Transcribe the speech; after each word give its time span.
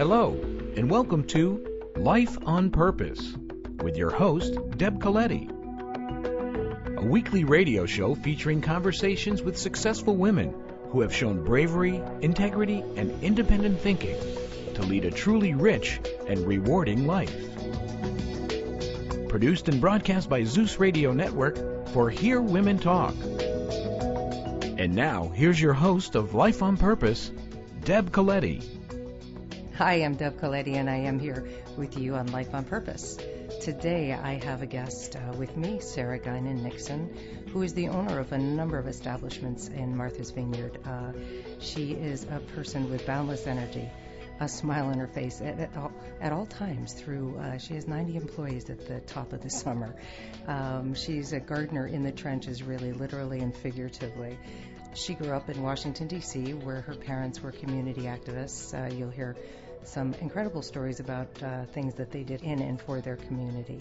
Hello, 0.00 0.32
and 0.78 0.90
welcome 0.90 1.24
to 1.24 1.92
Life 1.94 2.38
on 2.46 2.70
Purpose 2.70 3.36
with 3.82 3.98
your 3.98 4.08
host, 4.08 4.54
Deb 4.78 4.98
Coletti. 4.98 5.50
A 6.96 7.04
weekly 7.04 7.44
radio 7.44 7.84
show 7.84 8.14
featuring 8.14 8.62
conversations 8.62 9.42
with 9.42 9.58
successful 9.58 10.16
women 10.16 10.54
who 10.88 11.02
have 11.02 11.14
shown 11.14 11.44
bravery, 11.44 12.00
integrity, 12.22 12.82
and 12.96 13.22
independent 13.22 13.78
thinking 13.78 14.16
to 14.72 14.80
lead 14.84 15.04
a 15.04 15.10
truly 15.10 15.52
rich 15.52 16.00
and 16.26 16.46
rewarding 16.46 17.06
life. 17.06 17.36
Produced 19.28 19.68
and 19.68 19.82
broadcast 19.82 20.30
by 20.30 20.44
Zeus 20.44 20.78
Radio 20.80 21.12
Network 21.12 21.88
for 21.88 22.08
Hear 22.08 22.40
Women 22.40 22.78
Talk. 22.78 23.14
And 24.78 24.94
now, 24.94 25.30
here's 25.34 25.60
your 25.60 25.74
host 25.74 26.14
of 26.14 26.32
Life 26.32 26.62
on 26.62 26.78
Purpose, 26.78 27.30
Deb 27.84 28.10
Coletti. 28.12 28.79
Hi, 29.80 29.94
I'm 29.94 30.14
Deb 30.14 30.38
Coletti, 30.38 30.74
and 30.74 30.90
I 30.90 30.96
am 30.96 31.18
here 31.18 31.48
with 31.78 31.96
you 31.96 32.14
on 32.16 32.26
Life 32.26 32.54
on 32.54 32.64
Purpose. 32.64 33.16
Today, 33.62 34.12
I 34.12 34.34
have 34.44 34.60
a 34.60 34.66
guest 34.66 35.16
uh, 35.16 35.32
with 35.38 35.56
me, 35.56 35.80
Sarah 35.80 36.18
Guinan 36.18 36.60
Nixon, 36.62 37.46
who 37.50 37.62
is 37.62 37.72
the 37.72 37.88
owner 37.88 38.18
of 38.18 38.30
a 38.32 38.36
number 38.36 38.76
of 38.76 38.86
establishments 38.86 39.68
in 39.68 39.96
Martha's 39.96 40.32
Vineyard. 40.32 40.80
Uh, 40.84 41.12
she 41.60 41.92
is 41.92 42.24
a 42.24 42.40
person 42.54 42.90
with 42.90 43.06
boundless 43.06 43.46
energy, 43.46 43.88
a 44.38 44.50
smile 44.50 44.88
on 44.88 44.98
her 44.98 45.06
face 45.06 45.40
at, 45.40 45.58
at, 45.58 45.74
all, 45.74 45.92
at 46.20 46.30
all, 46.30 46.44
times. 46.44 46.92
Through 46.92 47.38
uh, 47.38 47.56
she 47.56 47.72
has 47.72 47.88
90 47.88 48.16
employees 48.16 48.68
at 48.68 48.86
the 48.86 49.00
top 49.00 49.32
of 49.32 49.40
the 49.40 49.48
summer. 49.48 49.96
Um, 50.46 50.92
she's 50.92 51.32
a 51.32 51.40
gardener 51.40 51.86
in 51.86 52.02
the 52.02 52.12
trenches, 52.12 52.62
really, 52.62 52.92
literally 52.92 53.38
and 53.38 53.56
figuratively. 53.56 54.36
She 54.92 55.14
grew 55.14 55.30
up 55.30 55.48
in 55.48 55.62
Washington, 55.62 56.08
D.C., 56.08 56.52
where 56.52 56.80
her 56.80 56.96
parents 56.96 57.40
were 57.40 57.52
community 57.52 58.02
activists. 58.02 58.74
Uh, 58.74 58.92
you'll 58.92 59.10
hear 59.10 59.36
some 59.84 60.14
incredible 60.14 60.62
stories 60.62 61.00
about 61.00 61.28
uh, 61.42 61.64
things 61.66 61.94
that 61.94 62.10
they 62.10 62.22
did 62.22 62.42
in 62.42 62.60
and 62.60 62.80
for 62.80 63.00
their 63.00 63.16
community. 63.16 63.78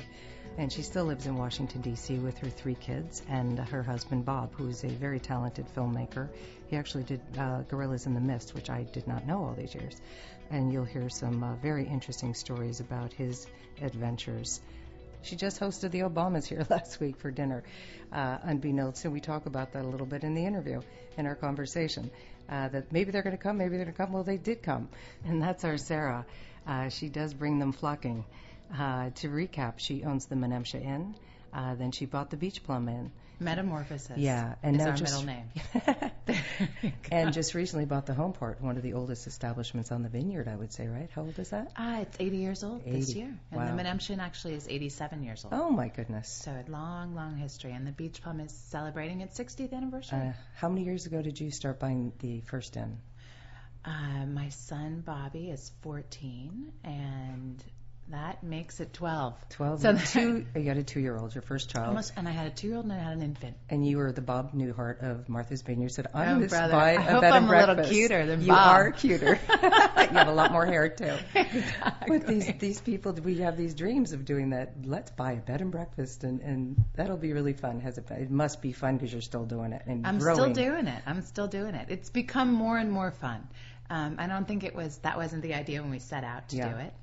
And 0.58 0.72
she 0.72 0.81
still 0.81 1.05
lives 1.05 1.25
in 1.25 1.38
Washington, 1.38 1.81
D.C. 1.81 2.17
with 2.19 2.38
her 2.39 2.50
three 2.50 2.75
kids 2.75 3.22
and 3.30 3.58
her 3.58 3.83
husband, 3.83 4.25
Bob, 4.25 4.53
who 4.55 4.67
is 4.67 4.83
a 4.83 4.89
very 4.89 5.20
talented 5.20 5.66
filmmaker. 5.75 6.30
He 6.67 6.75
actually 6.75 7.03
did 7.03 7.22
uh, 7.38 7.61
Gorillas 7.61 8.05
in 8.05 8.14
the 8.14 8.20
Mist, 8.20 8.53
which 8.53 8.70
I 8.70 8.83
did 8.83 9.08
not 9.08 9.25
know 9.25 9.44
all 9.44 9.53
these 9.53 9.73
years. 9.73 10.02
And 10.50 10.73
you'll 10.73 10.86
hear 10.86 11.09
some 11.09 11.44
uh, 11.44 11.55
very 11.55 11.88
interesting 11.88 12.33
stories 12.33 12.80
about 12.80 13.14
his 13.14 13.47
adventures. 13.81 14.59
She 15.22 15.36
just 15.36 15.59
hosted 15.59 15.92
the 15.92 16.02
Obamas 16.02 16.45
here 16.45 16.66
last 16.70 17.00
week 17.00 17.17
for 17.17 17.31
dinner, 17.31 17.64
uh, 18.11 18.38
unbeknownst, 18.44 19.05
and 19.05 19.14
we 19.14 19.20
talk 19.20 19.45
about 19.45 19.73
that 19.73 19.83
a 19.83 19.88
little 19.88 20.08
bit 20.08 20.23
in 20.23 20.33
the 20.33 20.45
interview, 20.45 20.81
in 21.17 21.25
our 21.25 21.36
conversation. 21.36 22.09
Uh, 22.50 22.67
that 22.69 22.92
maybe 22.92 23.11
they're 23.11 23.22
going 23.22 23.38
to 23.38 23.42
come, 23.42 23.58
maybe 23.58 23.78
they're 23.78 23.86
going 23.86 23.94
to 23.95 23.97
come. 23.97 24.11
Well, 24.11 24.23
they 24.23 24.38
did 24.38 24.64
come, 24.64 24.89
and 25.25 25.42
that's 25.42 25.64
our 25.64 25.78
Sarah. 25.78 26.25
Uh, 26.66 26.89
she 26.89 27.08
does 27.09 27.33
bring 27.33 27.59
them 27.59 27.72
flocking. 27.72 28.25
Uh, 28.78 29.09
to 29.16 29.30
recap, 29.30 29.73
she 29.78 30.03
owns 30.03 30.25
the 30.25 30.36
Menemsha 30.36 30.83
Inn. 30.83 31.16
Uh, 31.53 31.75
then 31.75 31.92
she 31.92 32.05
bought 32.05 32.30
the 32.30 32.38
Beach 32.38 32.64
Plum 32.64 32.88
Inn. 32.89 33.11
Metamorphosis. 33.39 34.17
Yeah, 34.17 34.55
and 34.61 34.75
is 34.75 34.81
now 34.81 34.89
our 34.89 34.95
just, 34.95 35.25
middle 35.25 35.25
name. 35.25 36.11
and 37.11 37.33
just 37.33 37.53
recently 37.53 37.86
bought 37.86 38.05
the 38.05 38.14
Homeport, 38.14 38.59
one 38.59 38.75
of 38.75 38.83
the 38.83 38.94
oldest 38.94 39.28
establishments 39.28 39.92
on 39.92 40.03
the 40.03 40.09
vineyard. 40.09 40.47
I 40.47 40.55
would 40.55 40.73
say, 40.73 40.88
right? 40.88 41.09
How 41.14 41.22
old 41.22 41.39
is 41.39 41.50
that? 41.50 41.72
Ah, 41.77 42.02
it's 42.02 42.17
80 42.20 42.38
years 42.38 42.64
old 42.64 42.81
80. 42.86 42.92
this 42.92 43.16
year, 43.16 43.33
and 43.52 43.61
wow. 43.61 43.75
the 43.75 43.81
Menemsha 43.81 44.17
actually 44.20 44.55
is 44.55 44.67
87 44.67 45.23
years 45.23 45.45
old. 45.45 45.53
Oh 45.53 45.70
my 45.70 45.88
goodness! 45.88 46.27
So 46.30 46.52
a 46.52 46.70
long, 46.70 47.16
long 47.16 47.38
history, 47.38 47.72
and 47.72 47.88
the 47.88 47.92
Beach 47.92 48.22
Plum 48.22 48.42
is 48.42 48.52
celebrating 48.52 49.22
its 49.22 49.39
60th 49.39 49.73
anniversary. 49.73 50.20
Uh, 50.20 50.33
how 50.55 50.67
many 50.67 50.83
years 50.83 51.05
ago 51.05 51.22
did 51.22 51.39
you 51.39 51.52
start 51.52 51.80
buying 51.80 52.11
the 52.20 52.42
first 52.42 52.75
inn? 52.75 52.97
Uh, 53.86 54.25
my 54.25 54.50
son 54.50 55.02
Bobby 55.05 55.50
is 55.50 55.72
14, 55.81 56.73
and 56.83 57.64
that 58.09 58.43
makes 58.43 58.80
it 58.80 58.93
12. 58.93 59.36
12. 59.49 59.81
So 59.81 59.97
two, 60.05 60.45
you 60.55 60.64
got 60.64 60.77
a 60.77 60.83
two-year-old, 60.83 61.36
your 61.36 61.42
first 61.43 61.70
child. 61.70 61.89
Almost, 61.89 62.14
and 62.17 62.27
I 62.27 62.31
had 62.31 62.47
a 62.47 62.49
two-year-old 62.49 62.86
and 62.86 62.93
I 62.93 62.97
had 62.97 63.14
an 63.14 63.21
infant. 63.21 63.55
And 63.70 63.86
you 63.86 63.97
were 63.97 64.11
the 64.11 64.21
Bob 64.21 64.53
Newhart 64.53 65.03
of 65.03 65.30
Martha's 65.30 65.61
Vineyard. 65.61 65.89
Said, 65.89 66.08
I'm 66.14 66.37
oh, 66.37 66.42
to 66.42 66.47
brother. 66.47 66.75
I 66.75 66.92
a 66.92 67.02
hope 67.02 67.21
bed 67.21 67.33
I'm 67.33 67.47
a 67.47 67.67
little 67.67 67.86
cuter 67.86 68.25
than 68.25 68.42
you 68.42 68.47
Bob. 68.47 68.75
are 68.75 68.92
cuter. 68.92 69.39
you 69.49 69.70
have 70.17 70.27
a 70.27 70.33
lot 70.33 70.52
more 70.52 70.65
hair 70.65 70.89
too. 70.89 71.15
Exactly. 71.49 72.20
But 72.20 72.27
these 72.27 72.52
these 72.59 72.81
people, 72.81 73.14
we 73.14 73.39
have 73.39 73.58
these 73.58 73.73
dreams 73.73 74.14
of 74.14 74.26
doing 74.26 74.52
that. 74.52 74.73
Let's 74.83 75.11
buy 75.11 75.33
a 75.33 75.37
bed 75.37 75.61
and 75.61 75.71
breakfast, 75.71 76.23
and 76.23 76.41
and 76.41 76.83
that'll 76.95 77.17
be 77.17 77.33
really 77.33 77.53
fun. 77.53 77.80
Has 77.80 77.97
it? 77.97 78.09
It 78.11 78.30
must 78.30 78.61
be 78.61 78.71
fun 78.71 78.97
because 78.97 79.11
you're 79.11 79.21
still 79.21 79.45
doing 79.45 79.73
it 79.73 79.83
and 79.86 80.05
I'm 80.05 80.20
growing. 80.20 80.53
still 80.53 80.53
doing 80.53 80.87
it. 80.87 81.02
I'm 81.05 81.21
still 81.23 81.47
doing 81.47 81.76
it. 81.76 81.87
It's 81.89 82.09
become 82.09 82.53
more 82.53 82.77
and 82.77 82.91
more 82.91 83.11
fun. 83.11 83.47
Um, 83.89 84.15
I 84.20 84.27
don't 84.27 84.47
think 84.47 84.64
it 84.64 84.76
was 84.76 84.97
that 84.99 85.17
wasn't 85.17 85.41
the 85.41 85.55
idea 85.55 85.81
when 85.81 85.91
we 85.91 85.99
set 85.99 86.23
out 86.23 86.49
to 86.49 86.58
Yeah. 86.58 86.73
do 86.73 86.80
it. 86.80 86.93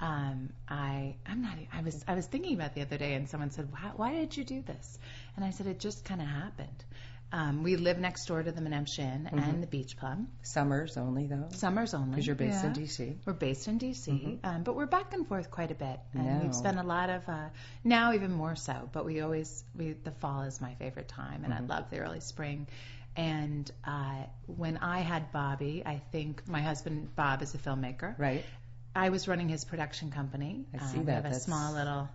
Um, 0.00 0.50
I 0.68 1.16
I'm 1.26 1.42
not. 1.42 1.56
I 1.72 1.82
was 1.82 2.04
I 2.08 2.14
was 2.14 2.26
thinking 2.26 2.54
about 2.54 2.74
the 2.74 2.82
other 2.82 2.98
day, 2.98 3.14
and 3.14 3.28
someone 3.28 3.50
said, 3.50 3.70
why, 3.70 3.92
"Why 3.96 4.12
did 4.14 4.36
you 4.36 4.44
do 4.44 4.62
this?" 4.62 4.98
And 5.36 5.44
I 5.44 5.50
said, 5.50 5.66
"It 5.66 5.78
just 5.80 6.04
kind 6.04 6.20
of 6.20 6.26
happened." 6.26 6.84
Um, 7.32 7.64
we 7.64 7.74
live 7.76 7.98
next 7.98 8.26
door 8.26 8.42
to 8.44 8.52
the 8.52 8.60
Menemsha 8.60 9.00
Inn 9.00 9.24
Mm-hmm. 9.24 9.38
and 9.38 9.62
the 9.62 9.66
Beach 9.66 9.96
Plum. 9.96 10.28
Summers 10.42 10.96
only 10.96 11.26
though, 11.26 11.48
Summers 11.50 11.92
only. 11.92 12.10
because 12.10 12.26
you're 12.26 12.36
based 12.36 12.62
yeah. 12.62 12.68
in 12.68 12.74
DC. 12.74 13.16
We're 13.24 13.32
based 13.32 13.66
in 13.66 13.78
DC, 13.80 14.38
um, 14.44 14.62
but 14.62 14.76
we're 14.76 14.86
back 14.86 15.14
and 15.14 15.26
forth 15.26 15.50
quite 15.50 15.70
a 15.72 15.74
bit, 15.74 15.98
and 16.12 16.26
Now. 16.26 16.40
we've 16.42 16.54
spent 16.54 16.78
a 16.78 16.82
lot 16.84 17.10
of 17.10 17.28
uh, 17.28 17.48
now 17.82 18.12
even 18.12 18.32
more 18.32 18.54
so. 18.56 18.88
But 18.92 19.04
we 19.04 19.20
always 19.20 19.64
we 19.76 19.94
the 19.94 20.12
fall 20.12 20.42
is 20.42 20.60
my 20.60 20.74
favorite 20.74 21.08
time, 21.08 21.44
and 21.44 21.52
I 21.54 21.60
love 21.60 21.90
the 21.90 21.98
early 22.00 22.20
spring. 22.20 22.66
And 23.16 23.70
uh, 23.84 24.24
when 24.46 24.76
I 24.78 24.98
had 25.00 25.30
Bobby, 25.30 25.82
I 25.86 26.02
think 26.10 26.48
my 26.48 26.60
husband 26.60 27.14
Bob 27.14 27.42
is 27.42 27.54
a 27.54 27.58
filmmaker. 27.58 28.18
Right. 28.18 28.44
I 28.94 29.08
was 29.10 29.26
running 29.28 29.48
his 29.48 29.64
production 29.64 30.10
company. 30.10 30.66
I 30.74 30.78
see 30.86 30.98
Um, 30.98 31.00
we 31.00 31.06
that. 31.06 31.24
have 31.24 31.32
a 31.32 31.40
small 31.40 31.72
little. 31.74 32.08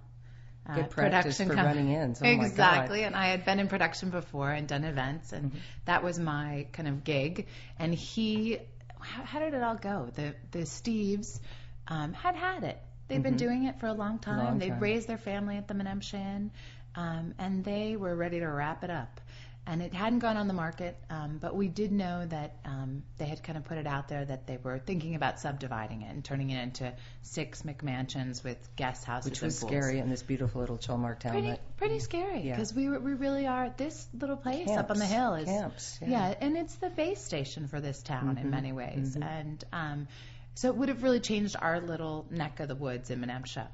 Uh, 0.68 0.76
Good 0.76 0.90
production 0.92 1.48
for 1.48 1.56
com- 1.56 1.66
running 1.66 1.90
ins. 1.92 2.22
Oh 2.22 2.28
exactly, 2.28 3.04
and 3.04 3.16
I 3.16 3.28
had 3.28 3.44
been 3.44 3.60
in 3.60 3.68
production 3.70 4.12
before 4.12 4.52
and 4.52 4.68
done 4.68 4.84
events, 4.84 5.34
and 5.34 5.52
Mm-hmm. 5.52 5.58
that 5.86 6.04
was 6.04 6.20
my 6.20 6.68
kind 6.74 6.88
of 6.88 7.04
gig. 7.04 7.48
And 7.80 7.94
he, 7.94 8.60
how, 9.00 9.24
how 9.24 9.40
did 9.40 9.54
it 9.56 9.64
all 9.64 9.76
go? 9.76 10.10
The 10.14 10.36
the 10.52 10.60
Steves 10.60 11.40
um, 11.88 12.14
had 12.14 12.36
had 12.36 12.64
it. 12.64 12.78
They've 13.08 13.24
been 13.24 13.38
doing 13.38 13.64
it 13.66 13.80
for 13.80 13.88
a 13.88 13.94
long 13.94 14.20
time. 14.20 14.38
Mm-hmm. 14.38 14.46
Long 14.46 14.60
They'd 14.60 14.70
time. 14.70 14.80
raised 14.80 15.08
their 15.08 15.18
family 15.18 15.58
at 15.58 15.68
the 15.68 15.74
Menemsha 15.74 16.14
Inn, 16.14 16.52
um, 16.96 17.34
and 17.40 17.66
they 17.66 17.96
were 17.96 18.16
ready 18.16 18.40
to 18.40 18.48
wrap 18.48 18.84
it 18.84 18.92
up. 18.92 19.20
And 19.72 19.84
it 19.84 19.94
hadn't 19.94 20.18
gone 20.19 20.35
on 20.35 20.47
the 20.47 20.53
market, 20.56 20.97
um, 21.12 21.38
but 21.40 21.56
we 21.56 21.68
did 21.68 21.91
know 21.91 22.25
that 22.25 22.56
um, 22.66 23.03
they 23.19 23.25
had 23.25 23.44
kind 23.44 23.56
of 23.56 23.66
put 23.66 23.78
it 23.78 23.85
out 23.85 24.07
there 24.07 24.25
that 24.25 24.47
they 24.47 24.57
were 24.57 24.80
thinking 24.80 25.13
about 25.13 25.40
subdividing 25.40 26.02
it 26.02 26.09
and 26.12 26.25
turning 26.25 26.50
it 26.50 26.59
into 26.63 26.91
six 27.22 27.62
McMansions 27.62 28.44
with 28.44 28.57
guest 28.75 29.06
houses 29.06 29.30
Which 29.30 29.41
was 29.41 29.62
and 29.62 29.69
pools. 29.69 29.84
scary 29.84 30.00
in 30.00 30.09
this 30.09 30.24
beautiful 30.24 30.62
little 30.62 30.80
Chilmark 30.80 31.19
town. 31.19 31.34
Pretty, 31.34 31.47
that, 31.50 31.78
pretty 31.78 32.00
scary 32.00 32.41
Yeah. 32.41 32.56
because 32.56 32.74
we 32.74 32.90
were, 32.90 33.00
we 33.00 33.13
really 33.13 33.46
are 33.46 33.72
this 33.78 34.07
little 34.19 34.38
place 34.38 34.68
up 34.69 34.90
on 34.90 34.97
the 34.97 35.06
hill 35.06 35.35
is 35.35 35.46
Camps, 35.46 36.00
yeah. 36.01 36.09
yeah. 36.09 36.36
and 36.41 36.57
it's 36.57 36.74
the 36.78 36.90
base 36.90 37.22
station 37.22 37.68
for 37.68 37.80
this 37.80 38.01
town 38.01 38.38
Mm-hmm. 38.38 38.46
in 38.46 38.50
many 38.50 38.72
ways, 38.74 39.16
and 39.22 39.63
um, 39.72 40.07
so 40.56 40.69
it 40.69 40.78
would 40.78 40.90
have 40.90 41.03
really 41.03 41.19
changed 41.19 41.56
our 41.59 41.80
little 41.80 42.25
neck 42.31 42.59
of 42.59 42.68
the 42.69 42.75
woods 42.75 43.12
in 43.12 43.22
Menemsha. 43.22 43.68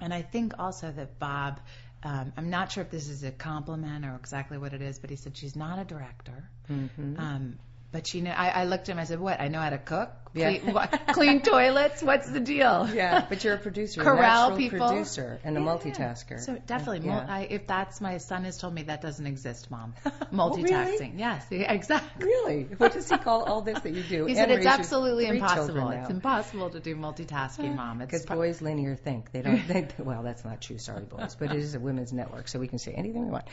And 0.00 0.12
I 0.14 0.22
think 0.22 0.54
also 0.58 0.90
that 0.90 1.18
Bob, 1.18 1.60
I'm 2.02 2.50
not 2.50 2.72
sure 2.72 2.82
if 2.82 2.90
this 2.90 3.08
is 3.08 3.24
a 3.24 3.30
compliment 3.30 4.04
or 4.04 4.14
exactly 4.16 4.58
what 4.58 4.72
it 4.72 4.82
is, 4.82 4.98
but 4.98 5.10
he 5.10 5.16
said 5.16 5.36
she's 5.36 5.56
not 5.56 5.78
a 5.78 5.84
director. 5.84 6.48
Mhm. 6.70 7.18
Um, 7.18 7.58
but 7.92 8.06
she 8.06 8.20
know, 8.20 8.30
I, 8.30 8.48
I 8.48 8.64
looked 8.64 8.88
at 8.88 8.92
him. 8.92 8.98
I 8.98 9.04
said, 9.04 9.20
"What? 9.20 9.40
I 9.40 9.48
know 9.48 9.60
how 9.60 9.70
to 9.70 9.78
cook, 9.78 10.10
Yeah. 10.32 10.58
clean, 10.58 10.74
what, 10.74 11.06
clean 11.08 11.40
toilets. 11.52 12.02
What's 12.02 12.28
the 12.30 12.40
deal?" 12.40 12.88
Yeah, 12.92 13.24
but 13.28 13.42
you're 13.44 13.54
a 13.54 13.58
producer, 13.58 14.02
Corral 14.02 14.18
a 14.18 14.50
natural 14.50 14.58
people. 14.58 14.88
producer, 14.88 15.40
and 15.44 15.56
a 15.56 15.60
Yeah, 15.60 15.66
multitasker. 15.66 16.40
So 16.40 16.56
definitely, 16.66 17.06
Yeah. 17.06 17.16
mul- 17.16 17.26
I, 17.28 17.40
if 17.50 17.66
that's 17.66 18.00
my 18.00 18.18
son 18.18 18.44
has 18.44 18.58
told 18.58 18.74
me 18.74 18.82
that 18.84 19.02
doesn't 19.02 19.26
exist, 19.26 19.70
mom. 19.70 19.94
Oh, 20.32 20.56
really? 20.56 20.70
Multitasking, 20.70 21.18
yes, 21.18 21.44
exactly. 21.50 22.24
Really? 22.26 22.62
What 22.78 22.92
does 22.92 23.08
he 23.10 23.18
call 23.18 23.42
all 23.44 23.62
this 23.62 23.80
that 23.80 23.90
you 23.92 24.02
do? 24.02 24.26
He 24.30 24.34
said 24.34 24.50
it's 24.50 24.66
absolutely 24.66 25.26
impossible. 25.26 25.90
It's 25.90 26.10
impossible 26.10 26.70
to 26.70 26.80
do 26.80 26.94
multitasking, 26.96 27.74
mom. 27.74 27.98
Because 27.98 28.24
pro- 28.24 28.36
boys 28.36 28.62
linear 28.62 28.94
think 28.96 29.32
they 29.32 29.42
don't. 29.42 29.66
They, 29.66 29.88
well, 29.98 30.22
that's 30.22 30.44
not 30.44 30.60
true. 30.60 30.78
Sorry, 30.78 31.04
boys, 31.04 31.36
but 31.38 31.50
it 31.52 31.58
is 31.58 31.74
a 31.74 31.80
women's 31.80 32.12
network, 32.12 32.48
so 32.48 32.58
we 32.58 32.68
can 32.68 32.78
say 32.78 32.92
anything 32.92 33.24
we 33.26 33.30
want. 33.30 33.44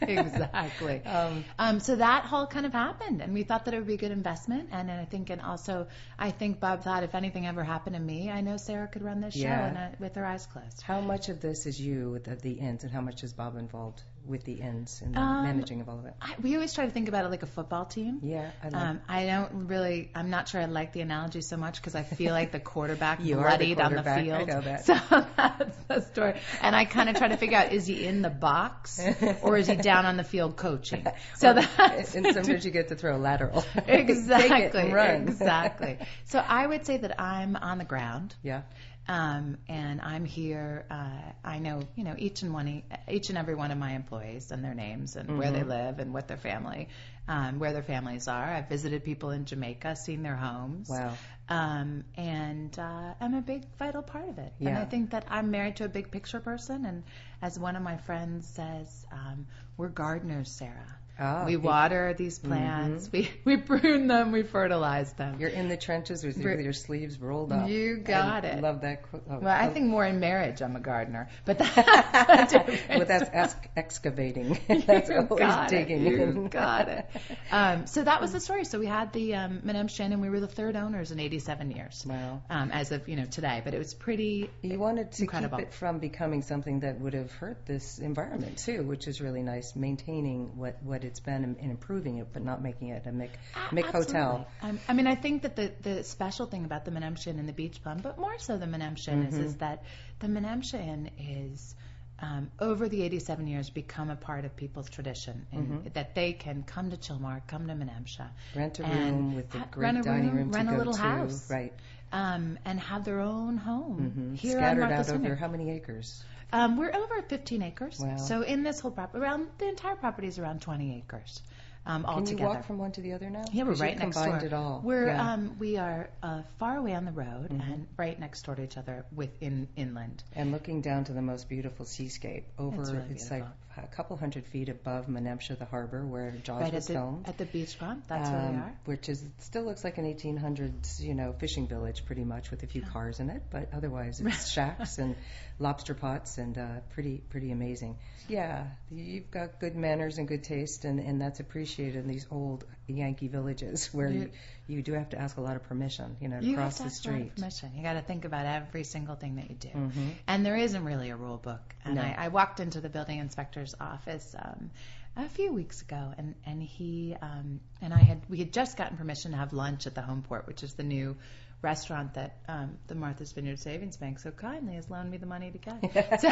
exactly. 0.00 1.02
Um, 1.04 1.44
Um, 1.58 1.80
so 1.80 1.96
that 1.96 2.24
whole 2.24 2.46
kind 2.46 2.66
of 2.66 2.72
happened, 2.72 3.20
and 3.22 3.34
we 3.34 3.42
thought 3.42 3.64
that 3.66 3.74
it 3.74 3.78
would 3.78 3.86
be 3.86 3.94
a 3.94 3.98
good 3.98 4.10
investment. 4.12 4.68
And, 4.72 4.90
and 4.90 5.00
I 5.00 5.04
think, 5.04 5.30
and 5.30 5.40
also, 5.40 5.86
I 6.18 6.30
think 6.30 6.60
Bob 6.60 6.82
thought 6.82 7.02
if 7.02 7.14
anything 7.14 7.46
ever 7.46 7.62
happened 7.64 7.96
to 7.96 8.00
me, 8.02 8.30
I 8.30 8.40
know 8.40 8.56
Sarah 8.56 8.88
could 8.88 9.02
run 9.02 9.20
this 9.20 9.34
show 9.34 9.40
Yeah. 9.40 9.66
and, 9.66 9.76
uh, 9.78 9.96
with 9.98 10.14
her 10.16 10.24
eyes 10.24 10.46
closed. 10.46 10.82
how 10.82 11.00
much 11.00 11.28
of 11.28 11.40
this 11.40 11.66
is 11.66 11.80
you 11.80 12.10
with 12.10 12.24
the, 12.24 12.36
the 12.36 12.60
ends, 12.60 12.84
and 12.84 12.92
how 12.92 13.00
much 13.00 13.22
is 13.24 13.32
Bob 13.32 13.56
involved 13.56 14.02
with 14.26 14.44
the 14.44 14.60
ends 14.62 15.00
and 15.02 15.14
the 15.14 15.20
Um, 15.20 15.44
managing 15.44 15.80
of 15.80 15.88
all 15.88 15.98
of 15.98 16.04
it? 16.06 16.14
I, 16.20 16.34
we 16.42 16.54
always 16.54 16.72
try 16.72 16.84
to 16.84 16.90
think 16.90 17.08
about 17.08 17.24
it 17.24 17.30
like 17.30 17.42
a 17.42 17.46
football 17.46 17.84
team. 17.84 18.20
Yeah, 18.22 18.50
I 18.62 18.68
like 18.68 18.82
Um, 18.82 19.00
I 19.08 19.26
don't 19.26 19.66
really. 19.68 20.10
I'm 20.14 20.30
not 20.30 20.48
sure 20.48 20.60
I 20.60 20.64
like 20.66 20.92
the 20.92 21.00
analogy 21.00 21.40
so 21.40 21.56
much 21.56 21.76
because 21.76 21.94
I 21.94 22.02
feel 22.02 22.32
like 22.32 22.52
the 22.52 22.60
quarterback 22.60 23.20
are 23.20 23.22
the 23.24 23.34
bloodied 23.34 23.80
on 23.80 23.92
the 23.94 24.02
quarterback, 24.02 24.18
I 24.18 24.22
field. 24.24 24.48
know 24.48 24.60
that. 24.62 24.84
So 24.86 25.26
that's 25.36 25.76
the 25.88 26.00
story. 26.12 26.34
And 26.62 26.74
I 26.76 26.84
kind 26.84 27.08
of 27.08 27.16
try 27.16 27.28
to 27.28 27.36
figure 27.36 27.58
out: 27.58 27.72
is 27.72 27.86
he 27.86 28.04
in 28.06 28.22
the 28.22 28.30
box 28.30 29.00
or 29.42 29.56
is 29.56 29.66
he 29.66 29.76
down 29.90 30.06
on 30.06 30.16
the 30.16 30.24
field 30.24 30.56
coaching? 30.56 31.06
So 31.36 31.54
that's 31.54 32.14
and 32.14 32.26
sometimes 32.34 32.64
you 32.64 32.70
get 32.70 32.88
to 32.88 32.96
throw 32.96 33.16
lateral. 33.16 33.64
exactly, 33.86 34.48
Take 34.48 34.62
it 34.64 34.74
and 34.74 34.92
run. 34.92 35.22
exactly. 35.28 35.98
So 36.26 36.38
I 36.38 36.66
would 36.66 36.84
say 36.86 36.96
that 36.98 37.20
I'm 37.20 37.56
on 37.56 37.78
the 37.78 37.84
ground. 37.84 38.34
yeah. 38.42 38.62
Um, 39.08 39.58
and 39.68 40.00
I'm 40.00 40.24
here. 40.24 40.84
Uh, 40.90 41.32
I 41.44 41.58
know, 41.60 41.82
you 41.94 42.04
know, 42.04 42.14
each 42.18 42.42
and 42.42 42.52
one, 42.52 42.82
each 43.08 43.28
and 43.28 43.38
every 43.38 43.54
one 43.54 43.70
of 43.70 43.78
my 43.78 43.92
employees 43.92 44.50
and 44.50 44.64
their 44.64 44.74
names 44.74 45.16
and 45.16 45.38
where 45.38 45.52
they 45.52 45.60
Mm-hmm. 45.60 45.68
live 45.68 45.98
and 46.00 46.12
what 46.12 46.26
their 46.26 46.36
family, 46.36 46.88
um, 47.28 47.58
where 47.60 47.72
their 47.72 47.82
families 47.84 48.26
are. 48.26 48.44
I've 48.44 48.68
visited 48.68 49.04
people 49.04 49.30
in 49.30 49.44
Jamaica, 49.44 49.94
seen 49.96 50.22
their 50.22 50.36
homes. 50.36 50.88
Wow. 50.88 51.18
Um, 51.48 52.04
and 52.16 52.76
uh, 52.78 53.14
I'm 53.20 53.34
a 53.34 53.42
big 53.42 53.64
vital 53.78 54.02
part 54.02 54.28
of 54.28 54.38
it. 54.38 54.52
Yeah. 54.58 54.70
And 54.70 54.78
I 54.78 54.84
think 54.84 55.10
that 55.10 55.26
I'm 55.30 55.50
married 55.50 55.76
to 55.76 55.84
a 55.84 55.88
big 55.88 56.10
picture 56.10 56.40
person. 56.40 56.84
And 56.84 57.04
as 57.40 57.58
one 57.58 57.76
of 57.76 57.82
my 57.82 57.96
friends 57.98 58.46
says, 58.48 59.06
um, 59.12 59.46
we're 59.76 59.88
gardeners, 59.88 60.50
Sarah. 60.50 60.98
Oh, 61.18 61.44
we 61.46 61.56
water 61.56 62.14
these 62.16 62.38
plants. 62.38 63.08
We 63.12 63.30
we 63.44 63.56
prune 63.56 64.06
them. 64.06 64.32
We 64.32 64.42
fertilize 64.42 65.12
them. 65.14 65.40
You're 65.40 65.48
in 65.50 65.68
the 65.68 65.76
trenches 65.76 66.22
with 66.24 66.36
your, 66.38 66.60
your 66.60 66.72
sleeves 66.74 67.18
rolled 67.18 67.52
up. 67.52 67.68
You 67.68 67.96
got 67.98 68.44
I 68.44 68.48
it. 68.48 68.62
Love 68.62 68.82
that. 68.82 69.02
quote. 69.04 69.22
Oh, 69.30 69.38
well, 69.38 69.48
I 69.54 69.68
oh, 69.68 69.72
think 69.72 69.86
more 69.86 70.04
in 70.04 70.20
marriage, 70.20 70.60
I'm 70.60 70.76
a 70.76 70.80
gardener, 70.80 71.28
but 71.46 71.58
that's 71.58 72.52
but 72.88 73.08
that's 73.08 73.30
ex- 73.32 73.56
excavating. 73.76 74.58
that's 74.86 75.08
You 75.08 75.16
always 75.16 75.38
got 75.38 75.72
it. 75.72 75.76
digging. 75.86 76.06
You 76.06 76.48
got 76.50 76.88
it. 76.88 77.06
Um, 77.50 77.86
so 77.86 78.04
that 78.04 78.20
was 78.20 78.32
the 78.32 78.40
story. 78.40 78.64
So 78.64 78.78
we 78.78 78.86
had 78.86 79.12
the 79.12 79.34
um, 79.36 79.60
Menemsha 79.64 80.00
Inn. 80.00 80.20
We 80.20 80.28
were 80.28 80.40
the 80.40 80.46
third 80.48 80.76
owners 80.76 81.12
in 81.12 81.20
87 81.20 81.70
years, 81.70 82.04
Wow. 82.06 82.42
um, 82.50 82.70
as 82.72 82.92
of 82.92 83.08
you 83.08 83.16
know 83.16 83.24
today. 83.24 83.62
But 83.64 83.72
it 83.74 83.78
was 83.78 83.94
pretty. 83.94 84.50
You 84.62 84.78
wanted 84.78 85.12
to 85.12 85.22
Incredible. 85.22 85.58
keep 85.58 85.68
it 85.68 85.72
from 85.74 85.98
becoming 85.98 86.42
something 86.42 86.80
that 86.80 87.00
would 87.00 87.14
have 87.14 87.32
hurt 87.32 87.64
this 87.64 87.98
environment 87.98 88.58
too, 88.58 88.82
which 88.82 89.06
is 89.08 89.20
really 89.20 89.42
nice. 89.42 89.74
Maintaining 89.74 90.56
what, 90.58 90.82
what 90.82 91.04
it's 91.06 91.20
been 91.20 91.44
and 91.44 91.70
improving 91.70 92.18
it, 92.18 92.28
but 92.32 92.44
not 92.44 92.62
making 92.62 92.88
it 92.88 93.06
a 93.06 93.10
Mick 93.10 93.30
Mick 93.72 93.84
hotel. 93.84 94.46
Um, 94.62 94.78
I 94.88 94.92
mean, 94.92 95.06
I 95.06 95.14
think 95.14 95.42
that 95.42 95.56
the, 95.56 95.72
the 95.82 96.04
special 96.04 96.46
thing 96.46 96.64
about 96.64 96.84
the 96.84 96.90
Menemsha 96.90 97.28
Inn 97.28 97.38
and 97.38 97.48
the 97.48 97.52
Beach 97.52 97.82
Plum, 97.82 98.00
but 98.02 98.18
more 98.18 98.38
so 98.38 98.58
the 98.58 98.66
Menemsha 98.66 99.08
Inn, 99.08 99.22
is, 99.22 99.34
Mm-hmm. 99.34 99.42
is 99.44 99.56
that 99.56 99.82
the 100.20 100.26
Menemsha 100.26 100.80
Inn 100.80 101.10
is 101.18 101.74
um, 102.20 102.50
over 102.60 102.88
the 102.88 103.02
87 103.02 103.46
years 103.46 103.68
become 103.70 104.10
a 104.10 104.16
part 104.16 104.44
of 104.44 104.56
people's 104.56 104.88
tradition, 104.88 105.46
and 105.52 105.62
Mm-hmm. 105.62 105.88
that 105.94 106.14
they 106.14 106.32
can 106.32 106.62
come 106.62 106.90
to 106.90 106.96
Chilmark, 106.96 107.46
come 107.46 107.66
to 107.68 107.74
Menemsha, 107.74 108.28
Rent 108.54 108.78
a 108.80 108.84
room 108.84 109.34
with 109.34 109.54
a 109.54 109.58
great 109.70 109.82
rent 109.82 109.98
a 109.98 110.02
dining 110.02 110.32
room, 110.32 110.36
room, 110.44 110.50
rent 110.50 110.68
a 110.70 110.76
little 110.78 110.94
to. 110.94 110.98
house. 110.98 111.50
Right. 111.50 111.72
um, 112.12 112.58
and 112.64 112.80
have 112.80 113.04
their 113.04 113.20
own 113.20 113.56
home 113.58 114.12
hmm 114.12 114.34
here 114.34 114.56
on 114.58 114.62
Scattered 114.62 114.80
Martha's 114.80 115.08
out 115.08 115.14
over 115.16 115.18
Vineyard. 115.22 115.38
how 115.38 115.48
many 115.48 115.70
acres? 115.72 116.24
Um, 116.52 116.76
we're 116.76 116.94
over 116.94 117.22
15 117.22 117.62
acres. 117.62 117.98
Wow. 118.00 118.16
So 118.16 118.42
in 118.42 118.62
this 118.62 118.80
whole 118.80 118.90
property, 118.90 119.22
around 119.22 119.48
the 119.58 119.68
entire 119.68 119.96
property 119.96 120.28
is 120.28 120.38
around 120.38 120.62
20 120.62 120.96
acres 120.98 121.42
um, 121.86 122.02
Can 122.02 122.12
altogether. 122.12 122.42
you 122.42 122.48
walk 122.48 122.64
from 122.64 122.78
one 122.78 122.92
to 122.92 123.00
the 123.00 123.12
other 123.12 123.30
now? 123.30 123.44
Yeah, 123.52 123.64
we're 123.64 123.74
right 123.74 123.96
next 123.96 124.16
combined 124.16 124.40
door. 124.40 124.46
it 124.48 124.52
all. 124.52 124.80
We're 124.84 125.06
yeah. 125.06 125.18
Mm-hmm. 125.18 125.28
um, 125.28 125.56
we 125.58 125.76
are 125.76 126.10
uh, 126.22 126.42
far 126.58 126.76
away 126.76 126.94
on 126.94 127.04
the 127.04 127.12
road 127.12 127.50
and 127.50 127.86
right 127.96 128.18
next 128.18 128.42
door 128.42 128.56
to 128.56 128.62
each 128.62 128.76
other 128.76 129.06
within 129.14 129.68
inland. 129.76 130.22
and 130.34 130.50
looking 130.52 130.80
down 130.80 131.04
to 131.04 131.12
the 131.12 131.22
most 131.22 131.48
beautiful 131.48 131.86
seascape 131.86 132.46
over. 132.58 132.80
It's 132.80 132.90
really 132.90 133.20
like 133.30 133.48
a 133.76 133.86
couple 133.86 134.16
hundred 134.16 134.46
feet 134.46 134.68
above 134.68 135.06
Menemsha, 135.06 135.58
the 135.58 135.64
harbor 135.64 136.04
where 136.04 136.32
Jaws 136.42 136.60
right 136.60 136.68
at 136.68 136.74
was 136.74 136.86
the 136.86 136.94
filmed. 136.94 137.28
at 137.28 137.38
the 137.38 137.44
beach 137.44 137.74
front. 137.74 138.06
That's 138.08 138.30
where 138.30 138.40
we 138.40 138.46
um, 138.46 138.62
are. 138.62 138.78
Which 138.84 139.08
is 139.08 139.22
still 139.38 139.64
looks 139.64 139.84
like 139.84 139.98
an 139.98 140.04
1800s, 140.04 141.00
you 141.00 141.14
know, 141.14 141.34
fishing 141.38 141.66
village, 141.66 142.04
pretty 142.04 142.24
much, 142.24 142.50
with 142.50 142.62
a 142.62 142.66
few 142.66 142.82
cars 142.82 143.20
in 143.20 143.30
it. 143.30 143.42
But 143.50 143.70
otherwise, 143.74 144.20
it's 144.20 144.50
shacks 144.50 144.98
and 144.98 145.16
lobster 145.58 145.94
pots, 145.94 146.38
and 146.38 146.56
uh, 146.56 146.80
pretty, 146.90 147.22
pretty 147.30 147.52
amazing. 147.52 147.98
Yeah, 148.28 148.66
you've 148.90 149.30
got 149.30 149.60
good 149.60 149.76
manners 149.76 150.18
and 150.18 150.26
good 150.26 150.44
taste, 150.44 150.84
and, 150.84 151.00
and 151.00 151.20
that's 151.20 151.40
appreciated 151.40 151.96
in 151.96 152.08
these 152.08 152.26
old 152.30 152.64
Yankee 152.94 153.28
villages 153.28 153.88
where 153.92 154.10
You- 154.10 154.30
you, 154.68 154.82
do 154.82 154.92
have 154.94 155.10
to 155.10 155.18
ask 155.18 155.36
a 155.36 155.40
lot 155.40 155.56
of 155.56 155.62
permission, 155.64 156.16
you 156.20 156.28
know, 156.28 156.40
to 156.40 156.46
You 156.46 156.56
cross 156.56 156.78
have 156.78 156.78
to 156.78 156.82
the 156.82 156.86
ask 156.94 157.02
for 157.04 157.10
a 157.10 157.12
lot 157.12 157.20
of 157.20 157.26
street. 157.28 157.36
permission. 157.36 157.70
You 157.76 157.82
got 157.82 157.92
to 157.94 158.02
think 158.02 158.24
about 158.24 158.46
every 158.46 158.84
single 158.84 159.14
thing 159.14 159.36
that 159.36 159.48
you 159.50 159.56
do. 159.56 159.68
Mhm. 159.68 160.10
And 160.26 160.44
there 160.44 160.56
isn't 160.56 160.84
really 160.84 161.10
a 161.10 161.16
rule 161.16 161.38
book. 161.38 161.74
And 161.84 161.94
No. 161.96 162.02
I, 162.02 162.14
I 162.18 162.28
walked 162.28 162.60
into 162.60 162.80
the 162.80 162.88
building 162.88 163.18
inspector's 163.20 163.74
office 163.80 164.34
um, 164.38 164.70
a 165.16 165.28
few 165.28 165.52
weeks 165.52 165.80
ago, 165.82 166.12
and 166.18 166.34
and 166.44 166.62
he 166.62 167.16
um, 167.22 167.60
and 167.80 167.94
I 167.94 167.98
had 167.98 168.20
we 168.28 168.38
had 168.38 168.52
just 168.52 168.76
gotten 168.76 168.96
permission 168.98 169.30
to 169.30 169.36
have 169.38 169.52
lunch 169.52 169.86
at 169.86 169.94
the 169.94 170.02
Homeport, 170.02 170.46
which 170.46 170.62
is 170.62 170.74
the 170.74 170.82
new 170.82 171.16
restaurant 171.62 172.14
that 172.14 172.38
um, 172.48 172.76
the 172.86 172.94
Martha's 172.94 173.32
Vineyard 173.32 173.58
Savings 173.58 173.96
Bank 173.96 174.18
so 174.20 174.30
kindly 174.30 174.74
has 174.74 174.88
loaned 174.90 175.10
me 175.10 175.16
the 175.16 175.26
money 175.26 175.50
to 175.50 175.58
get. 175.58 176.20
So- 176.20 176.28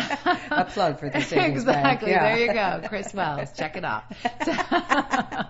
A 0.51 0.65
plug 0.65 1.01
for 1.01 1.09
the 1.11 1.21
savings 1.23 1.65
bank, 1.65 2.03
exactly. 2.03 2.11
yeah. 2.11 2.37
There 2.37 2.47
you 2.47 2.53
go, 2.53 2.89
Chris 2.89 3.13
Wells. 3.15 3.53
Check 3.57 3.77
it 3.77 3.85
off. 3.85 4.05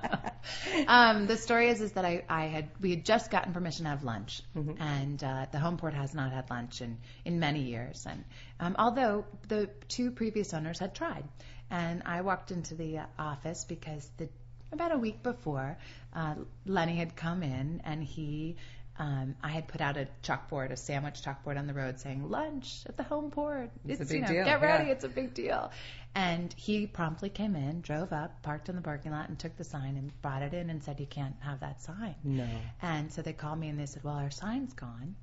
um, 0.88 1.26
the 1.26 1.36
story 1.36 1.68
is 1.68 1.80
is 1.80 1.92
that 1.92 2.04
I, 2.04 2.24
I 2.28 2.44
had 2.46 2.68
we 2.80 2.90
had 2.90 3.04
just 3.04 3.30
gotten 3.30 3.52
permission 3.52 3.84
to 3.84 3.90
have 3.90 4.04
lunch, 4.04 4.42
Mm-hmm. 4.56 4.80
and 4.82 5.22
uh, 5.24 5.46
the 5.52 5.58
home 5.58 5.76
port 5.76 5.94
has 5.94 6.14
not 6.14 6.32
had 6.32 6.48
lunch 6.50 6.80
in 6.80 6.98
in 7.24 7.40
many 7.40 7.62
years. 7.62 8.06
And 8.08 8.24
um, 8.60 8.76
although 8.78 9.24
the 9.48 9.68
two 9.88 10.10
previous 10.10 10.54
owners 10.54 10.78
had 10.78 10.94
tried, 10.94 11.24
and 11.70 12.02
I 12.06 12.20
walked 12.22 12.50
into 12.50 12.74
the 12.74 12.98
uh, 12.98 13.06
office 13.18 13.64
because 13.64 14.08
the 14.18 14.28
about 14.72 14.92
a 14.92 14.98
week 14.98 15.22
before, 15.22 15.78
uh, 16.14 16.34
Lenny 16.66 16.96
had 16.96 17.16
come 17.16 17.42
in 17.42 17.82
and 17.84 18.02
he. 18.02 18.56
Um, 18.96 19.34
I 19.42 19.48
had 19.48 19.66
put 19.66 19.80
out 19.80 19.96
a 19.96 20.06
chalkboard, 20.22 20.70
a 20.70 20.76
sandwich 20.76 21.20
chalkboard 21.22 21.58
on 21.58 21.66
the 21.66 21.74
road 21.74 21.98
saying 21.98 22.30
"lunch 22.30 22.84
at 22.86 22.96
the 22.96 23.02
home 23.02 23.30
port." 23.30 23.70
It's 23.86 24.00
a 24.00 24.04
you 24.04 24.08
big 24.20 24.22
know, 24.22 24.28
deal, 24.28 24.44
Get 24.44 24.60
ready, 24.62 24.84
yeah. 24.86 24.92
it's 24.92 25.04
a 25.04 25.08
big 25.08 25.34
deal. 25.34 25.72
And 26.14 26.52
he 26.52 26.86
promptly 26.86 27.28
came 27.28 27.56
in, 27.56 27.80
drove 27.80 28.12
up, 28.12 28.42
parked 28.42 28.68
in 28.68 28.76
the 28.76 28.82
parking 28.82 29.10
lot, 29.10 29.28
and 29.28 29.36
took 29.38 29.56
the 29.56 29.64
sign 29.64 29.96
and 29.96 30.12
brought 30.22 30.42
it 30.42 30.54
in 30.54 30.70
and 30.70 30.82
said, 30.82 31.00
"You 31.00 31.06
can't 31.06 31.34
have 31.40 31.58
that 31.60 31.82
sign." 31.82 32.14
No. 32.22 32.46
And 32.82 33.12
so 33.12 33.20
they 33.22 33.32
called 33.32 33.58
me 33.58 33.68
and 33.68 33.78
they 33.80 33.86
said, 33.86 34.04
"Well, 34.04 34.14
our 34.16 34.30
sign's 34.30 34.72
gone." 34.74 35.16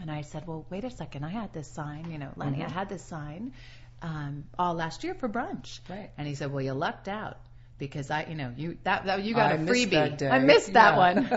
And 0.00 0.08
I 0.10 0.20
said, 0.22 0.46
"Well, 0.46 0.64
wait 0.70 0.84
a 0.84 0.90
second. 0.90 1.24
I 1.24 1.30
had 1.30 1.52
this 1.52 1.66
sign, 1.68 2.10
you 2.12 2.18
know, 2.18 2.30
Lenny. 2.36 2.62
I 2.62 2.68
Mhm. 2.68 2.70
had 2.70 2.88
this 2.88 3.02
sign 3.04 3.52
um, 4.02 4.44
all 4.58 4.74
last 4.74 5.02
year 5.02 5.14
for 5.14 5.28
brunch." 5.28 5.80
Right. 5.88 6.10
And 6.16 6.28
he 6.28 6.36
said, 6.36 6.52
"Well, 6.52 6.62
you 6.62 6.72
lucked 6.74 7.08
out." 7.08 7.38
Because 7.80 8.10
I, 8.10 8.26
you 8.28 8.36
know, 8.36 8.52
you 8.56 8.76
that, 8.84 9.06
that 9.06 9.24
you 9.24 9.34
got 9.34 9.50
I 9.50 9.54
a 9.54 9.58
freebie. 9.58 10.18
that. 10.18 10.32
I 10.32 10.38
missed 10.38 10.72
that 10.74 10.92
Yeah. 10.92 10.98
one. 11.06 11.28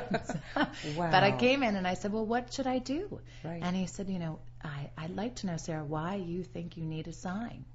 Wow. 0.95 1.09
But 1.11 1.23
I 1.23 1.31
came 1.31 1.63
in 1.63 1.75
and 1.75 1.87
I 1.87 1.95
said, 1.95 2.11
"Well, 2.13 2.25
what 2.25 2.53
should 2.53 2.67
I 2.67 2.79
do?" 2.79 3.19
Right. 3.43 3.61
And 3.63 3.75
he 3.75 3.87
said, 3.87 4.09
"You 4.09 4.19
know, 4.19 4.39
I, 4.63 4.89
I'd 4.97 5.15
like 5.15 5.35
to 5.37 5.47
know, 5.47 5.57
Sarah, 5.57 5.83
why 5.85 6.15
you 6.15 6.43
think 6.43 6.77
you 6.77 6.83
need 6.83 7.07
a 7.07 7.13
sign." 7.13 7.65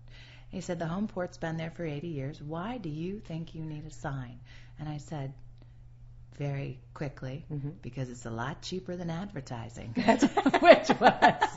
He 0.51 0.61
said, 0.61 0.79
"The 0.79 0.87
home 0.87 1.09
port's 1.09 1.39
been 1.39 1.57
there 1.57 1.71
for 1.71 1.85
80 1.85 2.09
years. 2.09 2.43
Why 2.43 2.79
do 2.79 2.89
you 2.91 3.21
think 3.21 3.55
you 3.55 3.65
need 3.65 3.87
a 3.87 3.91
sign?" 3.91 4.39
And 4.79 4.89
I 4.89 4.99
said, 4.99 5.33
very 6.39 6.79
quickly, 6.95 7.45
Mhm. 7.53 7.75
because 7.83 8.09
it's 8.11 8.27
a 8.27 8.31
lot 8.31 8.61
cheaper 8.63 8.97
than 8.97 9.09
advertising, 9.11 9.93
which 9.97 10.89
was 11.01 11.49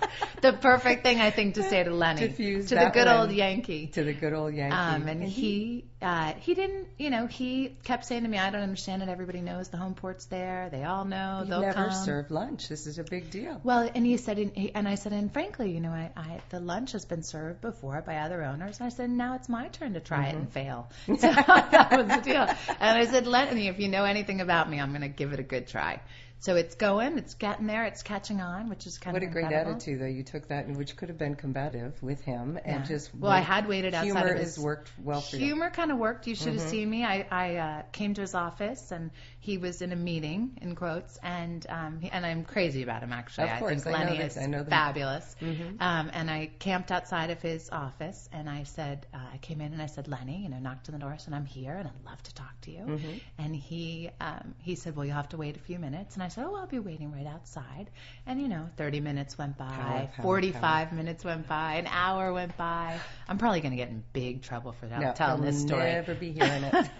the 0.41 0.53
perfect 0.53 1.03
thing 1.03 1.19
I 1.19 1.31
think 1.31 1.55
to 1.55 1.63
say 1.63 1.83
to 1.83 1.91
Lenny, 1.93 2.27
Diffuse 2.27 2.69
to 2.69 2.75
the 2.75 2.91
good 2.93 3.07
one. 3.07 3.17
old 3.17 3.31
Yankee. 3.31 3.87
to 3.87 4.03
the 4.03 4.13
good 4.13 4.33
old 4.33 4.53
Yankee. 4.53 4.75
Um, 4.75 5.07
and 5.07 5.23
he 5.23 5.85
uh, 6.01 6.33
he 6.39 6.55
didn't, 6.55 6.87
you 6.97 7.11
know, 7.11 7.27
he 7.27 7.75
kept 7.83 8.05
saying 8.05 8.23
to 8.23 8.29
me, 8.29 8.37
"I 8.37 8.49
don't 8.49 8.61
understand 8.63 9.03
it. 9.03 9.09
Everybody 9.09 9.41
knows 9.41 9.69
the 9.69 9.77
home 9.77 9.93
port's 9.93 10.25
there. 10.25 10.69
They 10.71 10.83
all 10.83 11.05
know. 11.05 11.39
You've 11.41 11.49
They'll 11.49 11.61
never 11.61 11.73
come." 11.73 11.91
served 11.91 12.31
lunch. 12.31 12.67
This 12.69 12.87
is 12.87 12.97
a 12.97 13.03
big 13.03 13.29
deal. 13.29 13.59
Well, 13.63 13.89
and 13.93 14.03
he 14.05 14.17
said, 14.17 14.39
and, 14.39 14.51
he, 14.55 14.73
and 14.73 14.87
I 14.87 14.95
said, 14.95 15.13
and 15.13 15.31
frankly, 15.31 15.71
you 15.71 15.79
know, 15.79 15.91
I, 15.91 16.09
I 16.17 16.41
the 16.49 16.59
lunch 16.59 16.93
has 16.93 17.05
been 17.05 17.21
served 17.23 17.61
before 17.61 18.01
by 18.01 18.17
other 18.17 18.43
owners. 18.43 18.79
And 18.79 18.87
I 18.87 18.89
said, 18.89 19.09
now 19.11 19.35
it's 19.35 19.47
my 19.49 19.67
turn 19.67 19.93
to 19.93 19.99
try 19.99 20.27
it 20.27 20.35
and 20.35 20.51
fail. 20.51 20.89
So 21.07 21.31
that 21.31 21.91
was 21.91 22.07
the 22.07 22.21
deal. 22.23 22.41
And 22.79 22.97
I 22.97 23.05
said, 23.05 23.27
Lenny, 23.27 23.67
if 23.67 23.79
you 23.79 23.87
know 23.87 24.03
anything 24.05 24.41
about 24.41 24.69
me, 24.71 24.79
I'm 24.79 24.89
going 24.89 25.01
to 25.01 25.07
give 25.07 25.33
it 25.33 25.39
a 25.39 25.43
good 25.43 25.67
try. 25.67 25.99
So 26.41 26.55
it's 26.55 26.73
going, 26.73 27.19
it's 27.19 27.35
getting 27.35 27.67
there, 27.67 27.85
it's 27.85 28.01
catching 28.01 28.41
on, 28.41 28.67
which 28.67 28.87
is 28.87 28.97
kind 28.97 29.13
What 29.13 29.21
of 29.21 29.29
what 29.29 29.37
a 29.37 29.41
great 29.47 29.53
attitude, 29.53 30.01
though. 30.01 30.05
You 30.07 30.23
took 30.23 30.47
that, 30.47 30.67
which 30.69 30.95
could 30.97 31.09
have 31.09 31.17
been 31.19 31.35
combative 31.35 32.01
with 32.01 32.21
him, 32.21 32.57
and 32.65 32.81
Yeah. 32.81 32.83
just 32.83 33.13
well, 33.13 33.31
I 33.31 33.41
had 33.41 33.67
waited 33.67 33.93
outside 33.93 34.05
humor 34.05 34.27
of 34.33 34.39
his. 34.39 34.55
has 34.55 34.63
worked 34.63 34.91
well 35.03 35.21
for 35.21 35.35
you. 35.35 35.45
Humor 35.45 35.69
kind 35.69 35.91
of 35.91 35.99
worked. 35.99 36.25
You 36.25 36.33
should 36.33 36.53
have 36.53 36.61
seen 36.61 36.89
me. 36.89 37.05
I, 37.05 37.27
I 37.29 37.55
uh, 37.57 37.81
came 37.91 38.15
to 38.15 38.21
his 38.21 38.33
office 38.33 38.91
and 38.91 39.11
he 39.39 39.59
was 39.59 39.83
in 39.83 39.91
a 39.91 39.95
meeting, 39.95 40.57
in 40.63 40.75
quotes, 40.75 41.17
and 41.21 41.63
um, 41.69 41.99
he, 42.01 42.09
and 42.09 42.25
I'm 42.25 42.43
crazy 42.43 42.81
about 42.81 43.03
him 43.03 43.13
actually. 43.13 43.47
Of 43.49 43.59
course, 43.59 43.71
I 43.71 43.75
think 43.75 43.87
I 43.95 44.03
know 44.05 44.11
Lenny 44.13 44.29
I 44.39 44.45
know 44.47 44.63
that. 44.63 44.69
fabulous. 44.69 45.35
Mhm. 45.41 45.79
Um, 45.79 46.09
and 46.11 46.29
I 46.31 46.49
camped 46.57 46.91
outside 46.91 47.29
of 47.29 47.39
his 47.41 47.69
office 47.71 48.27
and 48.33 48.49
I 48.49 48.63
said, 48.63 49.05
uh, 49.13 49.17
I 49.33 49.37
came 49.37 49.61
in 49.61 49.73
and 49.73 49.81
I 49.81 49.85
said, 49.85 50.07
Lenny, 50.07 50.41
you 50.41 50.49
know, 50.49 50.57
knocked 50.59 50.89
on 50.89 50.93
the 50.93 50.99
door, 50.99 51.15
and 51.23 51.35
I'm 51.35 51.45
here 51.45 51.73
and 51.73 51.87
I'd 51.87 52.05
love 52.05 52.21
to 52.23 52.33
talk 52.33 52.61
to 52.61 52.71
you. 52.71 52.79
Mhm. 52.79 53.19
And 53.37 53.55
he 53.55 54.09
um, 54.19 54.55
he 54.59 54.73
said, 54.73 54.95
well, 54.95 55.05
you'll 55.05 55.15
have 55.15 55.29
to 55.29 55.37
wait 55.37 55.55
a 55.55 55.59
few 55.59 55.77
minutes. 55.77 56.15
And 56.15 56.23
I 56.23 56.30
said, 56.31 56.45
oh, 56.47 56.55
I'll 56.55 56.67
be 56.67 56.79
waiting 56.79 57.11
right 57.11 57.27
outside. 57.27 57.89
And 58.25 58.41
you 58.41 58.47
know, 58.47 58.69
30 58.77 58.99
minutes 58.99 59.37
went 59.37 59.57
by, 59.57 59.65
Power, 59.67 60.09
power, 60.15 60.23
45 60.23 60.93
minutes 60.93 61.23
went 61.23 61.47
by, 61.47 61.75
an 61.75 61.87
hour 61.87 62.33
went 62.33 62.57
by. 62.57 62.99
I'm 63.27 63.37
probably 63.37 63.61
going 63.61 63.71
to 63.71 63.77
get 63.77 63.89
in 63.89 64.03
big 64.13 64.41
trouble 64.41 64.71
for 64.73 64.87
that, 64.87 64.99
No, 64.99 65.13
telling 65.13 65.41
I'll 65.41 65.45
this 65.51 65.61
story. 65.61 65.83
never 65.83 66.13
be 66.15 66.31
hearing 66.31 66.63
it. 66.63 66.73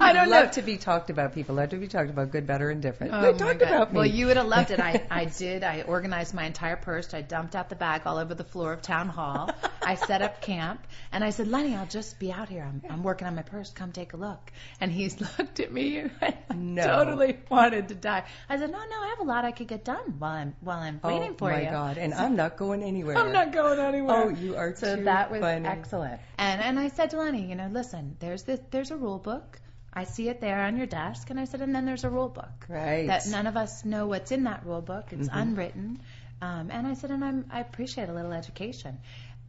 I 0.00 0.12
don't 0.12 0.28
love 0.28 0.46
know. 0.46 0.52
to 0.52 0.62
be 0.62 0.76
talked 0.76 1.10
about. 1.10 1.34
People 1.34 1.54
love 1.56 1.70
to 1.70 1.76
be 1.76 1.88
talked 1.88 2.10
about, 2.10 2.30
good, 2.30 2.46
better, 2.46 2.70
and 2.70 2.82
different. 2.82 3.12
Oh 3.14 3.32
they 3.32 3.38
talked 3.38 3.60
God. 3.60 3.68
about 3.68 3.92
me. 3.92 3.96
Well, 3.98 4.06
you 4.06 4.26
would 4.26 4.36
have 4.36 4.46
loved 4.46 4.70
it. 4.70 4.80
I, 4.80 5.02
I 5.10 5.24
did. 5.26 5.62
I 5.64 5.82
organized 5.82 6.34
my 6.34 6.44
entire 6.44 6.76
purse. 6.76 7.12
I 7.14 7.22
dumped 7.22 7.54
out 7.54 7.68
the 7.68 7.76
bag 7.76 8.02
all 8.06 8.18
over 8.18 8.34
the 8.34 8.44
floor 8.44 8.72
of 8.72 8.82
town 8.82 9.08
hall. 9.08 9.50
I 9.82 9.94
set 9.96 10.22
up 10.22 10.40
camp, 10.42 10.84
and 11.12 11.22
I 11.22 11.30
said, 11.30 11.48
Lenny, 11.48 11.74
I'll 11.76 11.86
just 11.86 12.18
be 12.18 12.32
out 12.32 12.48
here. 12.48 12.62
I'm, 12.66 12.82
I'm 12.90 13.02
working 13.02 13.26
on 13.26 13.34
my 13.34 13.42
purse. 13.42 13.70
Come 13.70 13.92
take 13.92 14.12
a 14.12 14.16
look. 14.16 14.52
And 14.80 14.90
he's 14.90 15.20
looked 15.38 15.60
at 15.60 15.72
me 15.72 15.98
and 15.98 16.10
I 16.22 16.34
No. 16.54 16.84
totally 16.86 17.38
wanted 17.50 17.88
to 17.88 17.94
die. 17.94 18.23
I 18.48 18.58
said, 18.58 18.70
No, 18.70 18.78
no, 18.78 18.96
I 19.02 19.08
have 19.16 19.20
a 19.20 19.28
lot 19.28 19.44
I 19.44 19.52
could 19.52 19.68
get 19.68 19.84
done 19.84 20.16
while 20.18 20.32
I'm 20.32 20.54
while 20.60 20.78
I'm 20.78 21.00
oh 21.02 21.08
waiting 21.08 21.34
for 21.34 21.50
you. 21.50 21.56
Oh 21.58 21.64
my. 21.64 21.70
God! 21.70 21.98
And 21.98 22.14
I'm 22.14 22.36
not 22.36 22.56
going 22.56 22.82
anywhere. 22.82 23.18
I'm 23.18 23.32
not 23.32 23.52
going 23.52 23.78
anywhere. 23.78 24.24
Oh, 24.24 24.28
you 24.28 24.56
are 24.56 24.74
So 24.74 24.96
too 24.96 25.04
that 25.04 25.30
was 25.30 25.40
funny. 25.40 25.66
excellent. 25.66 26.20
And 26.38 26.60
and 26.60 26.78
I 26.78 26.88
said 26.88 27.10
to 27.10 27.18
Lenny, 27.18 27.46
you 27.48 27.54
know, 27.54 27.68
listen, 27.70 28.16
there's 28.20 28.42
this 28.42 28.60
there's 28.70 28.90
a 28.90 28.96
rule 28.96 29.18
book. 29.18 29.60
I 29.96 30.04
see 30.04 30.28
it 30.28 30.40
there 30.40 30.60
on 30.62 30.76
your 30.76 30.86
desk, 30.86 31.30
and 31.30 31.38
I 31.38 31.44
said, 31.44 31.60
and 31.60 31.72
then 31.72 31.86
there's 31.86 32.02
a 32.02 32.10
rule 32.10 32.28
book 32.28 32.66
Right. 32.68 33.06
that 33.06 33.26
none 33.28 33.46
of 33.46 33.56
us 33.56 33.84
know 33.84 34.08
what's 34.08 34.32
in 34.32 34.42
that 34.44 34.66
rule 34.66 34.80
book. 34.82 35.12
It's 35.12 35.28
Mhm. 35.28 35.40
unwritten. 35.42 36.00
Um, 36.42 36.70
and 36.72 36.84
I 36.86 36.94
said, 36.94 37.12
and 37.12 37.24
I'm, 37.24 37.44
I 37.50 37.60
appreciate 37.60 38.08
a 38.08 38.12
little 38.12 38.32
education. 38.32 38.98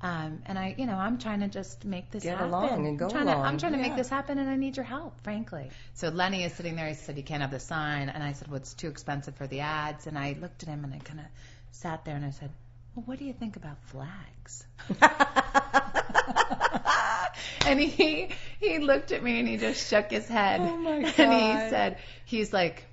Um, 0.05 0.41
and 0.45 0.59
I, 0.59 0.75
you 0.77 0.85
know, 0.85 0.95
I'm 0.95 1.17
trying 1.17 1.39
to 1.39 1.47
just 1.47 1.83
make 1.83 2.11
this 2.11 2.21
Get 2.21 2.37
happen. 2.37 2.49
along 2.49 2.85
and 2.85 2.99
go 2.99 3.05
I'm 3.05 3.11
trying 3.11 3.25
To, 3.25 3.31
I'm 3.31 3.57
trying 3.57 3.71
to 3.71 3.79
make 3.79 3.95
this 3.95 4.07
happen, 4.07 4.37
and 4.37 4.47
I 4.47 4.55
need 4.55 4.77
your 4.77 4.83
help, 4.85 5.19
frankly. 5.21 5.71
So 5.95 6.09
Lenny 6.09 6.43
is 6.43 6.53
sitting 6.53 6.75
there. 6.75 6.87
He 6.87 6.93
said, 6.93 7.17
you 7.17 7.23
can't 7.23 7.41
have 7.41 7.49
the 7.49 7.59
sign. 7.59 8.09
And 8.09 8.21
I 8.23 8.33
said, 8.33 8.47
well, 8.49 8.57
it's 8.57 8.75
too 8.75 8.87
expensive 8.87 9.35
for 9.35 9.47
the 9.47 9.61
ads. 9.61 10.05
And 10.05 10.15
I 10.17 10.37
looked 10.39 10.61
at 10.61 10.69
him 10.69 10.83
and 10.83 10.93
I 10.93 10.99
kind 10.99 11.19
of 11.19 11.25
sat 11.71 12.05
there 12.05 12.15
and 12.15 12.23
I 12.23 12.29
said, 12.29 12.51
well, 12.95 13.03
what 13.07 13.17
do 13.17 13.25
you 13.25 13.33
think 13.33 13.55
about 13.55 13.77
flags? 13.87 14.65
and 17.65 17.79
he 17.79 18.29
he 18.59 18.79
looked 18.79 19.11
at 19.11 19.23
me 19.23 19.39
and 19.39 19.47
he 19.47 19.57
just 19.57 19.89
shook 19.89 20.11
his 20.11 20.27
head. 20.27 20.61
Oh, 20.61 20.77
my 20.77 20.91
And 21.17 21.33
he 21.33 21.69
said, 21.69 21.97
he's 22.25 22.53
like, 22.53 22.85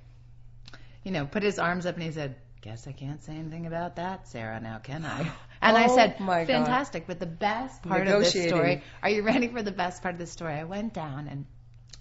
you 1.03 1.11
know, 1.11 1.25
put 1.25 1.43
his 1.43 1.59
arms 1.59 1.85
up 1.85 1.95
and 1.95 2.03
he 2.03 2.11
said, 2.11 2.35
"Guess 2.61 2.87
I 2.87 2.91
can't 2.91 3.23
say 3.23 3.33
anything 3.33 3.65
about 3.65 3.97
that, 3.97 4.27
Sarah. 4.27 4.59
Now 4.59 4.79
can 4.79 5.05
I?" 5.05 5.31
And 5.67 5.77
I 5.77 5.85
Oh, 5.87 5.95
said, 5.95 6.19
my 6.19 6.45
God. 6.45 6.47
"Fantastic." 6.47 7.07
But 7.07 7.19
the 7.19 7.25
best 7.25 7.81
part 7.83 8.07
of 8.07 8.19
this 8.21 8.33
story, 8.47 8.81
are 9.01 9.09
you 9.09 9.23
ready 9.23 9.47
for 9.47 9.61
the 9.63 9.71
best 9.71 10.01
part 10.01 10.13
of 10.15 10.19
the 10.19 10.27
story? 10.27 10.53
I 10.53 10.63
went 10.65 10.93
down 10.93 11.27
and 11.27 11.45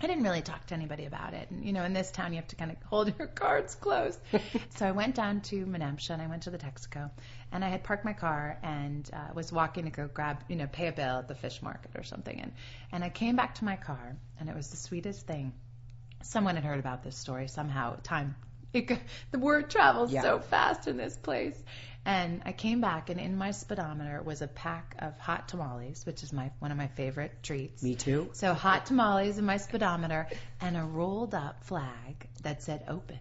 I 0.01 0.09
didn't 0.09 0.25
really 0.25 0.43
talk 0.43 0.67
to 0.67 0.75
anybody 0.75 1.05
about 1.07 1.33
it. 1.33 1.49
And 1.51 1.65
you 1.65 1.73
know, 1.73 1.85
in 1.85 1.93
this 1.93 2.11
town, 2.11 2.33
you 2.33 2.37
have 2.37 2.49
to 2.49 2.57
kind 2.57 2.73
of 2.73 2.77
hold 2.83 3.17
your 3.19 3.29
cards 3.43 3.75
close. 3.77 4.19
so 4.77 4.87
I 4.87 4.91
went 4.91 5.15
down 5.15 5.43
to 5.43 5.65
Menemsha 5.65 6.11
and 6.11 6.21
I 6.21 6.27
went 6.27 6.43
to 6.45 6.51
the 6.51 6.59
Texaco, 6.59 7.11
and 7.53 7.65
I 7.65 7.69
had 7.69 7.85
parked 7.85 8.05
my 8.05 8.13
car 8.13 8.59
and 8.65 9.09
uh, 9.13 9.33
was 9.35 9.53
walking 9.53 9.85
to 9.85 9.91
go 9.91 10.09
grab, 10.13 10.39
you 10.49 10.57
know, 10.57 10.67
pay 10.67 10.89
a 10.89 10.93
bill 10.93 11.19
at 11.19 11.29
the 11.29 11.37
fish 11.37 11.63
market 11.63 11.93
or 11.95 12.03
something. 12.03 12.41
And 12.41 12.53
and 12.91 13.05
I 13.05 13.11
came 13.11 13.37
back 13.37 13.55
to 13.57 13.65
my 13.65 13.77
car, 13.77 14.17
and 14.41 14.49
it 14.49 14.57
was 14.57 14.69
the 14.71 14.77
sweetest 14.77 15.27
thing. 15.27 15.53
Someone 16.23 16.57
had 16.57 16.65
heard 16.65 16.79
about 16.81 17.03
this 17.05 17.17
story 17.17 17.47
somehow. 17.49 17.97
Time, 18.03 18.35
it, 18.73 18.91
the 19.31 19.39
word 19.39 19.71
travels 19.71 20.13
Yeah. 20.13 20.23
so 20.23 20.39
fast 20.41 20.89
in 20.89 20.97
this 20.97 21.17
place. 21.17 21.63
And 22.05 22.43
I 22.45 22.53
came 22.53 22.81
back, 22.81 23.11
and 23.11 23.21
in 23.21 23.37
my 23.37 23.53
speedometer 23.53 24.23
was 24.23 24.43
a 24.43 24.49
pack 24.49 24.97
of 24.99 25.19
hot 25.19 25.49
tamales, 25.49 26.05
which 26.05 26.23
is 26.23 26.33
my 26.33 26.51
one 26.59 26.73
of 26.73 26.77
my 26.77 26.89
favorite 26.89 27.43
treats. 27.43 27.83
Me 27.83 27.95
too. 27.95 28.31
So 28.33 28.55
hot 28.55 28.87
tamales 28.87 29.39
in 29.39 29.45
my 29.45 29.59
speedometer 29.59 30.27
and 30.61 30.77
a 30.77 30.83
rolled 30.83 31.35
up 31.35 31.65
flag 31.65 32.27
that 32.43 32.63
said 32.63 32.85
open 32.89 33.21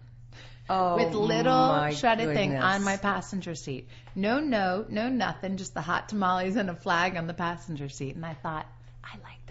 Oh, 0.68 0.96
with 0.96 1.14
little 1.14 1.90
shredded 1.90 2.34
thing 2.34 2.56
on 2.56 2.84
my 2.84 2.96
passenger 2.96 3.54
seat. 3.54 3.88
No 4.14 4.40
note, 4.40 4.90
no 4.90 5.08
nothing, 5.08 5.56
just 5.56 5.74
the 5.74 5.80
hot 5.80 6.08
tamales 6.08 6.56
and 6.56 6.70
a 6.70 6.74
flag 6.74 7.16
on 7.16 7.26
the 7.26 7.34
passenger 7.34 7.88
seat. 7.88 8.14
And 8.14 8.24
I 8.24 8.34
thought, 8.34 8.66
I 9.02 9.16
like. 9.22 9.41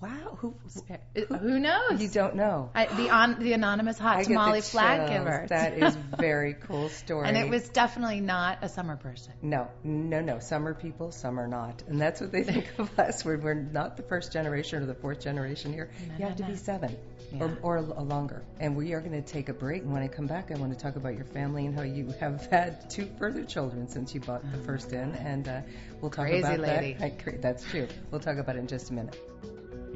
Wow. 0.00 0.36
Who? 0.40 0.54
Uh, 0.90 1.36
Who 1.38 1.58
knows? 1.58 2.02
You 2.02 2.08
don't 2.08 2.34
know. 2.36 2.70
I, 2.74 2.86
the 2.86 3.10
on, 3.10 3.38
the 3.38 3.52
anonymous 3.54 3.98
hot 3.98 4.18
I 4.18 4.24
tamale 4.24 4.60
flag 4.60 5.08
giver. 5.08 5.46
That 5.48 5.78
is 5.78 5.96
very 6.18 6.54
cool 6.54 6.88
story. 6.90 7.26
and 7.28 7.36
it 7.36 7.48
was 7.48 7.68
definitely 7.70 8.20
not 8.20 8.58
a 8.62 8.68
summer 8.68 8.96
person. 8.96 9.32
No, 9.40 9.68
no, 9.82 10.20
no. 10.20 10.40
Some 10.40 10.66
are 10.66 10.74
people, 10.74 11.10
some 11.12 11.38
are 11.40 11.46
not. 11.46 11.82
And 11.86 12.00
that's 12.00 12.20
what 12.20 12.32
they 12.32 12.42
think 12.52 12.66
of 12.78 12.98
us. 12.98 13.24
We're, 13.24 13.38
we're 13.38 13.54
not 13.54 13.96
the 13.96 14.02
first 14.02 14.32
generation 14.32 14.82
or 14.82 14.86
the 14.86 14.94
fourth 14.94 15.20
generation 15.20 15.72
here. 15.72 15.90
No, 16.08 16.14
you 16.18 16.24
have 16.26 16.38
no, 16.38 16.46
to 16.46 16.52
be 16.52 16.56
seven 16.58 16.96
Yeah. 17.32 17.44
or, 17.44 17.58
or 17.62 17.78
l- 17.78 18.04
longer. 18.04 18.42
And 18.60 18.76
we 18.76 18.92
are 18.92 19.00
going 19.00 19.12
to 19.12 19.22
take 19.22 19.48
a 19.48 19.54
break. 19.54 19.82
And 19.84 19.92
when 19.92 20.02
I 20.02 20.08
come 20.08 20.26
back, 20.26 20.50
I 20.50 20.56
want 20.58 20.72
to 20.72 20.78
talk 20.78 20.96
about 20.96 21.14
your 21.14 21.24
family 21.26 21.64
and 21.66 21.74
how 21.74 21.82
you 21.82 22.12
have 22.20 22.44
had 22.50 22.90
two 22.90 23.08
further 23.18 23.44
children 23.44 23.88
since 23.88 24.14
you 24.14 24.20
bought 24.20 24.42
the 24.52 24.58
first 24.58 24.92
in. 24.92 25.14
And 25.14 25.48
uh, 25.48 25.60
we'll 26.00 26.10
talk 26.10 26.26
Crazy 26.26 26.40
about 26.40 26.58
lady. 26.60 26.94
that. 26.94 27.04
I, 27.26 27.36
that's 27.40 27.64
true. 27.64 27.86
We'll 28.10 28.20
talk 28.20 28.36
about 28.36 28.56
it 28.56 28.58
in 28.58 28.66
just 28.66 28.90
a 28.90 28.92
minute. 28.92 29.16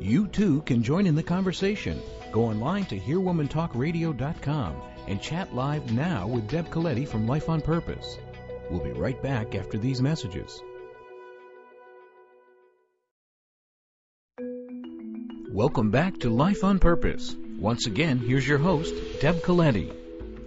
You 0.00 0.28
too 0.28 0.62
can 0.62 0.82
join 0.82 1.06
in 1.06 1.14
the 1.14 1.22
conversation. 1.22 2.00
Go 2.32 2.44
online 2.44 2.84
to 2.86 2.98
hearwomantalkradio.com 2.98 4.76
and 5.08 5.20
chat 5.20 5.54
live 5.54 5.92
now 5.92 6.26
with 6.26 6.48
Deb 6.48 6.70
Coletti 6.70 7.06
from 7.06 7.26
Life 7.26 7.48
on 7.48 7.60
Purpose. 7.60 8.18
We'll 8.70 8.84
be 8.84 8.92
right 8.92 9.20
back 9.22 9.54
after 9.54 9.78
these 9.78 10.00
messages. 10.00 10.62
Welcome 15.50 15.90
back 15.90 16.20
to 16.20 16.30
Life 16.30 16.62
on 16.62 16.78
Purpose. 16.78 17.34
Once 17.58 17.86
again, 17.86 18.18
here's 18.18 18.46
your 18.46 18.58
host, 18.58 18.94
Deb 19.20 19.42
Coletti. 19.42 19.92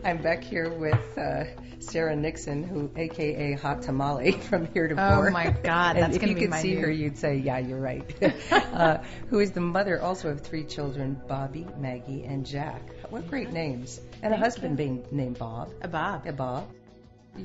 I'm 0.06 0.22
back 0.22 0.44
here 0.44 0.74
with 0.74 1.18
uh, 1.18 1.44
Sarah 1.82 2.16
Nixon, 2.16 2.64
who, 2.64 2.92
aka 2.96 3.54
Hot 3.54 3.82
Tamale 3.82 4.32
from 4.50 4.68
here 4.74 4.88
to 4.88 4.94
Oh 4.96 5.30
my 5.32 5.50
God, 5.50 5.96
that's 5.98 6.16
if 6.16 6.22
gonna 6.22 6.34
you 6.34 6.48
could 6.48 6.54
see 6.60 6.76
new- 6.76 6.82
her, 6.82 6.92
you'd 6.92 7.18
say, 7.18 7.38
"Yeah, 7.38 7.58
you're 7.60 7.80
right." 7.80 8.04
uh, 8.52 8.98
who 9.30 9.40
is 9.40 9.52
the 9.52 9.62
mother 9.62 10.02
also 10.02 10.30
of 10.30 10.42
three 10.42 10.64
children, 10.64 11.20
Bobby, 11.28 11.68
Maggie, 11.78 12.24
and 12.24 12.46
Jack. 12.46 12.82
What 13.10 13.28
great 13.30 13.52
names! 13.52 14.00
And 14.22 14.34
a 14.34 14.38
Thank 14.38 14.44
husband 14.44 14.78
being 14.78 15.06
named 15.12 15.38
Bob. 15.40 15.72
A 15.82 15.88
Bob. 15.88 16.26
Yeah, 16.26 16.32
Bob. 16.32 16.68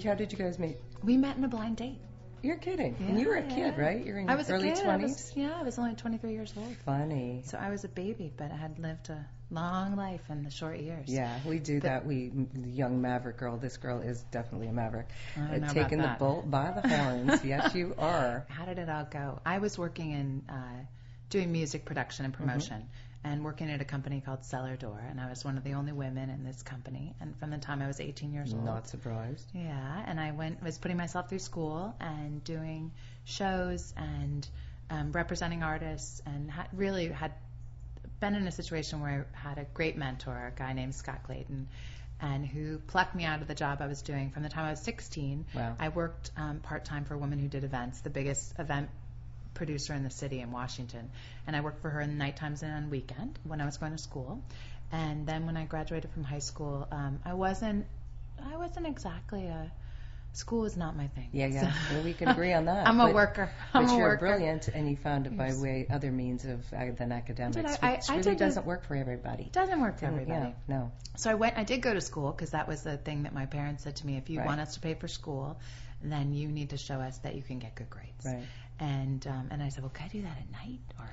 How 0.04 0.14
did 0.14 0.32
you 0.32 0.38
guys 0.38 0.58
meet? 0.58 0.76
We 1.02 1.16
met 1.16 1.36
in 1.36 1.44
a 1.44 1.48
blind 1.48 1.76
date. 1.76 1.98
You're 2.42 2.56
kidding. 2.56 2.94
and 3.00 3.18
you 3.18 3.26
were 3.28 3.36
a 3.36 3.42
kid, 3.42 3.74
Yeah. 3.76 3.80
right? 3.80 4.04
You're 4.04 4.18
in 4.18 4.28
I 4.28 4.32
your 4.32 4.38
was 4.38 4.50
early 4.50 4.70
a 4.70 4.74
kid. 4.74 4.86
I 4.86 4.96
20s. 4.98 5.02
was, 5.02 5.32
yeah, 5.34 5.54
I 5.58 5.62
was 5.62 5.78
only 5.78 5.94
23 5.94 6.32
years 6.32 6.52
old. 6.56 6.76
Funny. 6.84 7.42
So 7.46 7.58
I 7.58 7.70
was 7.70 7.84
a 7.84 7.88
baby, 7.88 8.32
but 8.36 8.52
I 8.52 8.56
had 8.56 8.78
lived 8.78 9.08
a 9.10 9.26
long 9.50 9.96
life 9.96 10.22
in 10.28 10.42
the 10.42 10.50
short 10.50 10.78
years. 10.80 11.08
Yeah, 11.08 11.38
we 11.46 11.58
do 11.58 11.80
But- 11.80 11.86
that. 11.88 12.06
We, 12.06 12.30
the 12.30 12.68
young 12.70 13.00
maverick 13.00 13.36
girl. 13.38 13.56
This 13.56 13.76
girl 13.76 14.00
is 14.00 14.20
definitely 14.32 14.68
a 14.68 14.72
maverick. 14.72 15.08
Uh, 15.36 15.72
taking 15.72 15.98
the 15.98 16.16
bull 16.18 16.42
by 16.46 16.72
the 16.72 16.88
horns. 16.88 17.44
yes, 17.44 17.74
you 17.76 17.94
are. 17.98 18.44
How 18.48 18.64
did 18.64 18.78
it 18.78 18.88
all 18.88 19.04
go? 19.10 19.40
I 19.46 19.58
was 19.58 19.78
working 19.78 20.10
in 20.12 20.42
uh, 20.48 20.84
doing 21.30 21.52
music 21.52 21.84
production 21.84 22.24
and 22.24 22.34
promotion 22.34 22.88
and 23.24 23.42
working 23.44 23.68
at 23.70 23.80
a 23.80 23.84
company 23.84 24.20
called 24.24 24.44
Cellar 24.44 24.76
Door, 24.76 25.00
and 25.10 25.20
I 25.20 25.28
was 25.28 25.44
one 25.44 25.56
of 25.58 25.64
the 25.64 25.72
only 25.74 25.90
women 25.92 26.30
in 26.30 26.44
this 26.44 26.62
company. 26.62 27.12
And 27.20 27.36
from 27.38 27.50
the 27.50 27.58
time 27.58 27.82
I 27.82 27.88
was 27.88 27.98
18 28.00 28.32
years 28.32 28.52
old, 28.54 28.64
Not 28.64 28.86
surprised. 28.88 29.44
yeah, 29.52 30.04
and 30.06 30.20
I 30.20 30.30
went 30.30 30.62
was 30.62 30.78
putting 30.78 30.96
myself 30.96 31.28
through 31.28 31.40
school 31.40 31.94
and 32.00 32.42
doing 32.44 32.92
shows 33.24 33.92
and 33.96 34.46
um, 34.90 35.10
representing 35.10 35.64
artists, 35.64 36.22
and 36.24 36.48
ha- 36.48 36.68
really 36.72 37.08
had 37.08 37.32
been 38.20 38.34
in 38.34 38.46
a 38.46 38.52
situation 38.52 39.00
where 39.00 39.26
I 39.34 39.48
had 39.48 39.58
a 39.58 39.64
great 39.74 39.96
mentor, 39.96 40.52
a 40.54 40.58
guy 40.58 40.72
named 40.72 40.94
Scott 40.94 41.22
Clayton, 41.24 41.68
and 42.20 42.46
who 42.46 42.78
plucked 42.78 43.14
me 43.14 43.24
out 43.24 43.42
of 43.42 43.48
the 43.48 43.54
job 43.54 43.80
I 43.80 43.86
was 43.86 44.02
doing 44.02 44.30
from 44.30 44.42
the 44.42 44.48
time 44.48 44.64
I 44.64 44.70
was 44.70 44.80
16. 44.80 45.46
Wow. 45.54 45.76
I 45.78 45.88
worked 45.90 46.30
um, 46.36 46.60
part 46.60 46.84
time 46.84 47.04
for 47.04 47.14
a 47.14 47.18
woman 47.18 47.38
who 47.38 47.48
did 47.48 47.64
events, 47.64 48.00
the 48.00 48.10
biggest 48.10 48.58
event 48.58 48.88
producer 49.54 49.94
in 49.94 50.02
the 50.02 50.10
city 50.10 50.40
in 50.40 50.50
Washington, 50.52 51.10
and 51.46 51.56
I 51.56 51.60
worked 51.60 51.80
for 51.82 51.90
her 51.90 52.00
in 52.00 52.10
the 52.10 52.16
night 52.16 52.36
times 52.36 52.62
and 52.62 52.72
on 52.72 52.90
weekend 52.90 53.38
when 53.44 53.60
I 53.60 53.64
was 53.64 53.76
going 53.76 53.92
to 53.92 53.98
school. 53.98 54.42
And 54.92 55.26
then 55.26 55.46
when 55.46 55.56
I 55.56 55.64
graduated 55.64 56.10
from 56.12 56.24
high 56.24 56.38
school, 56.38 56.86
um, 56.90 57.20
I 57.24 57.34
wasn't 57.34 57.86
I 58.44 58.56
wasn't 58.56 58.86
exactly 58.86 59.46
a 59.46 59.72
school 60.36 60.64
is 60.66 60.76
not 60.76 60.96
my 60.96 61.06
thing. 61.08 61.28
Yeah, 61.32 61.46
yeah. 61.46 61.72
So- 61.72 61.94
Well, 61.94 62.04
we 62.04 62.12
can 62.12 62.28
agree 62.28 62.52
on 62.52 62.64
that. 62.70 62.86
I'm 62.86 63.00
a 63.00 63.06
But- 63.06 63.14
worker. 63.14 63.50
I'm 63.74 63.86
but 63.86 63.92
a 63.92 63.96
you're 63.96 64.08
worker. 64.08 64.26
brilliant, 64.26 64.68
and 64.68 64.88
you 64.88 64.96
found 64.96 65.26
it 65.26 65.36
by 65.36 65.52
way 65.54 65.86
other 65.90 66.12
means 66.12 66.44
of 66.44 66.60
uh, 66.72 66.92
than 66.96 67.10
academics, 67.12 67.56
Did 67.56 67.66
I- 67.66 67.92
which 67.96 68.10
I- 68.10 68.14
I 68.14 68.16
really 68.18 68.36
doesn't 68.36 68.66
work 68.66 68.84
for 68.84 68.94
everybody. 68.96 69.44
It 69.44 69.52
doesn't 69.52 69.80
work 69.80 69.94
for 69.98 70.06
Didn't- 70.06 70.20
everybody. 70.22 70.54
Yeah, 70.68 70.76
no. 70.76 70.92
So 71.16 71.30
I 71.30 71.34
went. 71.34 71.56
I 71.58 71.64
did 71.64 71.80
go 71.82 71.94
to 71.94 72.00
school 72.00 72.30
because 72.32 72.50
that 72.50 72.68
was 72.68 72.82
the 72.82 72.96
thing 72.98 73.22
that 73.24 73.32
my 73.34 73.46
parents 73.46 73.84
said 73.84 73.96
to 73.96 74.06
me. 74.06 74.16
If 74.18 74.28
you 74.30 74.38
Right. 74.38 74.46
want 74.46 74.60
us 74.60 74.74
to 74.74 74.80
pay 74.80 74.94
for 74.94 75.08
school, 75.08 75.58
then 76.02 76.34
you 76.34 76.48
need 76.48 76.70
to 76.70 76.76
show 76.76 77.00
us 77.00 77.16
that 77.18 77.34
you 77.34 77.42
can 77.42 77.58
get 77.58 77.74
good 77.74 77.88
grades. 77.88 78.24
Right. 78.24 78.44
And 78.78 79.26
um, 79.26 79.48
and 79.50 79.62
I 79.62 79.68
said, 79.70 79.82
well, 79.82 79.90
can 79.94 80.06
I 80.06 80.08
do 80.08 80.22
that 80.22 80.36
at 80.38 80.50
night? 80.52 80.80
Or 80.98 81.08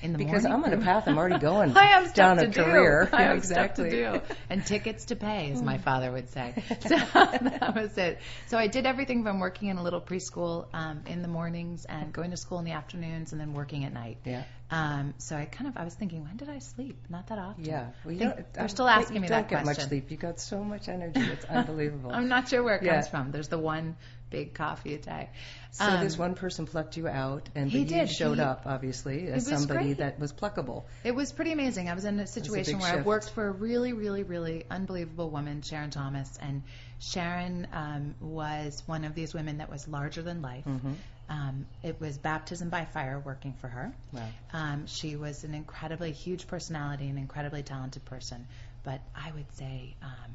in 0.00 0.12
the 0.12 0.18
because 0.18 0.44
morning. 0.44 0.60
Because 0.62 0.68
I'm 0.68 0.72
on 0.72 0.80
a 0.80 0.84
path. 0.84 1.08
I'm 1.08 1.18
already 1.18 1.38
going 1.40 1.76
I 1.76 1.86
have 1.86 2.14
down 2.14 2.38
a 2.38 2.46
do. 2.46 2.62
career. 2.62 3.08
I 3.12 3.22
Yeah, 3.22 3.28
have 3.30 3.36
exactly. 3.38 3.90
stuff 3.90 4.22
to 4.22 4.28
do 4.28 4.34
and 4.48 4.64
tickets 4.64 5.06
to 5.06 5.16
pay, 5.16 5.50
as 5.50 5.60
my 5.60 5.78
father 5.78 6.12
would 6.12 6.30
say. 6.30 6.54
So 6.82 6.96
that 6.96 7.72
was 7.74 7.98
it. 7.98 8.20
So 8.46 8.56
I 8.56 8.68
did 8.68 8.86
everything 8.86 9.24
from 9.24 9.40
working 9.40 9.68
in 9.68 9.76
a 9.78 9.82
little 9.82 10.00
preschool 10.00 10.68
um, 10.72 11.02
in 11.06 11.22
the 11.22 11.26
mornings 11.28 11.84
and 11.86 12.12
going 12.12 12.30
to 12.30 12.36
school 12.36 12.60
in 12.60 12.64
the 12.64 12.70
afternoons 12.72 13.32
and 13.32 13.40
then 13.40 13.52
working 13.54 13.84
at 13.84 13.92
night. 13.92 14.18
Yeah. 14.24 14.44
Um, 14.70 15.14
so 15.18 15.34
I 15.34 15.46
kind 15.46 15.66
of 15.66 15.76
I 15.76 15.82
was 15.84 15.94
thinking, 15.94 16.22
when 16.24 16.36
did 16.36 16.48
I 16.48 16.58
sleep? 16.60 16.96
Not 17.08 17.26
that 17.28 17.38
often. 17.40 17.64
Yeah. 17.64 17.88
Well, 18.04 18.12
you 18.12 18.18
Think- 18.20 18.34
don't- 18.36 18.52
they're 18.52 18.64
I 18.64 18.66
still 18.68 18.86
asking 18.88 19.16
you 19.16 19.22
me 19.22 19.28
don't 19.28 19.38
that 19.42 19.48
get 19.48 19.64
much 19.64 19.76
question. 19.76 19.88
sleep. 19.88 20.10
You 20.12 20.16
got 20.16 20.38
so 20.38 20.62
much 20.62 20.88
energy. 20.88 21.20
It's 21.20 21.44
unbelievable. 21.46 22.12
I'm 22.12 22.28
not 22.28 22.48
sure 22.48 22.62
where 22.62 22.76
it 22.76 22.84
Yeah. 22.84 22.94
comes 22.94 23.08
from. 23.08 23.32
There's 23.32 23.48
the 23.48 23.58
one 23.58 23.96
big 24.30 24.54
coffee 24.54 24.94
a 24.94 24.98
day. 24.98 25.30
so 25.72 25.84
Um, 25.84 26.04
this 26.04 26.18
one 26.18 26.34
person 26.34 26.66
plucked 26.66 26.96
you 26.96 27.08
out, 27.08 27.48
and 27.54 27.70
he 27.70 27.84
did. 27.84 28.10
showed 28.10 28.38
He- 28.38 28.44
up 28.44 28.62
obviously 28.66 29.28
as 29.28 29.46
somebody 29.46 29.86
great. 29.86 29.98
that 29.98 30.18
was 30.18 30.32
pluckable. 30.32 30.84
It 31.04 31.14
was 31.14 31.32
pretty 31.32 31.52
amazing. 31.52 31.88
I 31.88 31.94
was 31.94 32.04
in 32.04 32.18
a 32.20 32.26
situation 32.26 32.74
big 32.74 32.82
where 32.82 32.98
I 32.98 33.02
worked 33.02 33.30
for 33.30 33.46
a 33.46 33.50
really, 33.52 33.92
really, 33.92 34.22
really 34.22 34.64
unbelievable 34.70 35.30
woman, 35.30 35.62
Sharon 35.62 35.90
Thomas, 35.90 36.38
and 36.40 36.62
Sharon 37.00 37.66
um, 37.72 38.14
was 38.20 38.82
one 38.86 39.04
of 39.04 39.14
these 39.14 39.32
women 39.34 39.58
that 39.58 39.70
was 39.70 39.86
larger 39.88 40.22
than 40.22 40.42
life. 40.42 40.64
Mm-hmm. 40.64 40.92
Um, 41.30 41.66
it 41.82 42.00
was 42.00 42.16
baptism 42.16 42.70
by 42.70 42.86
fire 42.86 43.20
working 43.20 43.52
for 43.60 43.68
her. 43.68 43.92
Wow. 44.12 44.28
Um, 44.52 44.86
she 44.86 45.14
was 45.16 45.44
an 45.44 45.54
incredibly 45.54 46.12
huge 46.12 46.46
personality, 46.46 47.06
an 47.08 47.18
incredibly 47.18 47.62
talented 47.62 48.04
person, 48.06 48.46
but 48.82 49.00
I 49.14 49.30
would 49.32 49.52
say 49.56 49.94
um, 50.02 50.32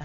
uh, 0.00 0.04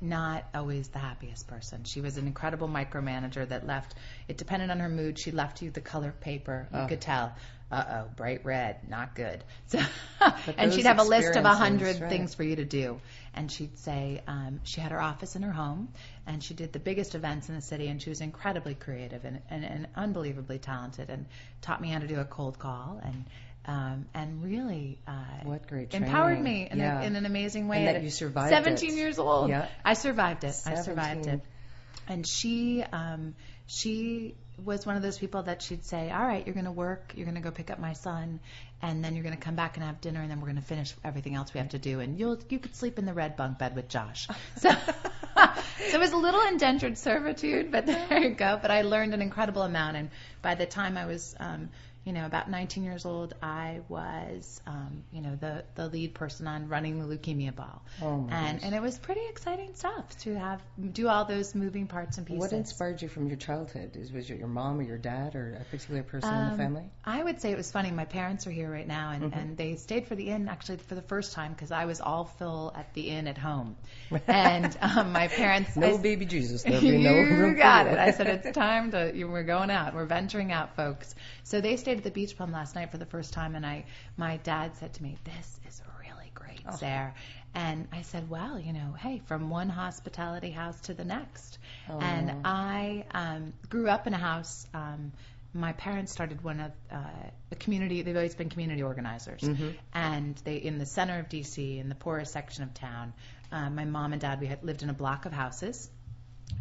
not 0.00 0.44
always 0.54 0.88
the 0.88 0.98
happiest 0.98 1.46
person. 1.46 1.84
She 1.84 2.00
was 2.00 2.16
an 2.16 2.26
incredible 2.26 2.68
micromanager 2.68 3.48
that 3.48 3.66
left. 3.66 3.94
It 4.26 4.36
depended 4.36 4.70
on 4.70 4.80
her 4.80 4.88
mood. 4.88 5.18
She 5.18 5.30
left 5.30 5.62
you 5.62 5.70
the 5.70 5.80
color 5.80 6.12
paper. 6.12 6.68
You 6.72 6.80
Oh. 6.80 6.86
could 6.86 7.00
tell. 7.00 7.34
Uh 7.70 7.84
oh, 7.90 8.04
bright 8.16 8.46
red, 8.46 8.88
not 8.88 9.14
good. 9.14 9.44
So, 9.66 9.78
and 10.56 10.72
she'd 10.72 10.86
have 10.86 10.98
a 10.98 11.04
list 11.04 11.36
of 11.36 11.44
a 11.44 11.54
hundred 11.54 12.00
right. 12.00 12.08
things 12.10 12.34
for 12.34 12.42
you 12.42 12.56
to 12.56 12.64
do. 12.64 12.98
And 13.34 13.52
she'd 13.52 13.78
say 13.78 14.22
um, 14.26 14.60
she 14.64 14.80
had 14.80 14.90
her 14.90 15.00
office 15.00 15.36
in 15.36 15.42
her 15.42 15.52
home, 15.52 15.88
and 16.26 16.42
she 16.42 16.54
did 16.54 16.72
the 16.72 16.78
biggest 16.78 17.14
events 17.14 17.48
in 17.50 17.54
the 17.54 17.60
city, 17.60 17.88
and 17.88 18.00
she 18.00 18.08
was 18.08 18.20
incredibly 18.22 18.74
creative 18.74 19.24
and, 19.26 19.42
and, 19.50 19.64
and 19.64 19.86
unbelievably 19.94 20.58
talented, 20.60 21.10
and 21.10 21.26
taught 21.60 21.80
me 21.82 21.88
how 21.90 21.98
to 21.98 22.06
do 22.08 22.18
a 22.18 22.24
cold 22.24 22.58
call, 22.58 23.00
and 23.04 23.24
um, 23.68 24.06
and 24.14 24.42
really 24.42 24.98
uh, 25.06 25.12
What 25.44 25.68
great 25.68 25.92
empowered 25.94 26.40
me 26.40 26.66
in, 26.70 26.78
Yeah. 26.78 27.02
a, 27.02 27.04
in 27.04 27.16
an 27.16 27.26
amazing 27.26 27.68
way. 27.68 27.84
And 27.84 27.88
that 27.88 28.02
you 28.02 28.10
survived 28.10 28.48
17 28.50 28.90
it. 28.90 28.96
years 28.96 29.18
old. 29.18 29.50
Yeah. 29.50 29.68
I 29.84 29.92
survived 29.92 30.42
it. 30.42 30.56
I 30.66 30.74
survived 30.76 31.26
it. 31.26 31.40
And 32.08 32.26
she, 32.26 32.82
um, 32.82 33.34
she 33.66 34.34
was 34.64 34.86
one 34.86 34.96
of 34.96 35.02
those 35.02 35.18
people 35.18 35.42
that 35.42 35.62
she'd 35.62 35.84
say, 35.84 36.10
"All 36.10 36.22
right, 36.22 36.44
you're 36.44 36.54
going 36.54 36.64
to 36.64 36.72
work. 36.72 37.12
You're 37.14 37.26
going 37.26 37.36
to 37.36 37.42
go 37.42 37.50
pick 37.50 37.70
up 37.70 37.78
my 37.78 37.92
son, 37.92 38.40
and 38.82 39.04
then 39.04 39.14
you're 39.14 39.22
going 39.22 39.36
to 39.36 39.40
come 39.40 39.54
back 39.54 39.76
and 39.76 39.84
have 39.84 40.00
dinner, 40.00 40.20
and 40.20 40.30
then 40.30 40.40
we're 40.40 40.48
going 40.48 40.56
to 40.56 40.62
finish 40.62 40.94
everything 41.04 41.34
else 41.34 41.52
we 41.54 41.58
have 41.58 41.68
to 41.70 41.78
do, 41.78 42.00
and 42.00 42.18
you'll 42.18 42.38
you 42.48 42.58
could 42.58 42.74
sleep 42.74 42.98
in 42.98 43.04
the 43.04 43.12
red 43.12 43.36
bunk 43.36 43.58
bed 43.58 43.76
with 43.76 43.88
Josh." 43.88 44.26
So, 44.56 44.70
so 45.90 45.94
it 45.94 46.00
was 46.00 46.10
a 46.12 46.16
little 46.16 46.40
indentured 46.48 46.98
servitude, 46.98 47.70
but 47.70 47.86
there 47.92 48.18
you 48.18 48.30
go. 48.30 48.58
But 48.60 48.72
I 48.72 48.82
learned 48.82 49.14
an 49.14 49.22
incredible 49.22 49.62
amount, 49.62 49.96
and 49.96 50.10
by 50.42 50.56
the 50.56 50.66
time 50.66 50.96
I 50.96 51.06
was 51.06 51.36
um, 51.38 51.68
you 52.08 52.14
know, 52.14 52.24
about 52.24 52.48
19 52.50 52.84
years 52.84 53.04
old, 53.04 53.34
I 53.42 53.80
was, 53.90 54.62
um, 54.66 55.04
you 55.12 55.20
know, 55.20 55.36
the, 55.36 55.62
the 55.74 55.88
lead 55.88 56.14
person 56.14 56.46
on 56.46 56.68
running 56.68 56.98
the 56.98 57.04
leukemia 57.16 57.54
ball. 57.54 57.82
Oh 58.00 58.26
and 58.30 58.58
gosh. 58.58 58.60
and 58.66 58.74
it 58.74 58.80
was 58.80 58.98
pretty 58.98 59.20
exciting 59.28 59.74
stuff 59.74 60.16
to 60.20 60.34
have 60.34 60.62
do 60.92 61.06
all 61.06 61.26
those 61.26 61.54
moving 61.54 61.86
parts 61.86 62.16
and 62.16 62.26
pieces. 62.26 62.40
What 62.40 62.52
inspired 62.54 63.02
you 63.02 63.08
from 63.08 63.28
your 63.28 63.36
childhood? 63.36 63.94
Is 63.96 64.10
was 64.10 64.30
it 64.30 64.38
your 64.38 64.48
mom 64.48 64.78
or 64.78 64.82
your 64.84 64.96
dad 64.96 65.36
or 65.36 65.58
a 65.60 65.64
particular 65.64 66.02
person 66.02 66.32
in 66.32 66.44
the 66.46 66.52
Um, 66.52 66.56
family? 66.56 66.84
I 67.04 67.22
would 67.22 67.42
say 67.42 67.50
it 67.52 67.58
was 67.58 67.70
funny. 67.70 67.90
My 67.90 68.06
parents 68.06 68.46
are 68.46 68.50
here 68.50 68.70
right 68.70 68.88
now, 68.88 69.10
and, 69.10 69.24
Mm-hmm. 69.24 69.38
and 69.38 69.56
they 69.58 69.76
stayed 69.76 70.06
for 70.06 70.14
the 70.14 70.30
inn 70.30 70.48
actually 70.48 70.78
for 70.78 70.94
the 70.94 71.02
first 71.02 71.34
time 71.34 71.52
because 71.52 71.70
I 71.70 71.84
was 71.84 72.00
all 72.00 72.24
full 72.24 72.72
at 72.74 72.94
the 72.94 73.10
inn 73.10 73.26
at 73.28 73.36
home. 73.36 73.76
And 74.26 74.76
um, 74.80 75.12
my 75.12 75.28
parents, 75.28 75.76
No 75.76 75.94
I, 75.94 75.98
baby 75.98 76.24
Jesus. 76.24 76.62
There'll 76.68 76.80
be 76.80 76.96
no 77.02 77.12
you 77.14 77.54
got 77.54 77.86
it. 77.86 77.98
I 77.98 78.12
said 78.12 78.26
it's 78.46 78.56
time 78.56 78.92
to. 78.92 79.12
You, 79.14 79.28
we're 79.28 79.42
going 79.44 79.70
out. 79.70 79.94
We're 79.94 80.06
venturing 80.06 80.52
out, 80.52 80.76
folks. 80.76 81.14
So 81.44 81.60
they 81.60 81.76
stayed 81.76 81.97
the 82.02 82.10
beach 82.10 82.36
plum 82.36 82.52
last 82.52 82.74
night 82.74 82.90
for 82.90 82.98
the 82.98 83.06
first 83.06 83.32
time, 83.32 83.54
and 83.54 83.64
I, 83.66 83.84
my 84.16 84.36
dad 84.38 84.76
said 84.76 84.94
to 84.94 85.02
me, 85.02 85.16
"This 85.24 85.60
is 85.68 85.82
really 86.00 86.30
great, 86.34 86.60
Oh. 86.66 86.76
Sarah." 86.76 87.14
And 87.54 87.88
I 87.92 88.02
said, 88.02 88.28
"Well, 88.28 88.58
you 88.58 88.72
know, 88.72 88.92
hey, 88.98 89.20
from 89.26 89.50
one 89.50 89.68
hospitality 89.68 90.50
house 90.50 90.78
to 90.82 90.94
the 90.94 91.04
next." 91.04 91.58
Oh. 91.88 91.98
And 91.98 92.46
I 92.46 93.04
um, 93.12 93.52
grew 93.68 93.88
up 93.88 94.06
in 94.06 94.14
a 94.14 94.18
house. 94.18 94.66
Um, 94.74 95.12
my 95.54 95.72
parents 95.72 96.12
started 96.12 96.44
one 96.44 96.60
of 96.60 96.72
uh, 96.92 96.96
a 97.50 97.56
community. 97.56 98.02
They've 98.02 98.14
always 98.14 98.34
been 98.34 98.50
community 98.50 98.82
organizers, 98.82 99.40
Mm-hmm. 99.40 99.70
and 99.94 100.36
they 100.44 100.56
in 100.56 100.78
the 100.78 100.86
center 100.86 101.18
of 101.18 101.28
DC, 101.28 101.78
in 101.80 101.88
the 101.88 101.94
poorest 101.94 102.32
section 102.32 102.64
of 102.64 102.74
town. 102.74 103.14
Uh, 103.50 103.70
my 103.70 103.86
mom 103.86 104.12
and 104.12 104.20
dad, 104.20 104.40
we 104.40 104.46
had 104.46 104.62
lived 104.62 104.82
in 104.82 104.90
a 104.90 104.92
block 104.92 105.24
of 105.24 105.32
houses, 105.32 105.88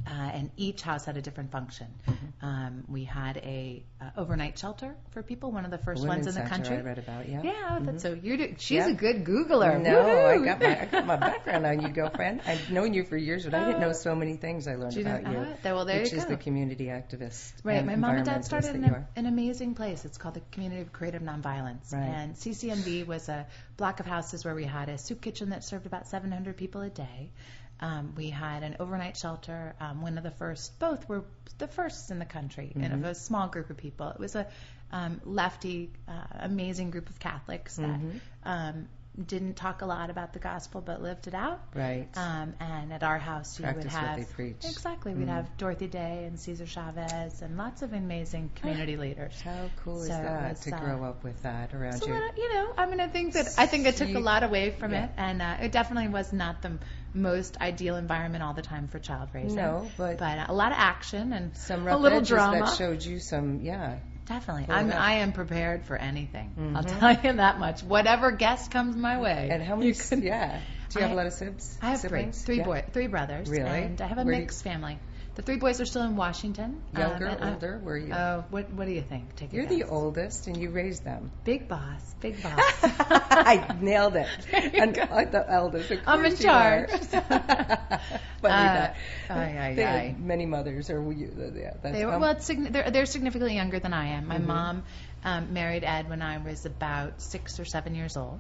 uh, 0.08 0.14
and 0.34 0.52
each 0.56 0.82
house 0.82 1.04
had 1.06 1.18
a 1.18 1.22
different 1.22 1.52
function. 1.52 1.88
Mm-hmm. 2.08 2.46
Um, 2.46 2.84
we 2.88 3.04
had 3.04 3.38
a 3.38 3.84
uh, 4.00 4.06
overnight 4.16 4.58
shelter 4.58 4.96
for 5.12 5.22
people, 5.22 5.52
one 5.52 5.66
of 5.66 5.72
the 5.72 5.78
first 5.78 6.02
Women's 6.02 6.26
ones 6.28 6.38
in 6.38 6.44
the 6.44 6.50
country. 6.50 6.78
I 6.78 6.82
read 6.82 6.98
about. 7.00 7.28
Yeah. 7.28 7.42
Yeah, 7.44 7.80
that's 7.82 8.04
so 8.04 8.18
you're. 8.22 8.38
Do, 8.38 8.56
she's 8.58 8.78
Yeah. 8.86 8.90
a 8.90 8.94
good 8.94 9.26
Googler. 9.26 9.82
No, 9.82 10.00
I 10.28 10.38
got 10.46 10.60
my 10.62 10.82
I 10.82 10.86
got 10.86 11.06
my 11.06 11.16
background 11.18 11.66
on 11.66 11.82
you, 11.82 11.90
girlfriend. 11.90 12.42
I've 12.46 12.72
known 12.72 12.94
you 12.94 13.04
for 13.04 13.18
years, 13.18 13.44
but 13.44 13.54
I 13.56 13.66
didn't 13.66 13.82
know 13.82 13.92
so 13.94 14.16
many 14.16 14.36
things 14.38 14.68
I 14.68 14.76
learned 14.76 14.96
You 14.96 15.02
about 15.02 15.28
you. 15.32 15.48
there- 15.64 15.76
well, 15.76 15.86
there 15.86 16.02
which 16.02 16.12
you 16.12 16.18
is 16.20 16.24
go. 16.24 16.30
the 16.32 16.38
community 16.38 16.86
activist. 16.86 17.52
Right. 17.64 17.86
My 17.86 17.96
mom 17.96 18.16
and 18.16 18.26
dad 18.26 18.46
started 18.46 18.76
in 18.76 18.86
a, 18.86 19.08
an 19.16 19.26
amazing 19.26 19.76
place. 19.76 20.06
It's 20.06 20.18
called 20.18 20.36
the 20.36 20.42
Community 20.52 20.82
of 20.82 20.94
Creative 20.94 21.22
Nonviolence. 21.22 21.92
Right. 21.92 22.04
And 22.04 22.36
CCNV 22.36 23.06
was 23.06 23.28
a 23.30 23.46
block 23.78 24.00
of 24.00 24.06
houses 24.06 24.46
where 24.46 24.56
we 24.56 24.64
had 24.64 24.90
a 24.90 24.98
soup 24.98 25.22
kitchen 25.22 25.50
that 25.50 25.64
served 25.64 25.86
about 25.86 26.08
700 26.08 26.56
people 26.58 26.82
a 26.82 26.90
day. 26.90 27.32
Um, 27.80 28.14
we 28.18 28.30
had 28.30 28.64
an 28.64 28.78
overnight 28.80 29.18
shelter, 29.18 29.76
um, 29.80 30.02
one 30.02 30.18
of 30.18 30.24
the 30.24 30.32
first, 30.32 30.80
both 30.80 31.08
were 31.08 31.24
the 31.60 31.68
first 31.68 32.10
in 32.12 32.20
the 32.20 32.26
country, 32.26 32.72
and 32.76 32.84
Mm-hmm. 32.86 33.04
of 33.04 33.12
a 33.12 33.16
small 33.16 33.48
group 33.48 33.70
of 33.70 33.78
people. 33.78 34.10
It 34.10 34.20
was 34.20 34.36
a 34.36 34.48
um, 34.92 35.20
lefty, 35.26 35.92
uh, 36.08 36.12
amazing 36.40 36.92
group 36.92 37.10
of 37.10 37.20
Catholics 37.20 37.76
that 37.76 38.00
Mhm. 38.00 38.20
um, 38.46 38.88
didn't 39.26 39.56
talk 39.56 39.82
a 39.82 39.86
lot 39.88 40.12
about 40.12 40.32
the 40.34 40.40
gospel 40.40 40.80
but 40.80 41.02
lived 41.02 41.26
it 41.28 41.34
out. 41.34 41.60
Right. 41.74 42.08
Um, 42.16 42.54
and 42.60 42.94
at 42.94 43.02
our 43.04 43.18
house, 43.18 43.58
you 43.60 43.64
Practice 43.64 43.86
would 43.86 43.94
what 43.94 44.02
have 44.10 44.20
they 44.20 44.26
preach. 44.26 44.64
exactly. 44.64 45.14
We'd 45.16 45.26
Mm. 45.28 45.32
have 45.32 45.58
Dorothy 45.58 45.88
Day 45.88 46.26
and 46.26 46.40
Cesar 46.40 46.68
Chavez 46.68 47.42
and 47.42 47.58
lots 47.58 47.82
of 47.82 47.94
amazing 47.94 48.52
community 48.56 48.96
leaders. 48.96 49.42
How 49.42 49.70
cool 49.84 50.02
is 50.04 50.08
So 50.10 50.14
it 50.14 50.24
that 50.24 50.50
was, 50.52 50.60
to 50.62 50.76
uh, 50.76 50.80
grow 50.80 51.04
up 51.04 51.24
with 51.24 51.42
that 51.44 51.74
around 51.74 52.00
you? 52.02 52.14
that, 52.14 52.38
you 52.38 52.54
know, 52.54 52.74
I 52.78 52.86
mean, 52.86 53.00
I 53.00 53.08
think 53.08 53.34
that 53.34 53.48
I 53.58 53.66
think 53.66 53.88
it 53.88 53.98
took 53.98 54.14
a 54.16 54.20
lot 54.20 54.44
away 54.44 54.70
from 54.70 54.94
yeah. 54.94 55.06
it, 55.06 55.12
and 55.18 55.42
uh, 55.42 55.58
it 55.62 55.72
definitely 55.72 56.10
was 56.10 56.32
not 56.32 56.62
the 56.62 56.78
most 57.18 57.58
ideal 57.60 57.96
environment 57.96 58.44
all 58.44 58.54
the 58.54 58.62
time 58.62 58.88
for 58.88 59.00
child 59.00 59.30
raising. 59.34 59.56
No, 59.56 59.90
but- 59.98 60.18
but 60.18 60.50
a 60.50 60.54
lot 60.54 60.72
of 60.72 60.78
action 60.80 61.34
and 61.34 61.56
Some 61.58 61.88
a 61.88 61.98
little 61.98 62.22
drama. 62.22 62.60
that 62.66 62.76
showed 62.78 63.04
you 63.04 63.20
some, 63.20 63.60
yeah. 63.62 63.96
Definitely, 64.26 64.66
Pull 64.66 64.76
I'm. 64.76 64.92
I 64.92 65.14
am 65.20 65.32
prepared 65.32 65.86
for 65.86 65.96
anything. 65.96 66.52
I'll 66.76 66.84
Mhm. 66.84 67.00
tell 67.00 67.14
you 67.32 67.38
that 67.38 67.60
much. 67.60 67.82
Whatever 67.82 68.32
guest 68.32 68.72
comes 68.72 68.96
my 68.96 69.20
way. 69.22 69.48
And 69.52 69.64
how 69.64 69.76
many? 69.78 69.94
Can- 69.94 70.22
yeah. 70.22 70.60
Do 70.90 71.00
you 71.00 71.02
have 71.02 71.12
I- 71.12 71.14
a 71.14 71.18
lot 71.18 71.28
of 71.28 71.34
sibs? 71.34 71.78
I 71.82 71.92
have 71.92 72.00
siblings? 72.00 72.44
three, 72.44 72.56
three 72.56 72.58
Yeah. 72.60 72.66
boy, 72.66 72.84
three 72.92 73.08
brothers, 73.08 73.50
Really? 73.50 73.84
and 73.84 74.02
I 74.02 74.08
have 74.08 74.18
a 74.18 74.24
Where 74.24 74.34
do 74.34 74.38
you- 74.40 74.44
mixed 74.44 74.64
family. 74.64 75.00
The 75.38 75.44
three 75.44 75.58
boys 75.58 75.80
are 75.80 75.86
still 75.86 76.02
in 76.02 76.16
Washington. 76.16 76.82
um, 76.96 77.00
Younger, 77.02 77.26
and 77.28 77.44
I- 77.44 77.54
older? 77.54 77.78
Where 77.84 77.94
are 77.94 77.98
you? 78.00 78.12
Oh, 78.12 78.44
what 78.50 78.74
what 78.74 78.88
do 78.88 78.92
you 78.92 79.04
think? 79.04 79.36
Take 79.36 79.54
You're 79.54 79.68
the 79.68 79.84
oldest, 79.84 80.48
and 80.48 80.58
you 80.58 80.72
raised 80.72 81.04
them. 81.06 81.32
big 81.44 81.68
boss, 81.68 82.02
big 82.20 82.42
boss. 82.42 82.58
I 82.84 83.78
nailed 83.80 84.16
it. 84.16 84.28
And. 84.52 84.98
I'm 84.98 85.32
the 85.32 85.46
eldest. 85.48 85.92
I'm 86.08 86.26
in 86.26 86.34
are. 86.34 86.88
charge. 86.88 86.90
Funny 88.42 88.54
Uh, 88.54 88.74
that. 88.74 88.96
ay, 89.30 89.58
ay, 89.60 89.74
They 89.76 90.16
many 90.18 90.48
mothers, 90.48 90.90
you? 91.12 91.32
Yeah, 91.56 91.74
that's, 91.84 91.96
They 91.96 92.06
were, 92.06 92.14
um, 92.16 92.22
well, 92.22 92.32
it's, 92.32 92.50
signi- 92.50 92.72
they're, 92.72 92.90
they're 92.92 93.06
significantly 93.06 93.56
younger 93.56 93.80
than 93.80 93.94
I 93.94 94.08
am. 94.18 94.28
My 94.28 94.38
Mhm. 94.40 94.46
mom 94.46 94.84
um, 95.24 95.54
married 95.54 95.84
Ed 95.84 96.10
when 96.10 96.22
I 96.24 96.38
was 96.40 96.66
about 96.66 97.22
six 97.22 97.60
or 97.60 97.66
seven 97.66 97.94
years 97.96 98.18
old, 98.18 98.40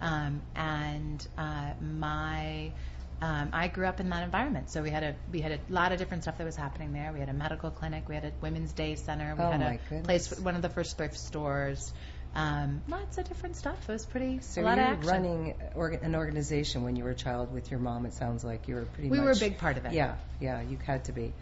um, 0.00 0.42
and 0.54 1.26
uh, 1.38 1.72
my 1.80 2.72
um, 3.24 3.48
I 3.54 3.68
grew 3.68 3.86
up 3.86 4.00
in 4.00 4.10
that 4.10 4.22
environment. 4.22 4.70
So 4.70 4.82
we 4.82 4.90
had 4.90 5.02
a 5.02 5.14
we 5.32 5.40
had 5.40 5.52
a 5.52 5.58
lot 5.70 5.92
of 5.92 5.98
different 5.98 6.24
stuff 6.24 6.36
that 6.38 6.44
was 6.44 6.56
happening 6.56 6.92
there. 6.92 7.10
We 7.12 7.20
had 7.20 7.30
a 7.30 7.32
medical 7.32 7.70
clinic, 7.70 8.06
we 8.06 8.14
had 8.14 8.24
a 8.24 8.32
women's 8.42 8.72
day 8.74 8.96
center, 8.96 9.34
we 9.34 9.42
Oh, 9.42 9.50
had 9.50 9.62
a 9.62 9.78
goodness. 9.88 10.28
place, 10.28 10.40
one 10.40 10.56
of 10.56 10.62
the 10.62 10.68
first 10.68 10.96
thrift 10.98 11.16
stores. 11.16 11.92
Um, 12.34 12.82
lots 12.88 13.16
of 13.16 13.26
different 13.28 13.56
stuff. 13.56 13.88
It 13.88 13.92
was 13.92 14.04
pretty 14.04 14.40
So 14.40 14.60
a 14.60 14.64
you 14.64 14.68
lot 14.68 14.78
were 14.78 15.08
running 15.08 15.54
orga- 15.76 16.02
an 16.02 16.14
organization 16.16 16.82
when 16.82 16.96
you 16.96 17.04
were 17.04 17.10
a 17.10 17.14
child 17.14 17.52
with 17.52 17.70
your 17.70 17.80
mom. 17.80 18.04
It 18.06 18.12
sounds 18.12 18.44
like 18.44 18.68
you 18.68 18.74
were 18.74 18.84
pretty 18.86 19.08
we 19.08 19.18
much. 19.18 19.24
were 19.24 19.30
a 19.32 19.36
big 19.36 19.56
part 19.58 19.78
of 19.78 19.86
it. 19.86 19.92
Yeah, 19.92 20.16
yeah, 20.40 20.60
you 20.60 20.76
had 20.84 21.04
to 21.04 21.12
be. 21.12 21.32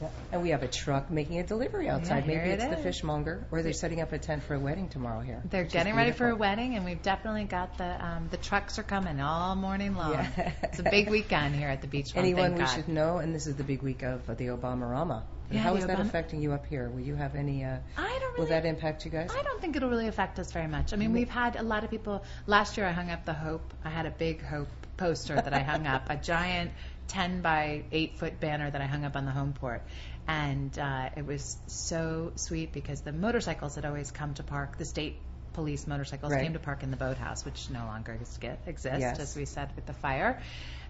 Yeah. 0.00 0.08
And 0.32 0.42
we 0.42 0.50
have 0.50 0.62
a 0.62 0.68
truck 0.68 1.10
making 1.10 1.38
a 1.38 1.46
delivery 1.46 1.88
outside. 1.88 2.24
here 2.24 2.38
Maybe 2.38 2.50
it 2.50 2.60
it's 2.60 2.64
the 2.64 2.78
is. 2.78 2.82
fishmonger, 2.82 3.46
or 3.50 3.62
they're 3.62 3.72
setting 3.72 4.00
up 4.00 4.12
a 4.12 4.18
tent 4.18 4.42
for 4.44 4.54
a 4.54 4.58
wedding 4.58 4.88
tomorrow 4.88 5.20
here. 5.20 5.42
They're 5.48 5.64
getting 5.64 5.94
ready 5.96 6.12
for 6.12 6.28
a 6.28 6.36
wedding, 6.36 6.76
and 6.76 6.84
we've 6.84 7.02
definitely 7.02 7.44
got 7.44 7.78
the 7.78 8.04
um, 8.04 8.28
the 8.30 8.36
trucks 8.36 8.78
are 8.78 8.82
coming 8.82 9.20
all 9.20 9.54
morning 9.56 9.94
long. 9.94 10.12
Yeah. 10.12 10.52
It's 10.62 10.78
a 10.78 10.84
big 10.84 11.10
weekend 11.10 11.54
here 11.54 11.68
at 11.68 11.80
the 11.80 11.88
beach. 11.88 12.12
Anyone 12.14 12.54
we 12.54 12.60
God. 12.60 12.66
should 12.74 12.88
know, 12.88 13.18
and 13.18 13.34
this 13.34 13.46
is 13.46 13.56
the 13.56 13.64
big 13.64 13.82
week 13.82 14.02
of 14.02 14.26
the 14.26 14.46
Obama 14.46 14.90
Rama. 14.90 15.24
How 15.52 15.72
the 15.72 15.80
is 15.80 15.86
that 15.86 15.98
affecting 15.98 16.40
you 16.40 16.52
up 16.52 16.66
here? 16.66 16.88
Will 16.88 17.00
you 17.00 17.16
have 17.16 17.34
any? 17.34 17.64
Uh, 17.64 17.78
I 17.96 18.18
don't 18.20 18.38
will 18.38 18.46
that 18.46 18.64
impact 18.64 19.04
you 19.04 19.10
guys? 19.10 19.30
I 19.36 19.42
don't 19.42 19.60
think 19.60 19.76
it'll 19.76 19.90
really 19.90 20.06
affect 20.06 20.38
us 20.38 20.52
very 20.52 20.68
much. 20.68 20.92
I 20.92 20.96
mean, 20.96 21.12
we've 21.12 21.28
had 21.28 21.56
a 21.56 21.62
lot 21.62 21.82
of 21.82 21.90
people. 21.90 22.22
Last 22.46 22.76
year, 22.76 22.86
I 22.86 22.92
hung 22.92 23.10
up 23.10 23.24
the 23.24 23.34
Hope. 23.34 23.74
I 23.84 23.90
had 23.90 24.06
a 24.06 24.10
big 24.10 24.42
Hope 24.42 24.68
poster 24.96 25.34
that 25.34 25.52
I 25.52 25.60
hung 25.60 25.86
up, 25.86 26.08
a 26.08 26.16
giant 26.16 26.70
10 27.10 27.42
by 27.42 27.82
8 27.92 28.16
foot 28.16 28.40
banner 28.40 28.70
that 28.70 28.80
I 28.80 28.86
hung 28.86 29.04
up 29.04 29.16
on 29.16 29.24
the 29.24 29.30
home 29.32 29.52
port. 29.52 29.82
And 30.28 30.76
uh, 30.78 31.10
it 31.16 31.26
was 31.26 31.58
so 31.66 32.32
sweet 32.36 32.72
because 32.72 33.00
the 33.00 33.12
motorcycles 33.12 33.74
that 33.74 33.84
always 33.84 34.10
come 34.12 34.34
to 34.34 34.42
park, 34.44 34.78
the 34.78 34.84
state 34.84 35.16
police 35.52 35.86
motorcycles 35.88 36.30
Right. 36.32 36.42
came 36.42 36.52
to 36.52 36.60
park 36.60 36.84
in 36.84 36.92
the 36.92 36.96
boathouse, 36.96 37.44
which 37.44 37.68
no 37.70 37.80
longer 37.86 38.12
exist, 38.12 38.40
exist 38.66 39.00
Yes. 39.00 39.18
as 39.18 39.36
we 39.36 39.44
said 39.44 39.70
with 39.74 39.86
the 39.86 39.92
fire. 39.92 40.40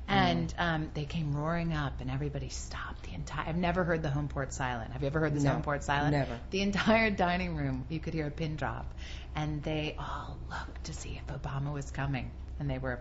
And 0.09 0.53
um, 0.59 0.91
they 0.93 1.05
came 1.05 1.35
roaring 1.37 1.73
up, 1.73 2.01
and 2.01 2.11
everybody 2.11 2.49
stopped. 2.49 3.05
The 3.05 3.15
entire. 3.15 3.49
I've 3.49 3.57
never 3.57 3.85
heard 3.85 4.03
the 4.03 4.11
home 4.11 4.27
port 4.29 4.53
silent. 4.53 4.93
Have 4.93 5.03
you 5.03 5.07
ever 5.07 5.21
heard 5.21 5.35
the 5.35 5.41
No, 5.41 5.53
home 5.53 5.63
port 5.63 5.85
silent? 5.85 6.11
never. 6.13 6.37
The 6.51 6.63
entire 6.63 7.11
dining 7.11 7.55
room, 7.57 7.85
you 7.89 8.01
could 8.01 8.13
hear 8.13 8.27
a 8.27 8.31
pin 8.31 8.57
drop, 8.57 8.93
and 9.37 9.63
they 9.63 9.95
all 9.99 10.37
looked 10.51 10.85
to 10.85 10.93
see 10.93 11.21
if 11.25 11.43
Obama 11.43 11.73
was 11.73 11.91
coming, 11.93 12.31
and 12.59 12.69
they 12.69 12.79
were 12.79 12.99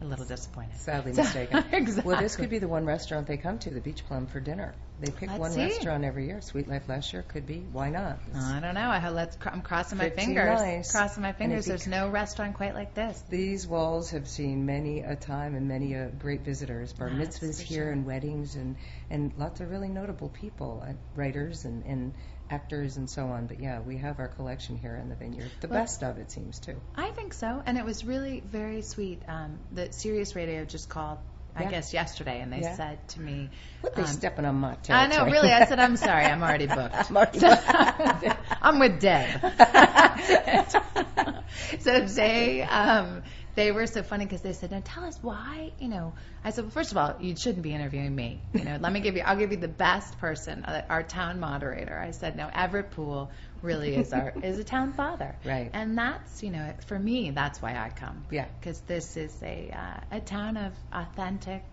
a 0.00 0.04
little 0.04 0.24
disappointed. 0.24 0.76
Sadly 0.76 1.12
mistaken. 1.16 1.64
exactly. 1.72 2.12
Well, 2.12 2.20
this 2.20 2.36
could 2.36 2.50
be 2.50 2.58
the 2.58 2.68
one 2.68 2.84
restaurant 2.84 3.26
they 3.26 3.36
come 3.38 3.58
to, 3.60 3.70
the 3.70 3.80
Beach 3.80 4.04
Plum, 4.06 4.26
for 4.26 4.40
dinner. 4.40 4.74
They 5.00 5.10
pick 5.10 5.28
Let's 5.28 5.40
one 5.40 5.50
see. 5.52 5.60
restaurant 5.62 6.04
every 6.04 6.26
year. 6.26 6.40
Sweet 6.40 6.68
Life 6.68 6.88
last 6.88 7.12
year 7.12 7.22
could 7.22 7.46
be. 7.46 7.58
Why 7.72 7.90
not? 7.90 8.18
I 8.34 8.60
don't 8.60 8.74
know. 8.74 8.88
I 8.88 9.08
let's. 9.10 9.36
cr- 9.36 9.50
I'm 9.50 9.60
crossing 9.62 9.98
my 9.98 10.08
fingers. 10.08 10.58
nice. 10.60 10.90
Crossing 10.92 11.22
my 11.22 11.32
fingers. 11.32 11.66
There's 11.66 11.86
no 11.86 12.08
restaurant 12.08 12.56
quite 12.56 12.74
like 12.74 12.94
this. 12.94 13.22
These 13.28 13.66
walls 13.66 14.10
have 14.10 14.26
seen 14.26 14.64
many 14.64 15.00
a 15.00 15.14
time 15.16 15.54
and 15.54 15.68
many 15.68 15.94
a 15.94 16.06
great 16.08 16.42
visitors, 16.42 16.92
bar 16.94 17.10
That's 17.10 17.38
mitzvahs 17.40 17.60
here 17.60 17.84
sure. 17.84 17.92
and 17.92 18.06
weddings 18.06 18.54
and, 18.56 18.76
and 19.10 19.32
lots 19.36 19.60
of 19.60 19.70
really 19.70 19.88
notable 19.88 20.30
people, 20.30 20.82
uh, 20.86 20.92
writers 21.14 21.64
and, 21.66 21.84
and 21.84 22.14
actors 22.50 22.96
and 22.96 23.08
so 23.08 23.26
on. 23.26 23.46
But 23.46 23.60
yeah, 23.60 23.80
we 23.80 23.98
have 23.98 24.18
our 24.18 24.28
collection 24.28 24.76
here 24.76 24.96
in 24.96 25.08
the 25.08 25.14
vineyard. 25.14 25.50
The 25.60 25.68
Well- 25.68 25.80
best 25.80 26.02
of 26.02 26.18
it 26.18 26.30
seems 26.30 26.58
too. 26.58 26.80
I 26.94 27.10
think 27.10 27.34
so, 27.34 27.62
and 27.66 27.78
it 27.78 27.84
was 27.84 28.04
really 28.04 28.40
very 28.40 28.82
sweet. 28.82 29.22
Um, 29.28 29.58
the 29.72 29.92
Sirius 29.92 30.36
Radio 30.36 30.64
just 30.64 30.88
called, 30.88 31.18
I 31.54 31.62
Yeah. 31.64 31.70
guess 31.70 31.94
yesterday, 31.94 32.40
and 32.40 32.52
they 32.52 32.60
Yeah. 32.60 32.76
said 32.76 33.08
to 33.08 33.20
me, 33.20 33.50
What 33.80 33.94
they 33.94 34.02
um, 34.02 34.08
stepping 34.08 34.44
on 34.44 34.56
my 34.56 34.76
I 34.90 35.06
know, 35.06 35.24
really. 35.24 35.52
I 35.52 35.64
said, 35.64 35.78
I'm 35.78 35.96
sorry, 35.96 36.24
I'm 36.26 36.42
already 36.42 36.66
booked. 36.78 37.10
I'm 37.10 37.16
already 37.16 37.40
booked. 37.40 37.62
I'm 38.62 38.78
with 38.78 39.00
Deb. 39.00 39.40
so 41.80 42.00
they, 42.00 42.62
um, 42.62 43.22
they 43.56 43.72
were 43.72 43.86
so 43.86 44.02
funny 44.02 44.24
because 44.24 44.42
they 44.42 44.52
said, 44.52 44.70
"Now 44.70 44.82
tell 44.84 45.04
us 45.04 45.18
why." 45.22 45.72
You 45.78 45.88
know, 45.88 46.14
I 46.44 46.50
said, 46.50 46.64
"Well, 46.64 46.70
first 46.70 46.92
of 46.92 46.98
all, 46.98 47.16
you 47.20 47.34
shouldn't 47.36 47.62
be 47.62 47.74
interviewing 47.74 48.14
me. 48.14 48.40
You 48.52 48.64
know, 48.64 48.76
let 48.80 48.92
me 48.92 49.00
give 49.00 49.16
you. 49.16 49.22
I'll 49.22 49.36
give 49.36 49.50
you 49.50 49.56
the 49.56 49.66
best 49.68 50.18
person, 50.18 50.64
uh, 50.64 50.82
our 50.88 51.02
town 51.02 51.40
moderator." 51.40 51.98
I 51.98 52.12
said, 52.12 52.36
"No, 52.36 52.48
Everett 52.54 52.92
Poole 52.92 53.30
really 53.62 53.96
is 53.96 54.12
our 54.12 54.32
is 54.42 54.58
a 54.58 54.64
town 54.64 54.92
father, 54.92 55.34
Right. 55.44 55.70
And 55.72 55.98
that's 55.98 56.42
you 56.42 56.50
know, 56.50 56.74
for 56.86 56.98
me, 56.98 57.30
that's 57.30 57.60
why 57.60 57.76
I 57.76 57.90
come. 57.90 58.24
Yeah. 58.30 58.46
because 58.60 58.80
this 58.82 59.16
is 59.16 59.42
a 59.42 59.70
uh, 59.74 60.16
a 60.18 60.20
town 60.20 60.56
of 60.56 60.72
authentic. 60.92 61.64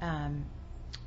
Um, 0.00 0.46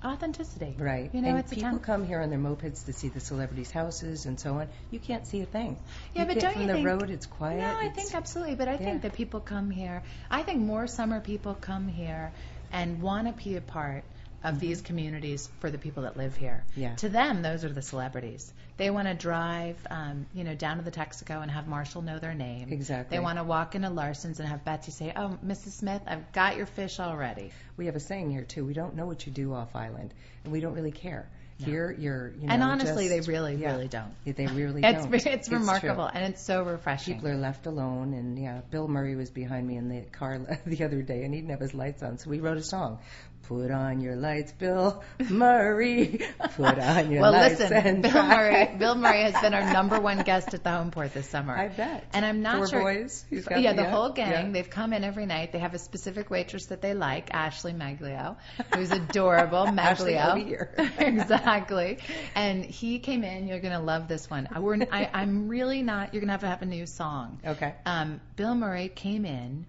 authenticity 0.04 0.76
Right. 0.78 1.10
you 1.13 1.22
know 1.22 1.30
and 1.30 1.39
it's 1.39 1.54
people 1.54 1.80
come 1.80 2.06
here 2.06 2.20
on 2.22 2.30
their 2.30 2.39
mopeds 2.39 2.86
to 2.86 2.94
see 2.94 3.10
the 3.10 3.20
celebrities' 3.20 3.72
houses 3.72 4.26
and 4.26 4.39
so 4.39 4.56
on. 4.56 4.68
You 4.92 5.00
can't 5.00 5.26
see 5.26 5.42
a 5.42 5.46
thing. 5.46 5.78
Yeah, 6.13 6.24
you 6.24 6.28
but 6.28 6.39
don't 6.39 6.54
from 6.54 6.62
you 6.63 6.68
the 6.68 6.74
think- 6.74 6.88
road, 6.88 7.10
it's 7.10 7.26
quiet. 7.26 7.60
No, 7.60 7.78
I 7.80 7.89
think 7.89 8.13
absolutely. 8.13 8.56
But 8.56 8.68
I 8.68 8.74
Yeah. 8.74 8.78
think 8.78 9.02
that 9.04 9.13
people 9.13 9.39
come 9.39 9.70
here. 9.72 10.04
I 10.30 10.44
think 10.44 10.60
more 10.62 10.88
summer 10.88 11.20
people 11.22 11.54
come 11.56 11.88
here 11.88 12.32
and 12.72 13.02
want 13.02 13.28
to 13.28 13.44
be 13.44 13.56
a 13.56 13.62
part 13.62 14.04
of 14.43 14.60
these 14.60 14.82
communities 14.82 15.49
for 15.60 15.71
the 15.71 15.77
people 15.77 16.03
that 16.03 16.17
live 16.17 16.36
here. 16.36 16.63
Yeah. 16.75 16.95
To 16.95 17.10
them, 17.10 17.41
those 17.41 17.63
are 17.63 17.69
the 17.69 17.82
celebrities. 17.82 18.51
They 18.75 18.89
want 18.89 19.08
to 19.08 19.13
drive, 19.13 19.77
um, 19.89 20.25
you 20.34 20.43
know, 20.43 20.56
down 20.56 20.77
to 20.77 20.84
the 20.84 20.91
Texaco 20.91 21.41
and 21.41 21.49
have 21.49 21.67
Marshall 21.67 22.01
know 22.01 22.19
their 22.19 22.34
name. 22.34 22.69
Exactly. 22.71 23.15
They 23.17 23.23
want 23.23 23.38
to 23.38 23.43
walk 23.43 23.75
into 23.75 23.89
Larsen's 23.89 24.39
and 24.39 24.49
have 24.49 24.65
Betsy 24.65 24.91
say, 24.91 25.13
"Oh, 25.15 25.38
Mrs. 25.45 25.71
Smith, 25.73 26.01
I've 26.08 26.32
got 26.34 26.58
your 26.58 26.65
fish 26.65 26.99
already." 26.99 27.51
We 27.77 27.86
have 27.86 27.95
a 27.95 27.99
saying 27.99 28.32
here 28.32 28.43
too. 28.43 28.65
We 28.65 28.73
don't 28.73 28.95
know 28.95 29.06
what 29.06 29.25
you 29.25 29.32
do 29.32 29.53
off 29.53 29.75
island, 29.75 30.13
and 30.43 30.51
we 30.51 30.60
don't 30.60 30.73
really 30.73 30.91
care. 30.91 31.27
Here, 31.60 31.95
you're, 31.97 32.34
you 32.39 32.47
know, 32.47 32.53
and 32.53 32.63
honestly, 32.63 33.08
just- 33.08 33.25
they 33.27 33.32
really, 33.32 33.56
yeah, 33.56 33.73
really 33.73 33.88
don't. 33.88 34.12
They 34.25 34.47
really 34.47 34.82
It's 34.84 35.06
don't. 35.06 35.13
it's 35.13 35.47
true. 35.47 35.60
remarkable 35.60 36.06
and 36.06 36.25
it's 36.25 36.41
so 36.41 36.63
refreshing. 36.63 37.13
People 37.15 37.29
are 37.29 37.38
left 37.38 37.67
alone, 37.67 38.13
and 38.13 38.38
yeah, 38.38 38.62
Bill 38.69 38.88
Murray 38.88 39.15
was 39.15 39.29
behind 39.29 39.65
me 39.67 39.77
in 39.77 39.88
the 39.88 40.01
car 40.01 40.39
the 40.65 40.84
other 40.84 41.01
day, 41.03 41.23
and 41.23 41.34
he 41.34 41.39
didn't 41.39 41.51
have 41.51 41.62
his 41.62 41.73
lights 41.73 42.03
on, 42.03 42.17
so 42.17 42.29
we 42.29 42.39
wrote 42.39 42.58
a 42.58 42.63
song. 42.63 42.99
Put 43.47 43.71
on 43.71 43.99
your 43.99 44.15
lights, 44.15 44.53
Bill 44.53 45.03
Murray. 45.29 46.19
Put 46.56 46.79
on 46.79 47.12
your 47.12 47.21
well, 47.23 47.34
lights 47.34 47.60
listen, 47.60 47.73
and 47.73 48.01
Bill. 48.01 48.23
Murray. 48.23 48.69
Bill 48.79 48.95
Murray 48.95 49.23
has 49.23 49.41
been 49.41 49.53
our 49.53 49.73
number 49.73 49.99
one 49.99 50.23
guest 50.23 50.53
at 50.53 50.63
the 50.63 50.69
Homeport 50.69 51.12
this 51.12 51.29
summer. 51.29 51.53
I 51.53 51.67
bet. 51.67 52.06
And 52.13 52.25
I'm 52.25 52.41
not 52.41 52.56
Four 52.58 52.67
sure. 52.67 52.82
boys. 52.82 53.25
He's 53.29 53.45
got 53.45 53.62
yeah, 53.62 53.73
the- 53.73 53.89
whole 53.89 54.12
gang. 54.12 54.32
yeah. 54.32 54.51
They've 54.51 54.69
come 54.69 54.93
in 54.93 55.03
every 55.03 55.25
night. 55.25 55.51
They 55.51 55.60
have 55.60 55.73
a 55.73 55.79
specific 55.79 56.29
waitress 56.29 56.67
that 56.67 56.82
they 56.82 56.93
like, 56.93 57.34
Ashley 57.34 57.73
Maglio, 57.73 58.38
who's 58.73 58.91
adorable. 58.91 59.67
Ashley, 59.77 60.13
Maglio. 60.13 60.32
over 60.32 60.39
here. 60.39 60.71
exactly. 60.97 61.99
And 62.36 62.63
he 62.63 62.99
came 62.99 63.25
in. 63.25 63.47
You're 63.49 63.60
gonna 63.60 63.82
love 63.84 64.08
this 64.08 64.29
one. 64.29 64.47
I, 64.51 64.60
we're, 64.60 64.77
I, 64.89 65.10
I'm 65.13 65.49
really 65.49 65.82
not. 65.84 66.13
You're 66.13 66.21
gonna 66.21 66.32
have 66.32 66.41
to 66.41 66.47
have 66.47 66.62
a 66.62 66.65
new 66.65 66.86
song. 66.86 67.39
Okay. 67.45 67.73
Um, 67.86 68.21
Bill 68.38 68.56
Murray 68.56 68.88
came 68.88 69.25
in 69.25 69.65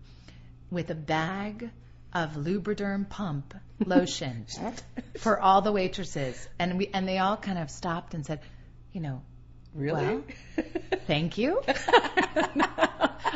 with 0.70 0.90
a 0.90 0.94
bag 0.94 1.70
of 2.14 2.32
Lubriderm 2.32 3.08
pump 3.08 3.54
lotion 3.84 4.46
for 5.18 5.40
all 5.40 5.62
the 5.62 5.72
waitresses, 5.72 6.48
and 6.58 6.78
we 6.78 6.88
and 6.92 7.08
they 7.08 7.18
all 7.18 7.36
kind 7.36 7.58
of 7.58 7.70
stopped 7.70 8.14
and 8.14 8.24
said, 8.24 8.40
you 8.92 9.00
know, 9.00 9.22
Really? 9.74 10.04
Well, 10.04 10.22
thank 11.06 11.36
you. 11.36 11.60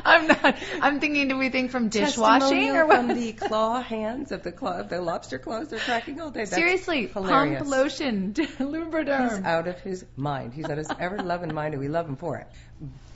I'm 0.05 0.29
not. 0.29 0.57
I'm 0.81 1.01
thinking, 1.01 1.27
do 1.29 1.37
we 1.37 1.49
think 1.49 1.73
from 1.73 1.89
dishwashing 1.89 2.71
or 2.71 2.87
what? 2.87 2.97
from 2.97 3.09
the 3.09 3.33
claw 3.33 3.83
hands 3.83 4.31
of 4.31 4.45
the 4.45 4.53
claw, 4.53 4.83
the 4.83 5.01
lobster 5.01 5.41
claws 5.41 5.69
they're 5.69 5.81
cracking 5.81 6.21
all 6.21 6.31
day. 6.31 6.41
That's 6.41 6.55
Seriously, 6.55 7.09
hilarious. 7.09 7.59
pump 7.59 7.71
lotion, 7.71 8.35
Lubriderm. 8.35 9.31
He's 9.31 9.45
out 9.45 9.67
of 9.67 9.81
his 9.81 10.05
mind. 10.17 10.55
He's 10.55 10.67
out 10.67 10.73
of 10.73 10.79
his 10.79 10.91
ever 11.01 11.19
loving 11.19 11.53
mind, 11.53 11.75
and 11.75 11.83
we 11.83 11.89
love 11.89 12.09
him 12.09 12.17
for 12.17 12.37
it. 12.37 12.47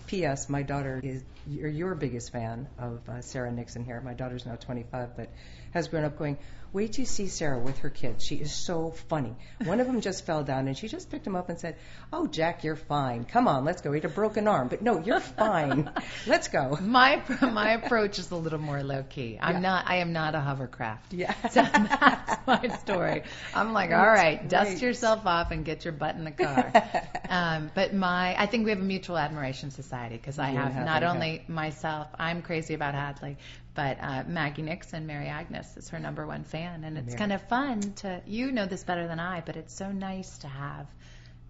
P.S. 0.09 0.48
My 0.48 0.62
daughter 0.62 1.01
is 1.03 1.22
your, 1.46 1.68
your 1.68 1.94
biggest 1.94 2.33
fan 2.33 2.68
of 2.78 3.09
uh, 3.09 3.20
Sarah 3.22 3.52
Nixon 3.52 3.85
here. 3.85 4.00
My 4.00 4.14
daughter's 4.14 4.46
now 4.46 4.57
25, 4.57 5.16
but 5.16 5.31
has 5.72 5.88
grown 5.88 6.05
up 6.05 6.18
going. 6.18 6.38
Wait 6.72 6.90
till 6.94 7.02
you 7.02 7.07
see 7.07 7.26
Sarah 7.28 7.59
with 7.59 7.81
her 7.81 7.90
kids. 7.90 8.24
She 8.24 8.37
is 8.37 8.50
so 8.50 8.92
funny. 9.11 9.37
One 9.64 9.81
of 9.81 9.87
them 9.87 10.00
just 10.00 10.24
fell 10.24 10.42
down, 10.42 10.68
and 10.68 10.78
she 10.78 10.88
just 10.88 11.11
picked 11.11 11.26
him 11.26 11.37
up 11.37 11.50
and 11.50 11.59
said, 11.61 11.76
"Oh, 12.11 12.26
Jack, 12.26 12.64
you're 12.64 12.76
fine. 12.76 13.24
Come 13.24 13.46
on, 13.46 13.66
let's 13.66 13.83
go. 13.83 13.92
He 13.92 14.00
had 14.00 14.11
a 14.11 14.14
broken 14.14 14.48
arm, 14.48 14.68
but 14.68 14.81
no, 14.81 14.98
you're 14.98 15.20
fine. 15.20 15.90
let's 16.26 16.48
go." 16.48 16.78
My 16.81 17.22
my 17.42 17.72
approach 17.72 18.18
is 18.18 18.31
a 18.31 18.37
little 18.37 18.59
more 18.59 18.83
low 18.83 19.02
key. 19.02 19.38
I'm 19.38 19.57
Yeah. 19.57 19.61
not. 19.61 19.85
I 19.87 19.96
am 19.96 20.14
not 20.14 20.35
a 20.35 20.40
hovercraft. 20.40 21.12
Yeah. 21.12 21.35
So 21.52 21.61
that's 21.61 22.46
my 22.46 22.68
story. 22.78 23.24
I'm 23.55 23.74
like, 23.74 23.90
all 23.90 24.07
right, 24.07 24.48
That's 24.48 24.70
dust 24.70 24.83
yourself 24.83 25.26
off 25.26 25.50
and 25.50 25.66
get 25.66 25.85
your 25.85 25.92
butt 25.92 26.14
in 26.14 26.24
the 26.24 26.31
car. 26.31 26.72
um, 27.28 27.70
but 27.74 27.92
my, 27.92 28.35
I 28.40 28.46
think 28.46 28.64
we 28.64 28.70
have 28.70 28.81
a 28.81 28.85
mutual 28.85 29.18
admiration 29.18 29.70
society 29.70 30.16
because 30.16 30.38
I 30.38 30.50
have 30.50 30.72
have, 30.72 30.87
not 30.87 31.02
you 31.02 31.09
myself, 31.49 32.09
I'm 32.18 32.42
crazy 32.42 32.75
about 32.75 32.95
Hadley, 32.95 33.37
but 33.75 33.99
uh, 34.01 34.25
Maggie 34.27 34.62
Nixon, 34.62 35.07
Mary 35.07 35.29
Agnes 35.29 35.77
is 35.77 35.88
her 35.90 35.99
number 35.99 36.27
one 36.27 36.45
fan, 36.45 36.85
and 36.85 36.99
it's 36.99 37.07
Mary. 37.09 37.18
kind 37.18 37.33
of 37.33 37.42
fun 37.49 37.92
to. 37.97 38.21
You 38.27 38.53
know 38.53 38.66
this 38.66 38.85
better 38.85 39.07
than 39.07 39.21
I, 39.21 39.40
but 39.40 39.57
it's 39.57 39.75
so 39.75 39.90
nice 39.92 40.38
to 40.38 40.49
have. 40.49 40.87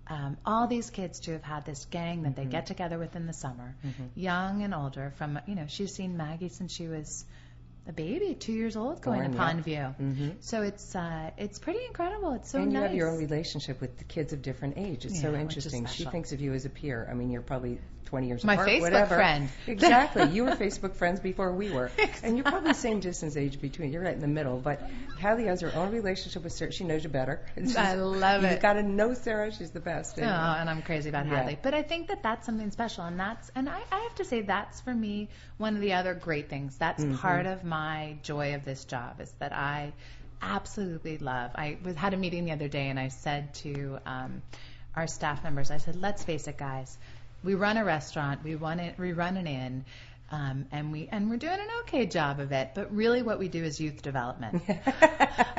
Um, 0.09 0.37
all 0.45 0.67
these 0.67 0.91
kids 0.91 1.21
to 1.21 1.33
have 1.33 1.43
had 1.45 1.65
this 1.65 1.85
gang 1.87 2.23
that 2.25 2.37
they 2.37 2.43
Mm-hmm. 2.43 2.51
get 2.51 2.67
together 2.67 2.99
with 2.99 3.15
in 3.17 3.27
the 3.27 3.33
summer, 3.33 3.75
young 4.15 4.63
and 4.63 4.75
older. 4.75 5.13
From 5.17 5.39
you 5.47 5.55
know, 5.55 5.67
she's 5.69 5.95
seen 5.95 6.17
Maggie 6.17 6.49
since 6.49 6.73
she 6.75 6.89
was 6.89 7.25
a 7.89 7.93
baby, 7.93 8.35
two 8.35 8.53
years 8.53 8.77
old, 8.77 9.01
going 9.03 9.21
Born, 9.21 9.33
to 9.33 9.39
yeah. 9.39 9.55
Pondview. 9.55 9.95
hmm 9.97 10.29
So 10.41 10.63
it's 10.63 10.95
uh, 10.95 11.31
it's 11.39 11.59
pretty 11.59 11.81
incredible. 11.89 12.33
It's 12.35 12.51
so 12.51 12.59
nice. 12.59 12.65
and 12.65 12.73
you 12.73 12.79
nice. 12.81 12.89
have 12.89 12.95
your 12.97 13.11
own 13.11 13.19
relationship 13.19 13.81
with 13.81 13.99
the 13.99 14.05
kids 14.05 14.33
of 14.33 14.43
different 14.43 14.79
age. 14.79 15.05
It's 15.05 15.21
so 15.21 15.29
Yeah, 15.31 15.37
is 15.37 15.41
interesting. 15.43 15.87
She 15.87 16.05
thinks 16.05 16.33
of 16.33 16.41
you 16.41 16.53
as 16.53 16.65
a 16.65 16.71
peer. 16.71 17.07
I 17.11 17.15
mean, 17.15 17.31
you're 17.31 17.43
probably 17.43 17.79
20 18.13 18.27
years 18.27 18.45
My 18.45 18.53
apart. 18.53 18.69
Facebook 18.69 18.81
whatever. 18.83 19.15
friend. 19.15 19.49
Exactly. 19.67 20.29
You 20.29 20.45
were 20.45 20.51
Facebook 20.51 20.95
friends 20.97 21.19
before 21.21 21.51
we 21.55 21.71
were, 21.71 21.91
and 22.23 22.37
you're 22.37 22.45
probably 22.45 22.69
the 22.69 22.75
same 22.79 23.01
distance 23.01 23.39
age 23.39 23.59
between. 23.59 23.91
You're 23.91 24.03
right 24.03 24.13
in 24.13 24.21
the 24.21 24.29
middle. 24.29 24.59
But 24.59 24.83
Hallie 25.19 25.47
has 25.47 25.63
her 25.63 25.73
own 25.75 25.91
relationship 25.93 26.45
with 26.45 26.53
Sarah. 26.53 26.71
She 26.73 26.85
knows 26.85 27.03
you 27.05 27.09
better. 27.09 27.41
I 27.79 27.95
love 27.95 28.45
it. 28.45 28.49
you 28.51 28.53
it. 28.57 28.61
got 28.61 28.75
to 28.75 28.83
know 28.83 29.15
Sarah. 29.15 29.51
She's 29.51 29.71
the 29.71 29.81
best. 29.81 30.19
Oh, 30.19 30.23
and 30.25 30.69
I'm 30.69 30.83
crazy 30.83 31.09
about 31.09 31.25
Yeah. 31.27 31.37
Hadley. 31.37 31.59
But 31.63 31.73
I 31.73 31.83
think 31.83 32.09
that 32.09 32.23
that's 32.23 32.45
something 32.45 32.71
special, 32.71 33.05
and 33.05 33.19
that's 33.19 33.51
and 33.55 33.67
I, 33.67 33.81
I 33.91 34.01
have 34.01 34.15
to 34.17 34.27
say 34.27 34.43
that's 34.43 34.83
for 34.83 34.93
me 34.95 35.31
one 35.57 35.75
of 35.75 35.81
the 35.81 35.95
other 35.95 36.13
great 36.13 36.51
things. 36.51 36.77
That's 36.77 37.03
Mhm. 37.03 37.19
part 37.19 37.47
of 37.47 37.65
my 37.65 38.17
joy 38.23 38.55
of 38.57 38.67
this 38.67 38.85
job 38.85 39.23
is 39.23 39.33
that 39.39 39.55
I 39.55 39.95
absolutely 40.43 41.17
love. 41.17 41.53
I 41.55 41.79
was 41.83 41.97
had 41.97 42.13
a 42.13 42.19
meeting 42.19 42.45
the 42.45 42.53
other 42.53 42.69
day, 42.69 42.89
and 42.89 43.01
I 43.01 43.09
said 43.09 43.55
to 43.65 43.99
um, 44.05 44.43
our 44.95 45.07
staff 45.07 45.43
members, 45.45 45.71
I 45.71 45.79
said, 45.79 45.97
"Let's 45.97 46.23
face 46.25 46.47
it, 46.49 46.59
guys, 46.59 46.99
we 47.43 47.55
run 47.55 47.77
a 47.77 47.85
restaurant, 47.85 48.43
we 48.45 48.55
run 48.55 48.81
it, 48.81 48.99
we 48.99 49.13
run 49.13 49.37
an 49.37 49.47
inn." 49.47 49.85
Um, 50.31 50.65
and 50.73 50.93
we 50.93 51.09
and 51.13 51.29
we're 51.29 51.37
doing 51.37 51.61
an 51.61 51.69
okay 51.83 52.07
job 52.07 52.41
of 52.41 52.53
it, 52.53 52.71
but 52.75 52.95
really 52.97 53.21
what 53.21 53.39
we 53.39 53.49
do 53.49 53.63
is 53.63 53.79
youth 53.79 54.01
development. 54.01 54.63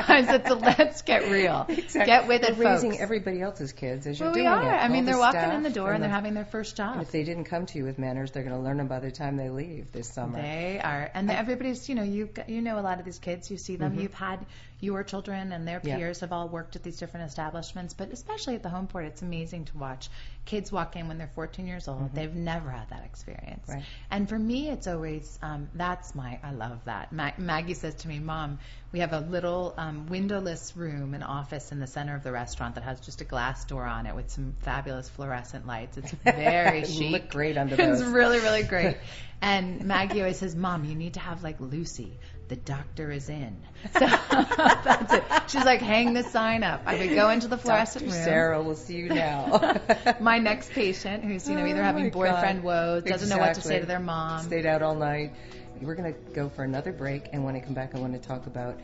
I 0.08 0.22
let's 0.22 1.02
get 1.04 1.30
real, 1.30 1.66
Exactly. 1.70 2.06
get 2.06 2.28
with 2.28 2.44
it, 2.44 2.58
We're 2.58 2.72
raising 2.72 3.00
everybody 3.00 3.42
else's 3.42 3.72
kids 3.72 4.08
as 4.08 4.20
you're 4.20 4.30
well, 4.30 4.36
we 4.36 4.48
are. 4.48 4.64
it. 4.64 4.68
I 4.78 4.88
mean, 4.88 5.02
All 5.02 5.06
they're 5.06 5.14
the 5.16 5.20
walking 5.20 5.56
in 5.56 5.64
the 5.64 5.70
door 5.70 5.92
and 5.92 6.02
the- 6.02 6.08
they're 6.08 6.16
having 6.16 6.34
their 6.34 6.46
first 6.46 6.76
job. 6.76 7.02
If 7.02 7.12
they 7.12 7.24
didn't 7.24 7.46
come 7.46 7.68
to 7.68 7.78
you 7.78 7.86
with 7.86 8.00
manners, 8.00 8.32
they're 8.32 8.44
going 8.44 8.56
to 8.56 8.62
learn 8.62 8.78
them 8.78 8.88
by 8.88 9.00
the 9.00 9.12
time 9.12 9.38
they 9.38 9.50
leave 9.50 9.92
this 9.92 10.10
summer. 10.12 10.42
They 10.42 10.80
are, 10.84 11.10
and 11.14 11.30
everybody's. 11.30 11.88
You 11.88 11.96
know, 11.96 12.04
you 12.04 12.30
you 12.48 12.62
know 12.62 12.80
a 12.80 12.82
lot 12.82 12.98
of 13.00 13.06
these 13.06 13.20
kids. 13.20 13.52
You 13.52 13.58
see 13.58 13.76
them. 13.76 13.92
Mm-hmm. 13.92 14.02
You've 14.02 14.14
had 14.14 14.40
your 14.84 15.04
children 15.04 15.52
and 15.52 15.68
their 15.68 15.82
Yeah. 15.84 15.98
peers 15.98 16.20
have 16.20 16.32
all 16.32 16.48
worked 16.50 16.76
at 16.76 16.84
these 16.84 16.98
different 16.98 17.28
establishments, 17.30 17.94
but 17.94 18.12
especially 18.12 18.56
at 18.56 18.64
the 18.64 18.70
home 18.70 18.88
port, 18.88 19.06
it's 19.06 19.22
amazing 19.22 19.66
to 19.66 19.78
watch 19.78 20.10
kids 20.46 20.72
walk 20.72 20.96
in 20.98 21.08
when 21.08 21.18
they're 21.18 21.32
14 21.36 21.66
years 21.68 21.88
old. 21.88 22.14
They've 22.14 22.34
never 22.36 22.70
had 22.70 22.90
that 22.90 23.06
experience, 23.06 23.64
Mm-hmm. 23.68 23.72
Right. 23.80 23.84
and 24.12 24.28
for 24.30 24.38
me, 24.38 24.70
it's 24.70 24.88
always 24.88 25.40
um, 25.42 25.70
that's 25.74 26.14
my. 26.14 26.40
I 26.44 26.52
love 26.52 26.84
that. 26.86 27.14
Ma- 27.14 27.32
Maggie 27.38 27.76
says 27.76 27.96
to 27.96 28.08
me, 28.10 28.20
"Mom, 28.20 28.60
we 28.92 29.00
have 29.00 29.14
a 29.14 29.22
little 29.22 29.74
um, 29.78 30.08
windowless 30.08 30.76
room, 30.76 31.14
an 31.14 31.24
office 31.24 31.72
in 31.72 31.80
the 31.80 31.88
center 31.88 32.14
of 32.16 32.24
the 32.24 32.32
restaurant 32.32 32.76
that 32.76 32.84
has 32.84 33.00
just 33.00 33.22
a 33.22 33.24
glass 33.24 33.64
door 33.66 33.86
on 33.86 34.06
it 34.06 34.16
with 34.16 34.30
some 34.30 34.54
fabulous 34.62 35.08
fluorescent 35.08 35.66
lights. 35.66 35.98
It's 35.98 36.12
very 36.26 36.84
chic. 36.84 37.12
look 37.12 37.30
great 37.30 37.58
under 37.58 37.76
those. 37.78 38.02
It's 38.02 38.10
really, 38.10 38.40
really 38.40 38.64
great. 38.64 38.98
And 39.42 39.86
Maggie 39.86 40.20
always 40.22 40.38
says, 40.40 40.56
Mom, 40.56 40.86
you 40.86 40.96
need 40.96 41.14
to 41.16 41.20
have 41.20 41.44
like 41.44 41.60
Lucy. 41.60 42.18
The 42.50 42.56
doctor 42.58 43.12
is 43.12 43.30
in. 43.30 43.58
So 43.94 44.00
that's 44.00 45.14
it. 45.14 45.24
She's 45.48 45.66
like, 45.66 45.82
hang 45.82 46.14
the 46.14 46.24
sign 46.24 46.64
up. 46.64 46.84
I 46.86 46.98
would 46.98 47.16
go 47.16 47.30
into 47.30 47.48
the 47.48 47.58
fluorescent 47.58 48.06
Dr. 48.06 48.14
room. 48.16 48.24
Sarah 48.24 48.64
will 48.64 48.76
see 48.76 48.96
you 48.96 49.10
now. 49.10 49.80
My 50.22 50.40
next 50.40 50.72
patient, 50.72 51.24
who's 51.24 51.48
you 51.50 51.56
know 51.56 51.66
either 51.66 51.82
Oh 51.82 51.84
having 51.84 52.10
boyfriend 52.10 52.60
God. 52.60 52.66
woes, 52.66 53.04
doesn't 53.04 53.30
know 53.30 53.38
what 53.38 53.56
to 53.56 53.62
say 53.62 53.80
to 53.80 53.86
their 53.86 54.00
mom. 54.00 54.44
Stayed 54.46 54.66
out 54.66 54.82
all 54.82 54.96
night. 54.96 55.34
We're 55.82 55.96
going 55.96 56.14
to 56.14 56.20
go 56.34 56.48
for 56.48 56.64
another 56.64 56.94
break, 56.94 57.24
and 57.34 57.44
when 57.44 57.56
I 57.56 57.60
come 57.60 57.74
back, 57.74 57.94
I 57.94 58.00
want 58.00 58.14
to 58.14 58.26
talk 58.26 58.48
about, 58.48 58.80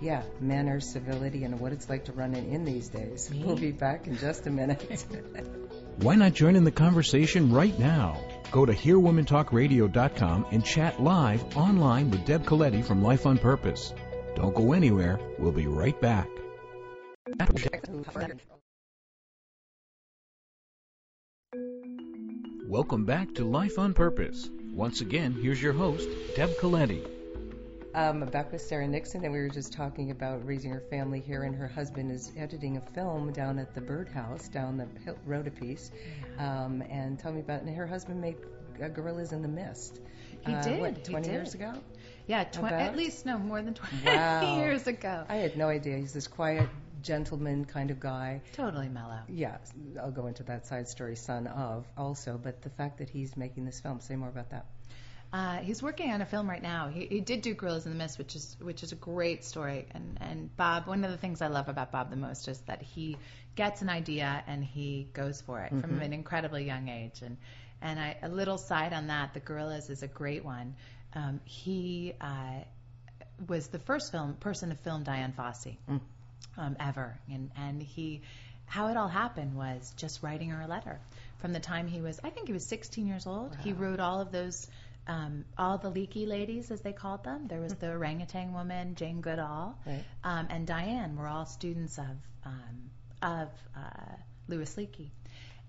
yeah, 0.00 0.22
manners, 0.40 0.88
civility, 0.88 1.42
and 1.42 1.58
what 1.58 1.72
it's 1.72 1.88
like 1.88 2.04
to 2.04 2.12
run 2.12 2.34
an 2.34 2.48
inn 2.52 2.64
these 2.64 2.88
days. 2.88 3.28
Me? 3.30 3.42
We'll 3.44 3.56
be 3.56 3.72
back 3.72 4.06
in 4.06 4.16
just 4.18 4.46
a 4.46 4.50
minute. 4.50 5.04
Why 5.96 6.14
not 6.14 6.32
join 6.32 6.54
in 6.54 6.62
the 6.62 6.70
conversation 6.70 7.52
right 7.52 7.76
now? 7.76 8.20
Go 8.50 8.64
to 8.64 8.72
HearWomenTalkRadio.com 8.72 10.46
and 10.50 10.64
chat 10.64 11.02
live 11.02 11.56
online 11.56 12.10
with 12.10 12.24
Deb 12.24 12.44
Coletti 12.44 12.84
from 12.84 13.02
Life 13.02 13.26
on 13.26 13.38
Purpose. 13.38 13.92
Don't 14.34 14.54
go 14.54 14.72
anywhere. 14.72 15.18
We'll 15.38 15.52
be 15.52 15.66
right 15.66 16.00
back. 16.00 16.28
Welcome 22.66 23.04
back 23.04 23.34
to 23.34 23.44
Life 23.44 23.78
on 23.78 23.94
Purpose. 23.94 24.50
Once 24.72 25.00
again, 25.00 25.32
here's 25.40 25.62
your 25.62 25.72
host, 25.72 26.08
Deb 26.34 26.50
Coletti. 26.58 27.13
Um, 27.94 28.20
back 28.26 28.50
with 28.50 28.60
Sarah 28.60 28.88
Nixon, 28.88 29.22
and 29.22 29.32
we 29.32 29.38
were 29.38 29.48
just 29.48 29.72
talking 29.72 30.10
about 30.10 30.44
raising 30.44 30.72
her 30.72 30.80
family 30.90 31.20
here, 31.20 31.44
and 31.44 31.54
her 31.54 31.68
husband 31.68 32.10
is 32.10 32.32
editing 32.36 32.76
a 32.76 32.80
film 32.80 33.30
down 33.32 33.56
at 33.60 33.72
the 33.72 33.80
Birdhouse 33.80 34.48
down 34.48 34.76
the 34.78 34.88
Hill- 35.04 35.18
road 35.24 35.46
a 35.46 35.52
piece. 35.52 35.92
Um, 36.38 36.82
and 36.90 37.16
tell 37.20 37.30
me 37.32 37.38
about, 37.40 37.62
and 37.62 37.76
her 37.76 37.86
husband 37.86 38.20
made 38.20 38.36
uh, 38.82 38.88
Gorillas 38.88 39.30
in 39.32 39.42
the 39.42 39.48
Mist. 39.48 40.00
He 40.44 40.52
uh, 40.52 40.60
did, 40.62 40.80
What, 40.80 40.96
he 40.96 41.02
20 41.04 41.24
did. 41.28 41.32
years 41.32 41.54
ago? 41.54 41.72
yeah, 42.26 42.42
tw- 42.42 42.64
at 42.64 42.96
least 42.96 43.26
no 43.26 43.38
more 43.38 43.62
than 43.62 43.74
20 43.74 43.96
Wow. 44.06 44.56
years 44.56 44.88
ago. 44.88 45.24
I 45.28 45.36
had 45.36 45.56
no 45.56 45.68
idea. 45.68 45.96
He's 45.96 46.12
this 46.12 46.26
quiet, 46.26 46.68
gentleman 47.00 47.64
kind 47.64 47.92
of 47.92 48.00
guy. 48.00 48.40
Totally 48.54 48.88
mellow. 48.88 49.20
Yeah, 49.28 49.58
I'll 50.02 50.10
go 50.10 50.26
into 50.26 50.42
that 50.44 50.66
side 50.66 50.88
story, 50.88 51.14
son 51.14 51.46
of, 51.46 51.86
also. 51.96 52.40
But 52.42 52.60
the 52.62 52.70
fact 52.70 52.98
that 52.98 53.08
he's 53.08 53.36
making 53.36 53.66
this 53.66 53.78
film, 53.78 54.00
say 54.00 54.16
more 54.16 54.30
about 54.30 54.50
that. 54.50 54.66
Uh, 55.34 55.56
he's 55.56 55.82
working 55.82 56.12
on 56.12 56.20
a 56.20 56.24
film 56.24 56.48
right 56.48 56.62
now. 56.62 56.86
He, 56.86 57.06
he 57.06 57.20
did 57.20 57.42
do 57.42 57.54
Gorillas 57.54 57.86
in 57.86 57.92
the 57.92 57.98
Mist, 57.98 58.18
which 58.18 58.36
is 58.36 58.56
which 58.60 58.84
is 58.84 58.92
a 58.92 58.94
great 58.94 59.42
story. 59.42 59.84
And 59.90 60.16
and 60.20 60.56
Bob, 60.56 60.86
one 60.86 61.02
of 61.02 61.10
the 61.10 61.16
things 61.16 61.42
I 61.42 61.48
love 61.48 61.68
about 61.68 61.90
Bob 61.90 62.10
the 62.10 62.16
most 62.16 62.46
is 62.46 62.60
that 62.68 62.82
he 62.82 63.16
gets 63.56 63.82
an 63.82 63.88
idea 63.88 64.44
and 64.46 64.62
he 64.62 65.08
goes 65.12 65.40
for 65.40 65.60
it 65.62 65.70
from 65.70 66.00
an 66.00 66.12
incredibly 66.12 66.64
young 66.64 66.88
age. 66.88 67.20
And 67.20 67.36
and 67.82 67.98
I, 67.98 68.16
a 68.22 68.28
little 68.28 68.58
side 68.58 68.92
on 68.92 69.08
that, 69.08 69.34
the 69.34 69.40
Gorillas 69.40 69.90
is 69.90 70.04
a 70.04 70.06
great 70.06 70.44
one. 70.44 70.76
Um, 71.16 71.40
he 71.42 72.14
uh, 72.20 72.60
was 73.48 73.66
the 73.66 73.80
first 73.80 74.12
film 74.12 74.34
person 74.34 74.68
to 74.68 74.76
film 74.76 75.02
Dian 75.02 75.32
Fossey 75.36 75.78
um, 76.56 76.76
ever, 76.78 77.18
and 77.28 77.50
and 77.56 77.82
he. 77.82 78.22
How 78.66 78.88
it 78.88 78.96
all 78.96 79.08
happened 79.08 79.56
was 79.56 79.92
just 79.96 80.22
writing 80.22 80.50
her 80.50 80.62
a 80.62 80.66
letter. 80.66 80.98
From 81.38 81.52
the 81.52 81.60
time 81.60 81.86
he 81.86 82.00
was, 82.00 82.18
I 82.24 82.30
think 82.30 82.46
he 82.46 82.54
was 82.54 82.64
16 82.64 83.06
years 83.06 83.26
old, 83.26 83.54
he 83.62 83.74
wrote 83.74 84.00
all 84.00 84.22
of 84.22 84.32
those 84.32 84.66
um, 85.06 85.44
all 85.58 85.78
the 85.78 85.90
Leakey 85.90 86.26
ladies, 86.26 86.70
as 86.70 86.80
they 86.80 86.92
called 86.92 87.24
them. 87.24 87.46
There 87.48 87.60
was 87.60 87.74
the 87.74 87.90
orangutan 87.90 88.52
woman, 88.54 88.94
Jane 88.94 89.20
Goodall, 89.20 89.78
Right. 89.86 90.04
um, 90.22 90.46
and 90.50 90.66
Dian 90.66 91.16
were 91.16 91.26
all 91.28 91.46
students 91.46 91.98
of 91.98 92.06
um, 92.44 92.90
of 93.22 93.48
uh, 93.76 94.14
Louis 94.48 94.74
Leakey. 94.76 95.10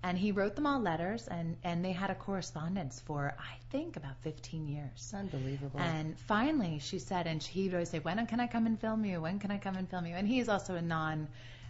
And 0.02 0.16
he 0.16 0.30
wrote 0.30 0.54
them 0.54 0.66
all 0.66 0.78
letters, 0.80 1.26
and, 1.26 1.56
and 1.64 1.84
they 1.84 1.90
had 1.92 2.10
a 2.10 2.14
correspondence 2.14 3.00
for, 3.06 3.34
I 3.38 3.56
think, 3.70 3.96
about 3.96 4.16
15 4.20 4.68
years. 4.68 5.12
Unbelievable. 5.16 5.80
And 5.80 6.16
finally, 6.28 6.78
she 6.80 6.98
said, 6.98 7.26
and 7.26 7.42
he 7.42 7.64
would 7.64 7.74
always 7.74 7.88
say, 7.90 7.98
"When 7.98 8.24
can 8.26 8.38
I 8.38 8.46
come 8.46 8.66
and 8.66 8.78
film 8.80 9.04
you? 9.04 9.20
When 9.22 9.38
can 9.40 9.50
I 9.50 9.58
come 9.58 9.74
and 9.74 9.88
film 9.88 10.06
you?" 10.06 10.14
And 10.14 10.28
he 10.28 10.38
is 10.38 10.48
also 10.48 10.74
a 10.76 10.82
non. 10.82 11.28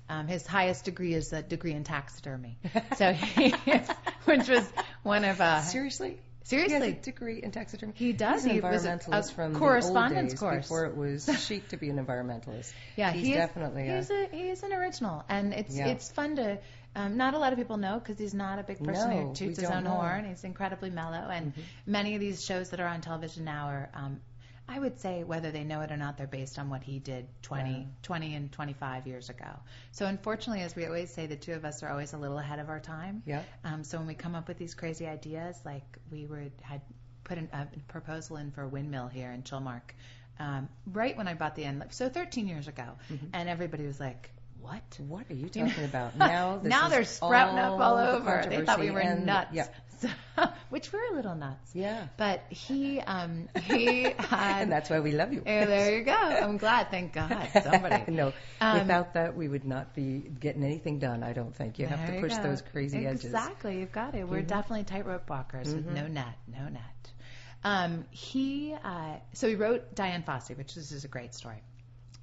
Um, 0.09 0.29
his 0.29 0.46
highest 0.46 0.85
degree 0.85 1.14
is 1.14 1.33
a 1.33 1.42
degree 1.42 1.72
in 1.72 1.83
taxidermy, 1.83 2.59
so 2.96 3.12
he 3.12 3.50
which 4.24 4.48
was 4.48 4.64
one 5.02 5.24
of 5.24 5.40
uh, 5.40 5.62
Seriously? 5.62 6.18
He 6.48 6.56
has 6.56 6.66
a 6.66 6.68
seriously. 6.68 6.98
degree 7.02 7.42
in 7.42 7.50
taxidermy. 7.50 7.92
He 7.96 8.12
does. 8.12 8.42
He's 8.44 8.50
an 8.50 8.50
He 8.56 8.61
was 8.61 8.85
a- 8.85 8.88
environmentalist 8.90 9.30
a 9.30 9.35
from 9.35 9.54
correspondence 9.56 10.35
the 10.35 10.44
old 10.46 10.54
days 10.54 10.61
course. 10.61 10.64
before 10.66 10.85
it 10.87 10.96
was 10.96 11.28
chic 11.46 11.68
to 11.68 11.76
be 11.76 11.90
an 11.90 12.04
environmentalist. 12.04 12.72
Yeah, 12.96 13.12
he's 13.12 13.26
he 13.26 13.32
is, 13.32 13.38
definitely 13.38 13.88
a, 13.88 13.96
he's 13.96 14.11
a 14.11 14.28
he's 14.30 14.62
an 14.62 14.72
original, 14.72 15.24
and 15.28 15.52
it's 15.52 15.76
Yeah. 15.76 15.88
it's 15.88 16.11
fun 16.11 16.37
to. 16.37 16.59
Um, 16.94 17.18
not 17.18 17.35
a 17.35 17.38
lot 17.38 17.52
of 17.52 17.59
people 17.59 17.76
know 17.76 17.98
because 17.98 18.18
he's 18.18 18.32
not 18.32 18.59
a 18.59 18.62
big 18.62 18.82
person 18.82 19.11
No, 19.11 19.16
who 19.28 19.35
toots 19.35 19.61
his 19.61 19.68
own 19.68 19.85
know. 19.85 19.90
Mm-hmm. 19.90 19.98
horn. 20.00 20.24
He's 20.28 20.44
incredibly 20.44 20.88
mellow, 20.88 21.28
and 21.28 21.52
many 21.85 22.14
of 22.14 22.20
these 22.20 22.42
shows 22.42 22.70
that 22.70 22.80
are 22.80 22.87
on 22.87 23.02
television 23.02 23.44
now 23.44 23.66
are, 23.66 23.90
um, 23.92 24.20
I 24.68 24.79
would 24.79 24.98
say, 25.00 25.22
whether 25.24 25.50
they 25.52 25.62
know 25.64 25.81
it 25.83 25.92
or 25.92 25.96
not, 25.96 26.18
they're 26.18 26.26
based 26.26 26.59
on 26.59 26.68
what 26.70 26.83
he 26.83 26.98
did 26.98 27.26
20, 27.42 27.70
Yeah. 27.70 27.85
20 28.02 28.35
and 28.35 28.52
25 28.52 29.07
years 29.07 29.31
ago. 29.31 29.48
So 29.92 30.07
unfortunately, 30.07 30.62
as 30.64 30.74
we 30.74 30.87
always 30.87 31.11
say, 31.12 31.26
the 31.26 31.37
two 31.37 31.52
of 31.52 31.64
us 31.64 31.83
are 31.83 31.88
always 31.88 32.12
a 32.14 32.18
little 32.18 32.38
ahead 32.38 32.59
of 32.59 32.68
our 32.68 32.81
time. 32.81 33.22
yeah. 33.26 33.42
Um, 33.64 33.85
so 33.85 33.98
when 33.98 34.07
we 34.09 34.14
come 34.14 34.35
up 34.35 34.48
with 34.48 34.59
these 34.59 34.74
crazy 34.74 35.07
ideas, 35.07 35.57
like 35.64 35.85
we 36.11 36.26
were 36.26 36.44
had 36.62 36.81
put 37.24 37.38
an, 37.38 37.48
a 37.52 37.66
proposal 37.88 38.37
in 38.38 38.50
for 38.50 38.62
a 38.62 38.68
windmill 38.68 39.07
here 39.09 39.31
in 39.31 39.42
Chilmark, 39.44 39.94
um, 40.38 40.68
right 40.92 41.16
when 41.16 41.29
I 41.29 41.35
bought 41.35 41.55
the 41.57 41.64
end, 41.64 41.85
so 41.90 42.09
13 42.09 42.46
years 42.48 42.68
ago, 42.68 42.85
Mm-hmm. 43.11 43.26
and 43.33 43.48
everybody 43.48 43.87
was 43.87 44.00
like, 44.00 44.31
"What?" 44.61 44.83
What 45.07 45.27
are 45.31 45.35
you 45.35 45.49
talking 45.49 45.85
about 45.85 46.16
now? 46.19 46.59
This 46.59 46.71
now 46.71 46.88
they're 46.88 47.05
sprouting 47.05 47.59
up 47.59 47.79
all 47.81 47.97
the 47.97 48.11
over. 48.12 48.45
They 48.49 48.64
thought 48.64 48.81
we 48.81 48.90
were 48.90 49.01
and- 49.01 49.27
nuts. 49.27 49.51
Yeah, 49.53 49.66
So, 49.99 50.09
which 50.69 50.92
we're 50.92 51.12
a 51.12 51.16
little 51.16 51.35
nuts. 51.35 51.71
yeah. 51.75 52.09
But 52.19 52.42
he 52.51 53.01
um, 53.01 53.49
he 53.64 54.03
had. 54.03 54.62
And 54.62 54.71
that's 54.73 54.90
why 54.90 55.01
we 55.01 55.12
love 55.12 55.33
you. 55.33 55.40
There 55.40 55.97
you 55.99 56.05
go. 56.05 56.12
I'm 56.12 56.59
glad. 56.59 56.90
Thank 56.90 57.14
God. 57.14 57.49
Somebody. 57.62 58.12
no, 58.12 58.35
Um, 58.61 58.79
without 58.81 59.14
that, 59.14 59.35
we 59.37 59.49
would 59.49 59.64
not 59.64 59.95
be 59.95 60.19
getting 60.19 60.62
anything 60.64 60.99
done. 60.99 61.23
I 61.23 61.33
don't 61.33 61.55
think 61.57 61.79
you 61.79 61.87
have 61.87 62.07
to 62.12 62.21
push 62.21 62.37
those 62.37 62.61
crazy 62.61 63.07
edges. 63.07 63.25
Exactly, 63.25 63.79
you've 63.81 63.92
got 63.92 64.14
it. 64.14 64.29
We're 64.29 64.42
definitely 64.42 64.85
tightrope 64.85 65.31
walkers 65.31 65.75
with 65.75 65.87
Mhm. 65.87 65.95
no 65.95 66.07
net, 66.09 66.37
no 66.47 66.69
net. 66.69 66.83
Um, 67.64 68.05
he 68.11 68.75
uh, 68.85 69.14
so 69.33 69.49
he 69.49 69.55
wrote 69.55 69.95
Dian 69.95 70.23
Fossey, 70.25 70.57
which 70.59 70.75
this 70.75 70.92
is 70.92 71.05
a 71.05 71.09
great 71.09 71.35
story. 71.35 71.62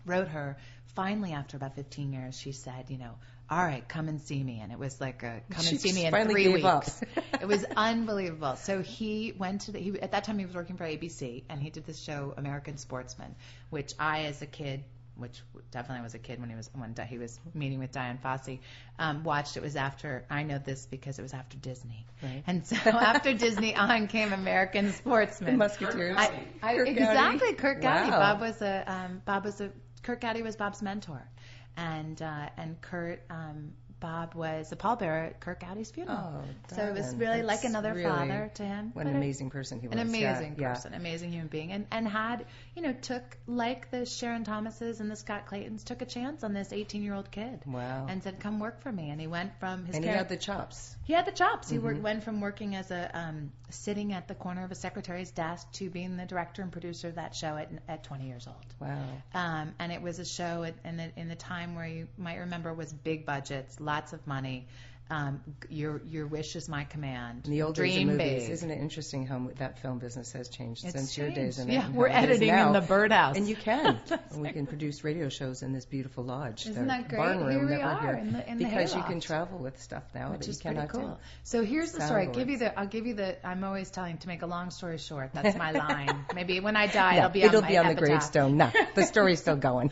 Wrote 0.06 0.28
her. 0.28 0.58
Finally, 0.96 1.32
after 1.34 1.58
about 1.58 1.76
15 1.76 2.14
years, 2.14 2.38
she 2.40 2.52
said, 2.52 2.86
you 2.90 2.98
know, 2.98 3.16
all 3.50 3.64
right, 3.64 3.88
come 3.88 4.08
and 4.08 4.22
see 4.22 4.42
me, 4.42 4.60
and 4.62 4.72
it 4.72 4.80
was 4.80 5.00
like 5.02 5.22
a 5.24 5.42
come 5.50 5.64
She 5.64 5.72
and 5.72 5.80
see 5.82 5.92
me 5.94 6.06
in 6.06 6.28
three 6.30 6.48
weeks. 6.50 7.02
it 7.42 7.48
was 7.48 7.66
unbelievable. 7.76 8.56
So 8.56 8.82
he 8.82 9.34
went 9.38 9.62
to 9.62 9.72
the. 9.72 9.80
He, 9.80 10.00
at 10.02 10.12
that 10.12 10.24
time, 10.24 10.40
he 10.40 10.46
was 10.46 10.56
working 10.56 10.78
for 10.78 10.86
ABC, 10.86 11.44
and 11.50 11.62
he 11.62 11.70
did 11.70 11.86
this 11.86 12.00
show, 12.02 12.34
American 12.38 12.78
Sportsman, 12.78 13.36
which 13.70 13.94
I, 14.00 14.26
as 14.26 14.42
a 14.42 14.46
kid, 14.46 14.84
which 15.18 15.42
definitely 15.72 16.04
was 16.04 16.16
a 16.16 16.20
kid 16.20 16.40
when 16.40 16.50
he 16.50 16.56
was 16.56 16.70
when 16.74 16.96
he 17.08 17.18
was 17.20 17.40
meeting 17.54 17.80
with 17.80 17.92
Dian 17.92 18.18
Fossey, 18.24 18.60
um, 18.98 19.24
watched. 19.24 19.58
It 19.58 19.62
was 19.64 19.76
after 19.76 20.26
I 20.30 20.44
know 20.44 20.58
this 20.58 20.86
because 20.86 21.20
it 21.20 21.22
was 21.22 21.34
after 21.34 21.58
Disney, 21.58 22.06
Right. 22.24 22.44
and 22.48 22.66
so 22.66 22.76
after 22.86 23.34
Disney 23.34 23.76
on 23.76 24.08
came 24.08 24.32
American 24.34 24.88
The 24.88 24.94
Sportsman. 24.94 25.58
Mouseketeers. 25.58 26.16
I, 26.18 26.32
I, 26.64 26.76
Curt 26.78 26.88
Gowdy. 26.88 26.92
exactly, 27.00 27.54
Curt 27.54 27.82
Gowdy. 27.82 28.10
Wow. 28.10 28.20
Bob 28.20 28.42
was 28.42 28.62
a 28.62 28.84
um, 28.92 29.22
Bob 29.26 29.44
was 29.46 29.60
a 29.62 29.70
Curt 30.04 30.22
Gowdy 30.22 30.42
was 30.42 30.56
Bob's 30.56 30.82
mentor, 30.82 31.28
and 31.78 32.22
uh, 32.22 32.50
and 32.58 32.80
Curt 32.82 33.24
um, 33.30 33.74
Bob 34.04 34.36
was 34.36 34.70
a 34.74 34.76
pallbearer 34.76 35.28
at 35.28 35.40
Curt 35.40 35.62
Gowdy's 35.62 35.90
funeral. 35.90 36.44
Oh, 36.44 36.76
so 36.76 36.82
it 36.84 36.94
was 36.94 37.16
really 37.16 37.42
like 37.42 37.64
another 37.64 37.94
really- 37.94 38.04
father 38.10 38.52
to 38.56 38.64
him. 38.64 38.92
What 38.94 39.08
an 39.08 39.16
amazing 39.16 39.50
person 39.50 39.80
he 39.80 39.88
was. 39.88 39.98
an 39.98 40.06
amazing 40.06 40.58
yeah. 40.60 40.74
person, 40.74 40.94
amazing 40.94 41.32
human 41.32 41.48
being, 41.48 41.72
and 41.72 41.88
and 41.90 42.06
had 42.06 42.46
you 42.76 42.82
know 42.82 42.92
took 42.92 43.24
like 43.48 43.90
the 43.92 44.06
Sharon 44.06 44.44
Thomases 44.44 45.00
and 45.00 45.10
the 45.10 45.16
Scott 45.16 45.48
Claytons 45.48 45.86
took 45.86 46.02
a 46.02 46.06
chance 46.06 46.44
on 46.44 46.54
this 46.54 46.74
18 46.74 47.02
year 47.02 47.14
old 47.14 47.32
kid 47.32 47.62
Wow. 47.66 48.08
and 48.10 48.22
said 48.22 48.42
come 48.42 48.60
work 48.60 48.82
for 48.82 48.92
me, 48.92 49.10
and 49.10 49.22
he 49.22 49.28
went 49.28 49.58
from 49.62 49.86
his 49.86 49.96
and 49.96 50.04
he 50.04 50.12
had 50.12 50.28
the 50.28 50.36
chops. 50.38 50.98
he 51.06 51.14
had 51.14 51.26
the 51.26 51.32
chops. 51.32 51.70
He 51.70 51.78
Mhm. 51.78 51.84
worked, 51.84 52.02
went 52.02 52.24
from 52.26 52.42
working 52.42 52.76
as 52.76 52.92
a 52.92 53.10
um, 53.18 53.54
sitting 53.70 54.12
at 54.14 54.28
the 54.28 54.36
corner 54.36 54.66
of 54.66 54.72
a 54.72 54.76
secretary's 54.76 55.32
desk 55.32 55.72
to 55.74 55.90
being 55.90 56.18
the 56.18 56.26
director 56.26 56.62
and 56.62 56.72
producer 56.72 57.08
of 57.08 57.16
that 57.16 57.34
show 57.36 57.56
at 57.56 57.70
at 57.88 58.04
20 58.04 58.28
years 58.28 58.48
old. 58.48 58.66
Wow. 58.80 59.02
Um, 59.34 59.74
and 59.80 59.92
it 59.94 60.02
was 60.02 60.20
a 60.20 60.26
show 60.26 60.64
at, 60.64 60.76
in 60.84 60.98
the 60.98 61.10
in 61.16 61.30
the 61.30 61.36
time 61.38 61.76
where 61.76 61.88
you 61.88 62.08
might 62.18 62.40
remember 62.40 62.74
was 62.74 62.92
big 62.92 63.26
budgets, 63.26 63.80
lots 63.94 64.12
of 64.12 64.26
money. 64.26 64.66
Um, 65.10 65.42
your 65.70 66.02
your 66.06 66.26
wish 66.28 66.56
is 66.56 66.70
my 66.70 66.86
command. 66.86 67.42
In 67.46 67.52
the 67.52 67.62
old 67.64 67.76
days 67.76 67.98
of 67.98 68.04
movies, 68.06 68.50
isn't 68.50 68.72
it 68.72 68.80
interesting 68.80 69.28
how 69.28 69.50
that 69.58 69.80
film 69.80 70.00
business 70.00 70.32
has 70.32 70.50
changed 70.50 70.82
since 70.82 71.18
your 71.18 71.30
days? 71.30 71.60
And 71.60 71.72
yeah, 71.72 71.90
we're 71.90 72.08
is 72.08 72.16
editing 72.16 72.50
in 72.50 72.74
the 72.74 72.82
birdhouse. 72.82 73.38
And 73.38 73.48
you 73.48 73.56
can. 73.56 74.00
And 74.34 74.42
we 74.42 74.52
can 74.52 74.66
produce 74.66 75.04
radio 75.04 75.30
shows 75.30 75.62
in 75.62 75.74
this 75.74 75.86
beautiful 75.86 76.24
lodge. 76.24 76.66
Isn't 76.66 76.88
that 76.88 77.08
great? 77.10 77.38
Here 77.38 77.68
we 77.68 77.76
here. 77.76 78.18
in 78.20 78.34
the- 78.34 78.50
in 78.50 78.58
the 78.58 78.66
because 78.66 78.96
you 78.96 79.04
can 79.04 79.20
travel 79.20 79.60
with 79.60 79.80
stuff 79.82 80.04
now 80.16 80.32
which 80.32 80.42
that 80.42 80.50
is 80.50 80.58
you 80.58 80.62
pretty 80.62 80.76
cannot 80.88 80.90
cool. 80.90 81.08
do. 81.10 81.18
So 81.44 81.64
here's 81.64 81.92
the 81.92 82.02
story. 82.02 82.28
I'll 82.28 82.34
give 82.34 82.50
you 82.50 82.58
the 82.58 82.80
I'll 82.80 82.88
give 82.88 83.06
you 83.06 83.14
the 83.14 83.46
I'm 83.46 83.64
always 83.64 83.92
telling 83.92 84.18
to 84.20 84.28
make 84.28 84.42
a 84.42 84.48
long 84.48 84.72
story 84.72 84.98
short. 84.98 85.32
That's 85.34 85.58
my 85.58 85.72
line. 85.84 86.26
Maybe 86.34 86.60
when 86.60 86.76
I 86.76 86.88
die, 86.88 87.18
it'll 87.18 87.30
be 87.30 87.44
it'll 87.44 87.58
on 87.58 87.64
my 87.64 87.70
be 87.70 87.78
on 87.78 87.88
the 87.88 87.96
gravestone. 87.96 88.58
No, 88.58 88.72
the 88.96 89.04
story's 89.14 89.40
still 89.42 89.56
going. 89.58 89.92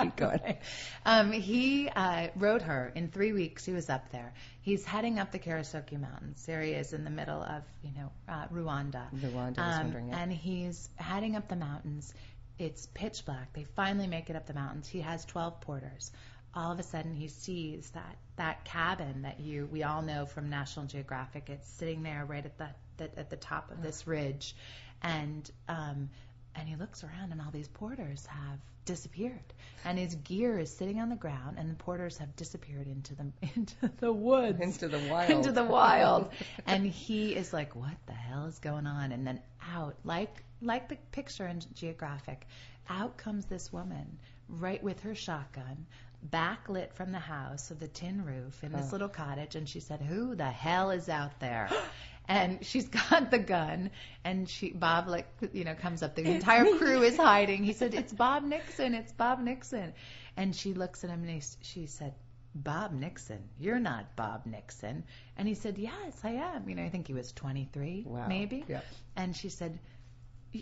Keep 0.00 0.16
going. 0.16 0.56
Um, 1.04 1.32
he 1.32 1.88
uh, 1.88 2.28
rode 2.36 2.62
her 2.62 2.90
in 2.94 3.08
three 3.08 3.32
weeks. 3.32 3.64
He 3.64 3.72
was 3.72 3.88
up 3.88 4.05
there. 4.10 4.32
He's 4.62 4.84
heading 4.84 5.18
up 5.18 5.32
the 5.32 5.38
Karisoke 5.38 5.98
Mountains. 5.98 6.44
There 6.46 6.62
he 6.62 6.72
is 6.72 6.92
in 6.92 7.04
the 7.04 7.10
middle 7.10 7.42
of, 7.42 7.62
you 7.82 7.90
know, 7.96 8.10
uh, 8.28 8.46
Rwanda. 8.48 9.04
Rwanda, 9.14 9.58
Um, 9.58 9.82
wondering. 9.84 10.08
Yeah. 10.08 10.18
And 10.18 10.32
he's 10.32 10.88
heading 10.96 11.36
up 11.36 11.48
the 11.48 11.56
mountains. 11.56 12.12
It's 12.58 12.86
pitch 12.86 13.24
black. 13.26 13.52
They 13.52 13.64
finally 13.64 14.06
make 14.06 14.30
it 14.30 14.36
up 14.36 14.46
the 14.46 14.54
mountains. 14.54 14.88
He 14.88 15.00
has 15.00 15.24
12 15.26 15.60
porters. 15.60 16.10
All 16.54 16.72
of 16.72 16.78
a 16.78 16.82
sudden, 16.82 17.14
he 17.14 17.28
sees 17.28 17.90
that 17.90 18.16
that 18.36 18.64
cabin 18.64 19.22
that 19.22 19.40
you 19.40 19.68
we 19.70 19.82
all 19.82 20.00
know 20.00 20.24
from 20.24 20.48
National 20.48 20.86
Geographic. 20.86 21.50
It's 21.50 21.68
sitting 21.72 22.02
there 22.02 22.24
right 22.24 22.44
at 22.46 22.56
the, 22.56 22.68
the 22.96 23.18
at 23.18 23.28
the 23.28 23.36
top 23.36 23.70
of 23.70 23.82
this 23.82 24.06
ridge, 24.06 24.56
and 25.02 25.50
um, 25.68 26.08
and 26.56 26.68
he 26.68 26.76
looks 26.76 27.04
around, 27.04 27.32
and 27.32 27.40
all 27.40 27.50
these 27.50 27.68
porters 27.68 28.26
have 28.26 28.58
disappeared, 28.84 29.52
and 29.84 29.98
his 29.98 30.14
gear 30.16 30.58
is 30.58 30.74
sitting 30.74 31.00
on 31.00 31.08
the 31.08 31.16
ground, 31.16 31.56
and 31.58 31.68
the 31.70 31.74
porters 31.74 32.18
have 32.18 32.34
disappeared 32.36 32.86
into 32.86 33.14
the 33.14 33.26
into 33.56 33.90
the 33.98 34.12
woods 34.12 34.60
Into 34.60 34.88
the 34.88 34.98
wild. 35.10 35.30
into 35.30 35.52
the 35.52 35.64
wild. 35.64 36.30
and 36.66 36.86
he 36.86 37.34
is 37.34 37.52
like, 37.52 37.74
"What 37.76 37.96
the 38.06 38.12
hell 38.12 38.46
is 38.46 38.58
going 38.58 38.86
on?" 38.86 39.12
And 39.12 39.26
then 39.26 39.40
out, 39.74 39.96
like 40.04 40.42
like 40.62 40.88
the 40.88 40.96
picture 41.12 41.46
in 41.46 41.60
Geographic, 41.74 42.46
out 42.88 43.16
comes 43.16 43.44
this 43.46 43.72
woman, 43.72 44.18
right 44.48 44.82
with 44.82 45.00
her 45.00 45.14
shotgun, 45.14 45.84
backlit 46.30 46.92
from 46.92 47.12
the 47.12 47.18
house 47.18 47.70
of 47.70 47.78
the 47.80 47.88
tin 47.88 48.24
roof 48.24 48.62
in 48.64 48.72
this 48.72 48.86
Oh. 48.88 48.92
little 48.92 49.08
cottage, 49.08 49.56
and 49.56 49.68
she 49.68 49.80
said, 49.80 50.00
"Who 50.00 50.34
the 50.36 50.50
hell 50.50 50.90
is 50.90 51.08
out 51.08 51.38
there?" 51.40 51.68
And 52.28 52.64
she's 52.64 52.88
got 53.10 53.30
the 53.30 53.38
gun, 53.38 53.90
and 54.24 54.48
she 54.48 54.70
Bob 54.70 55.08
like 55.08 55.28
you 55.52 55.64
know 55.64 55.74
comes 55.74 56.02
up. 56.02 56.14
The 56.14 56.24
entire 56.34 56.76
crew 56.76 57.02
is 57.02 57.16
hiding. 57.16 57.62
He 57.64 57.72
said, 57.72 57.94
"It's 57.94 58.12
Bob 58.12 58.42
Nixon. 58.42 58.94
It's 58.94 59.12
Bob 59.12 59.40
Nixon," 59.40 59.92
and 60.36 60.54
she 60.54 60.74
looks 60.74 61.04
at 61.04 61.10
him 61.10 61.22
and 61.22 61.30
he, 61.30 61.42
she 61.62 61.86
said, 61.86 62.14
Bob 62.54 62.92
Nixon, 62.92 63.50
you're 63.58 63.78
not 63.78 64.16
Bob 64.16 64.46
Nixon. 64.46 65.04
And 65.36 65.46
he 65.46 65.54
said, 65.54 65.76
Yes, 65.76 66.20
I 66.24 66.30
am. 66.30 66.68
You 66.68 66.74
know, 66.74 66.84
I 66.84 66.88
think 66.88 67.06
he 67.06 67.12
was 67.12 67.30
23, 67.32 68.04
Wow. 68.06 68.26
maybe. 68.28 68.64
Yeah. 68.66 68.80
And 69.14 69.36
she 69.36 69.50
said, 69.50 69.78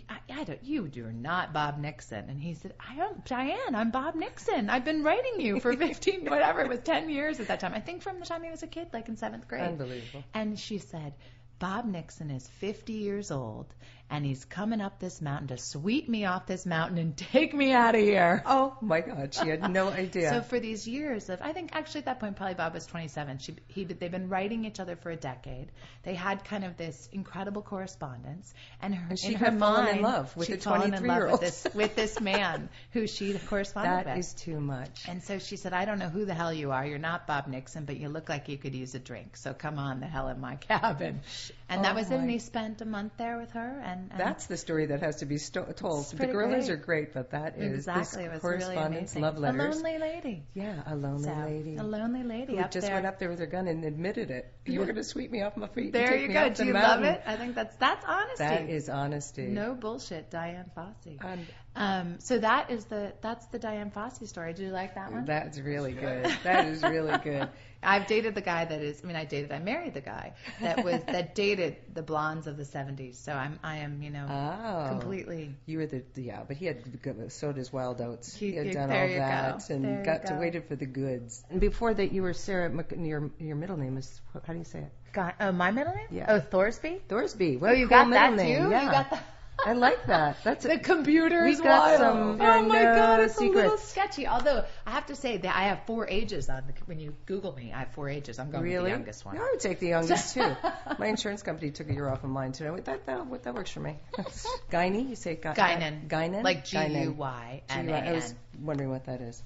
I, 0.09 0.17
I 0.29 0.43
don't, 0.43 0.61
you, 0.63 0.89
you're 0.93 1.13
not 1.13 1.53
Bob 1.53 1.77
Nixon. 1.77 2.29
And 2.29 2.39
he 2.41 2.53
said, 2.53 2.73
I 2.79 2.95
am 2.95 3.21
Dian. 3.25 3.75
I'm 3.75 3.91
Bob 3.91 4.15
Nixon. 4.15 4.69
I've 4.69 4.83
been 4.83 5.03
writing 5.03 5.39
you 5.39 5.61
for 5.61 5.73
15, 5.77 6.25
whatever 6.25 6.61
it 6.61 6.67
was, 6.69 6.79
10 6.79 7.09
years 7.09 7.39
at 7.39 7.47
that 7.47 7.61
time. 7.61 7.73
I 7.73 7.79
think 7.79 8.01
from 8.01 8.19
the 8.19 8.25
time 8.25 8.43
he 8.43 8.49
was 8.51 8.63
a 8.63 8.67
kid, 8.67 8.89
like 8.91 9.07
in 9.07 9.15
seventh 9.15 9.47
grade. 9.47 9.61
Unbelievable. 9.63 10.23
And 10.33 10.59
she 10.59 10.79
said, 10.79 11.13
Bob 11.59 11.85
Nixon 11.85 12.29
is 12.29 12.47
50 12.47 12.93
years 12.93 13.31
old, 13.31 13.73
and 14.09 14.25
he's 14.25 14.45
coming 14.45 14.81
up 14.81 14.99
this 14.99 15.21
mountain 15.21 15.47
to 15.49 15.57
sweep 15.57 16.07
me 16.07 16.25
off 16.25 16.45
this 16.45 16.65
mountain 16.65 16.97
and 16.97 17.17
take 17.33 17.53
me 17.53 17.71
out 17.73 17.95
of 17.95 18.01
here. 18.01 18.43
Oh 18.45 18.77
my 18.81 19.01
God, 19.01 19.33
she 19.33 19.49
had 19.49 19.71
no 19.71 19.89
idea. 20.03 20.29
So 20.29 20.41
for 20.41 20.59
these 20.59 20.87
years 20.87 21.29
of, 21.29 21.41
I 21.41 21.53
think 21.53 21.71
actually 21.73 21.99
at 21.99 22.05
that 22.05 22.19
point 22.19 22.35
probably 22.35 22.55
Bob 22.55 22.73
was 22.73 22.85
27. 22.85 23.39
She, 23.39 23.55
he, 23.67 23.83
they've 23.83 24.11
been 24.11 24.29
writing 24.29 24.65
each 24.65 24.79
other 24.79 24.95
for 24.95 25.09
a 25.09 25.15
decade. 25.15 25.71
They 26.03 26.13
had 26.13 26.43
kind 26.45 26.63
of 26.63 26.77
this 26.77 27.09
incredible 27.11 27.61
correspondence, 27.61 28.53
and, 28.81 28.93
her, 28.93 29.07
And 29.09 29.19
she 29.19 29.33
in 29.33 29.35
her 29.35 29.51
fallen 29.51 29.87
in 29.97 30.01
love 30.01 30.35
with 30.37 30.47
she'd 30.47 30.63
fallen 30.63 30.93
in 30.93 31.05
love 31.05 31.17
23-year-old. 31.21 31.41
with 31.41 31.63
this 31.63 31.67
with 31.73 31.95
this 31.95 32.19
man 32.21 32.69
who 32.91 33.07
she 33.07 33.33
corresponded 33.39 34.05
that 34.05 34.15
with. 34.17 34.25
is 34.25 34.33
too 34.33 34.59
much. 34.59 35.05
and 35.07 35.23
so 35.23 35.39
she 35.39 35.57
said, 35.57 35.73
I 35.73 35.85
don't 35.85 35.99
know 35.99 36.09
who 36.09 36.25
the 36.25 36.33
hell 36.33 36.53
you 36.53 36.71
are. 36.71 36.85
You're 36.85 36.99
not 36.99 37.25
Bob 37.27 37.47
Nixon, 37.47 37.85
but 37.85 37.97
you 37.97 38.09
look 38.09 38.29
like 38.29 38.49
you 38.49 38.57
could 38.57 38.75
use 38.75 38.93
a 38.95 38.99
drink. 38.99 39.37
So 39.37 39.53
come 39.53 39.79
on 39.79 39.99
the 39.99 40.05
hell 40.07 40.27
in 40.27 40.39
my 40.39 40.55
cabin. 40.57 41.21
And 41.69 41.83
that 41.83 41.93
Oh 41.93 41.95
was 41.95 42.11
it. 42.11 42.15
And 42.15 42.29
he 42.29 42.39
spent 42.39 42.81
a 42.81 42.85
month 42.85 43.13
there 43.17 43.37
with 43.39 43.51
her. 43.51 43.81
And, 43.83 43.94
and 43.95 44.19
That's 44.19 44.45
the 44.47 44.57
story 44.57 44.87
that 44.87 45.01
has 45.01 45.17
to 45.17 45.25
be 45.25 45.37
sto- 45.37 45.71
told. 45.75 46.05
The 46.11 46.27
gorillas 46.27 46.67
great. 46.67 46.73
are 46.73 46.77
great, 46.83 47.13
but 47.13 47.31
that 47.31 47.57
is 47.57 47.73
exactly. 47.87 48.23
this 48.23 48.27
really 48.27 48.39
correspondence, 48.39 49.11
amazing. 49.13 49.21
love 49.21 49.37
letters. 49.37 49.75
A 49.75 49.79
lonely 49.83 49.97
lady. 49.99 50.43
yeah, 50.53 50.81
a 50.85 50.95
lonely 50.95 51.23
So, 51.23 51.33
lady. 51.33 51.77
A 51.77 51.83
lonely 51.83 52.23
lady 52.23 52.55
who 52.57 52.63
just 52.63 52.81
there. 52.81 52.93
went 52.95 53.05
up 53.05 53.19
there 53.19 53.29
with 53.29 53.39
her 53.39 53.45
gun 53.45 53.67
and 53.67 53.83
admitted 53.85 54.31
it. 54.31 54.51
You 54.65 54.79
were 54.79 54.85
going 54.85 54.95
to 54.97 55.03
sweep 55.03 55.31
me 55.31 55.41
off 55.41 55.55
my 55.57 55.67
feet. 55.67 55.85
and 55.85 55.93
There 55.93 56.09
take 56.09 56.21
you 56.27 56.33
go. 56.33 56.49
Do 56.49 56.65
you 56.65 56.73
mountain. 56.73 57.03
love 57.05 57.15
it? 57.15 57.21
I 57.25 57.35
think 57.35 57.55
that's 57.55 57.75
that's 57.77 58.05
honesty. 58.05 58.43
That 58.43 58.69
is 58.69 58.89
honesty. 58.89 59.47
no 59.47 59.73
bullshit, 59.73 60.29
Dian 60.31 60.69
Fossey. 60.75 61.17
And 61.23 61.45
Um, 61.75 62.19
so 62.19 62.37
that 62.39 62.71
is 62.71 62.85
the 62.85 63.13
that's 63.21 63.45
the 63.47 63.59
Dian 63.59 63.91
Fossey 63.91 64.27
story. 64.27 64.53
Do 64.53 64.63
you 64.63 64.69
like 64.71 64.95
that 64.95 65.11
one? 65.11 65.25
that's 65.25 65.59
really 65.59 65.91
good. 65.91 66.25
That 66.43 66.67
is 66.67 66.81
really 66.83 67.17
good. 67.17 67.49
I've 67.83 68.07
dated 68.07 68.33
the 68.33 68.41
guy 68.41 68.65
that 68.65 68.81
is. 68.81 69.01
I 69.03 69.07
mean, 69.07 69.15
I 69.15 69.25
dated. 69.25 69.51
I 69.51 69.59
married 69.59 69.93
the 69.93 70.01
guy 70.01 70.33
that 70.61 70.83
was 70.83 71.01
that 71.05 71.35
dated 71.35 71.75
the 71.93 72.01
blondes 72.01 72.47
of 72.47 72.57
the 72.57 72.63
'70s. 72.63 73.15
So 73.15 73.31
I'm 73.33 73.59
I 73.63 73.77
am 73.77 74.01
you 74.01 74.09
know 74.09 74.25
Oh. 74.29 74.89
completely. 74.89 75.53
You 75.65 75.79
were 75.79 75.85
the 75.85 76.03
yeah, 76.15 76.43
but 76.47 76.57
he 76.57 76.65
had 76.65 77.01
good- 77.01 77.31
so 77.31 77.51
does 77.51 77.71
Wild 77.71 78.01
Oats. 78.01 78.33
He, 78.35 78.51
He- 78.51 78.55
had 78.57 78.71
done 78.71 78.91
all 78.91 79.05
you 79.05 79.13
go. 79.15 79.19
that 79.19 79.69
and 79.69 79.83
There 79.85 79.99
you 79.99 80.05
got 80.05 80.25
to 80.27 80.35
waited 80.35 80.67
for 80.67 80.75
the 80.75 80.85
goods. 80.87 81.43
And 81.49 81.59
before 81.61 81.93
that, 81.93 82.11
you 82.11 82.21
were 82.23 82.33
Sarah. 82.33 82.69
Mc, 82.69 82.91
your 82.97 83.29
your 83.39 83.55
middle 83.55 83.77
name 83.77 83.97
is 83.97 84.21
how 84.47 84.53
do 84.53 84.59
you 84.59 84.65
say 84.65 84.79
it? 84.79 84.91
Guy, 85.13 85.33
oh, 85.39 85.51
my 85.53 85.71
middle 85.71 85.93
name? 85.93 86.07
Yeah. 86.11 86.25
Oh, 86.27 86.39
Thorsby. 86.41 86.99
Thorsby. 87.07 87.57
What 87.59 87.69
Oh, 87.69 87.73
you 87.73 87.87
cool 87.87 87.97
got 87.97 88.09
that 88.11 88.33
name. 88.33 88.63
too. 88.65 88.69
Yeah. 88.69 88.83
You 88.85 88.91
got 88.91 89.09
that. 89.11 89.23
I 89.65 89.73
like 89.73 90.05
that. 90.07 90.37
That's 90.43 90.63
The 90.63 90.73
a, 90.73 90.79
computer 90.79 91.43
We've 91.43 91.53
is 91.55 91.61
got 91.61 91.99
wild. 91.99 91.99
some- 91.99 92.17
oh 92.41 92.61
my 92.61 92.61
no 92.61 92.95
god, 92.95 93.19
it's 93.21 93.37
a 93.39 93.43
little 93.43 93.77
sketchy. 93.77 94.27
Although 94.27 94.63
I 94.85 94.91
have 94.91 95.07
to 95.07 95.15
say 95.15 95.37
that 95.37 95.55
I 95.55 95.63
have 95.69 95.79
four 95.87 96.07
ages 96.07 96.49
on 96.49 96.63
the. 96.67 96.73
When 96.85 96.99
you 96.99 97.15
Google 97.25 97.53
me, 97.55 97.73
I 97.73 97.79
have 97.79 97.91
four 97.93 98.07
ages. 98.07 98.37
I'm 98.37 98.51
going 98.51 98.63
with 98.63 98.71
really 98.71 98.85
the 98.85 98.89
youngest 98.97 99.25
one. 99.25 99.37
I 99.37 99.41
would 99.51 99.59
take 99.59 99.79
the 99.79 99.87
youngest 99.87 100.33
too. 100.35 100.55
My 100.99 101.07
insurance 101.07 101.41
company 101.41 101.71
took 101.71 101.89
a 101.89 101.93
year 101.93 102.07
off 102.07 102.23
of 102.23 102.29
mine 102.29 102.51
too. 102.51 102.65
That 102.85 103.05
that 103.07 103.43
that 103.43 103.53
works 103.55 103.71
for 103.71 103.79
me. 103.79 103.97
Guiney, 104.71 105.09
you 105.09 105.15
say 105.15 105.35
Gu- 105.35 105.49
Guinan. 105.49 106.07
Guinan. 106.07 106.43
Like 106.43 106.65
G 106.65 106.77
Guinan. 106.77 107.03
U 107.05 107.11
Y 107.13 107.61
N 107.69 107.79
A 107.89 107.91
G-U-I. 108.01 108.09
I 108.09 108.11
was 108.13 108.35
wondering 108.61 108.89
what 108.91 109.05
that 109.05 109.21
is. 109.21 109.41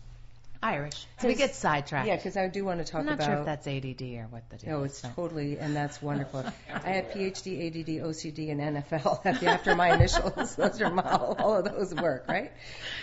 Irish. 0.61 1.05
So 1.21 1.27
we 1.29 1.35
get 1.35 1.55
sidetracked. 1.55 2.07
Yeah, 2.07 2.17
because 2.17 2.35
I 2.35 2.47
do 2.49 2.65
want 2.65 2.85
to 2.85 2.91
talk 2.91 2.99
I'm 2.99 3.05
not 3.05 3.15
about. 3.15 3.25
sure 3.25 3.39
if 3.39 3.45
that's 3.45 3.65
ADD 3.67 4.01
or 4.19 4.27
what 4.29 4.49
the 4.49 4.57
deal 4.57 4.69
No, 4.79 4.83
is. 4.83 4.91
it's 4.91 4.99
so. 4.99 5.09
totally, 5.15 5.57
and 5.57 5.73
that's 5.75 6.01
wonderful. 6.09 6.43
I 6.73 6.89
have 6.89 7.05
PhD, 7.05 7.67
ADD, 7.67 8.03
OCD, 8.05 8.51
and 8.51 8.75
NFL 8.75 9.25
after 9.45 9.75
my 9.75 9.93
initials. 9.93 10.55
Those 10.57 10.81
are 10.81 10.89
my, 10.91 11.01
all 11.03 11.55
of 11.59 11.65
those 11.65 11.93
work, 11.95 12.25
right? 12.27 12.51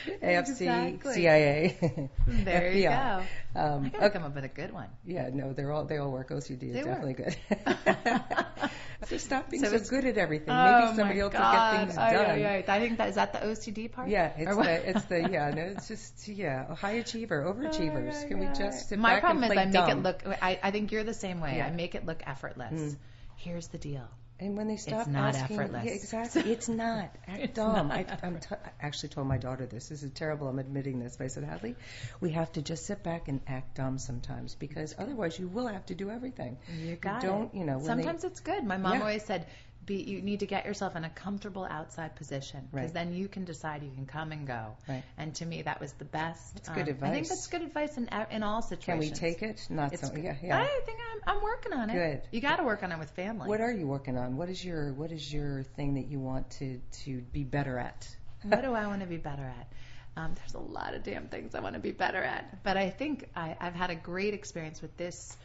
AFC, 0.06 0.50
Exactly. 0.60 1.14
CIA, 1.14 1.76
There 2.26 2.72
you 2.72 2.88
FBI. 2.88 3.24
go. 3.54 3.60
Um, 3.60 3.84
I 3.86 3.88
gotta 3.88 4.04
okay. 4.04 4.12
come 4.12 4.24
up 4.24 4.34
with 4.34 4.44
a 4.44 4.48
good 4.48 4.70
one. 4.72 4.88
Yeah, 5.06 5.30
no, 5.32 5.54
they're 5.54 5.72
all 5.72 5.84
they 5.86 5.96
all 5.96 6.10
work. 6.10 6.28
OCD 6.28 6.62
is 6.64 6.74
They 6.74 6.82
definitely 6.82 7.14
work. 7.14 7.36
good. 7.46 9.08
so 9.08 9.16
stop 9.16 9.50
being 9.50 9.64
So 9.64 9.76
so, 9.78 9.88
good 9.88 10.04
at 10.04 10.18
everything. 10.18 10.50
oh 10.50 10.80
Maybe 10.86 10.96
somebody 10.96 11.20
else 11.20 11.32
God. 11.32 11.72
will 11.72 11.78
get 11.78 11.86
things 11.86 11.96
done. 11.96 12.14
ay, 12.30 12.44
ay. 12.44 12.64
I 12.68 12.80
think 12.80 12.98
that 12.98 13.08
is 13.08 13.14
that 13.14 13.32
the 13.32 13.38
OCD 13.38 13.90
part. 13.90 14.08
Yeah, 14.08 14.32
it's 14.36 14.56
the 14.56 14.90
it's 14.90 15.04
the 15.06 15.20
yeah 15.30 15.50
no 15.54 15.62
it's 15.62 15.88
just 15.88 16.28
yeah 16.28 16.74
high 16.74 16.92
achiever 16.92 17.45
overachievers. 17.52 18.24
Ay, 18.24 18.28
Can 18.28 18.38
we 18.40 18.46
just 18.46 18.88
sit 18.88 18.98
My 18.98 19.20
problem 19.20 19.44
is 19.44 19.56
I 19.56 19.64
make 19.66 19.88
it 19.88 20.02
look. 20.02 20.22
I, 20.42 20.58
I 20.62 20.70
think 20.70 20.92
you're 20.92 21.04
the 21.04 21.14
same 21.14 21.40
way. 21.40 21.56
Yeah. 21.58 21.66
I 21.66 21.70
make 21.70 21.94
it 21.94 22.04
look 22.06 22.22
effortless. 22.26 22.80
Mm. 22.80 22.96
Here's 23.36 23.68
the 23.68 23.78
deal. 23.78 24.06
And 24.38 24.54
when 24.54 24.68
they 24.68 24.76
stop 24.76 25.06
not 25.06 25.34
asking, 25.34 25.58
effortless. 25.58 25.84
Yeah, 25.86 25.92
exactly. 25.92 26.42
It's 26.52 26.68
not. 26.68 27.08
Act 27.26 27.40
It's 27.40 27.54
dumb. 27.54 27.88
not 27.88 27.96
I, 27.96 28.18
I'm 28.22 28.38
t- 28.38 28.54
I 28.54 28.86
actually 28.86 29.08
told 29.08 29.26
my 29.26 29.38
daughter 29.38 29.64
this. 29.64 29.88
This 29.88 30.02
is 30.02 30.10
terrible. 30.10 30.46
I'm 30.48 30.58
admitting 30.58 30.98
this. 30.98 31.16
But 31.16 31.24
I 31.24 31.28
said, 31.28 31.44
Hadley, 31.44 31.74
we 32.20 32.32
have 32.32 32.52
to 32.52 32.60
just 32.62 32.84
sit 32.84 33.02
back 33.02 33.28
and 33.28 33.40
act 33.46 33.76
dumb 33.76 33.96
sometimes 33.98 34.54
because 34.54 34.94
otherwise 34.98 35.38
you 35.38 35.48
will 35.48 35.66
have 35.68 35.86
to 35.86 35.94
do 35.94 36.10
everything. 36.10 36.58
You 36.82 36.96
got 36.96 37.22
don't, 37.22 37.54
it. 37.54 37.58
you 37.58 37.64
know, 37.64 37.78
when 37.78 37.86
Sometimes 37.86 38.24
it's 38.24 38.40
good. 38.40 38.62
My 38.62 38.76
mom 38.76 38.92
Yeah. 38.94 39.00
always 39.00 39.24
said, 39.24 39.46
be 39.86 40.02
you 40.02 40.20
need 40.20 40.40
to 40.40 40.46
get 40.46 40.66
yourself 40.66 40.96
in 40.96 41.04
a 41.04 41.10
comfortable 41.10 41.64
outside 41.64 42.16
position 42.16 42.68
because 42.70 42.86
Right. 42.86 42.94
then 42.94 43.14
you 43.14 43.28
can 43.28 43.44
decide 43.44 43.82
you 43.82 43.90
can 43.94 44.06
come 44.06 44.32
and 44.32 44.46
go. 44.46 44.76
Right. 44.88 45.02
And 45.16 45.34
to 45.36 45.46
me, 45.46 45.62
that 45.62 45.80
was 45.80 45.92
the 45.92 46.04
best. 46.04 46.54
That's 46.54 46.68
good 46.68 46.88
advice. 46.88 47.10
I 47.10 47.12
think 47.14 47.28
that's 47.28 47.46
good 47.46 47.62
advice 47.62 47.96
in 47.96 48.08
in 48.30 48.42
all 48.42 48.62
situations. 48.62 49.18
Can 49.18 49.28
we 49.28 49.32
take 49.32 49.42
it? 49.42 49.66
Not 49.70 49.92
It's, 49.92 50.08
so. 50.08 50.14
Yeah, 50.16 50.36
yeah. 50.42 50.58
I 50.58 50.80
think 50.84 50.98
I'm, 51.12 51.36
I'm 51.36 51.42
working 51.42 51.72
on 51.72 51.90
it. 51.90 51.94
Good. 51.94 52.22
You 52.32 52.40
got 52.40 52.56
to 52.56 52.64
work 52.64 52.82
on 52.82 52.92
it 52.92 52.98
with 52.98 53.10
family. 53.10 53.48
What 53.48 53.60
are 53.60 53.72
you 53.72 53.86
working 53.86 54.18
on? 54.18 54.36
What 54.36 54.48
is 54.48 54.64
your 54.64 54.92
What 54.92 55.12
is 55.12 55.32
your 55.32 55.62
thing 55.62 55.94
that 55.94 56.06
you 56.08 56.18
want 56.18 56.50
to 56.58 56.80
to 57.04 57.20
be 57.20 57.44
better 57.44 57.78
at? 57.78 58.08
what 58.42 58.62
do 58.62 58.74
I 58.74 58.86
want 58.86 59.00
to 59.00 59.06
be 59.06 59.16
better 59.16 59.42
at? 59.44 59.68
Um, 60.16 60.34
there's 60.34 60.54
a 60.54 60.58
lot 60.58 60.94
of 60.94 61.02
damn 61.02 61.28
things 61.28 61.54
I 61.54 61.60
want 61.60 61.74
to 61.74 61.80
be 61.80 61.92
better 61.92 62.22
at, 62.22 62.62
but 62.64 62.78
I 62.78 62.88
think 62.88 63.28
I, 63.36 63.54
I've 63.60 63.74
had 63.74 63.90
a 63.90 63.94
great 63.94 64.32
experience 64.32 64.80
with 64.80 64.96
this 64.96 65.36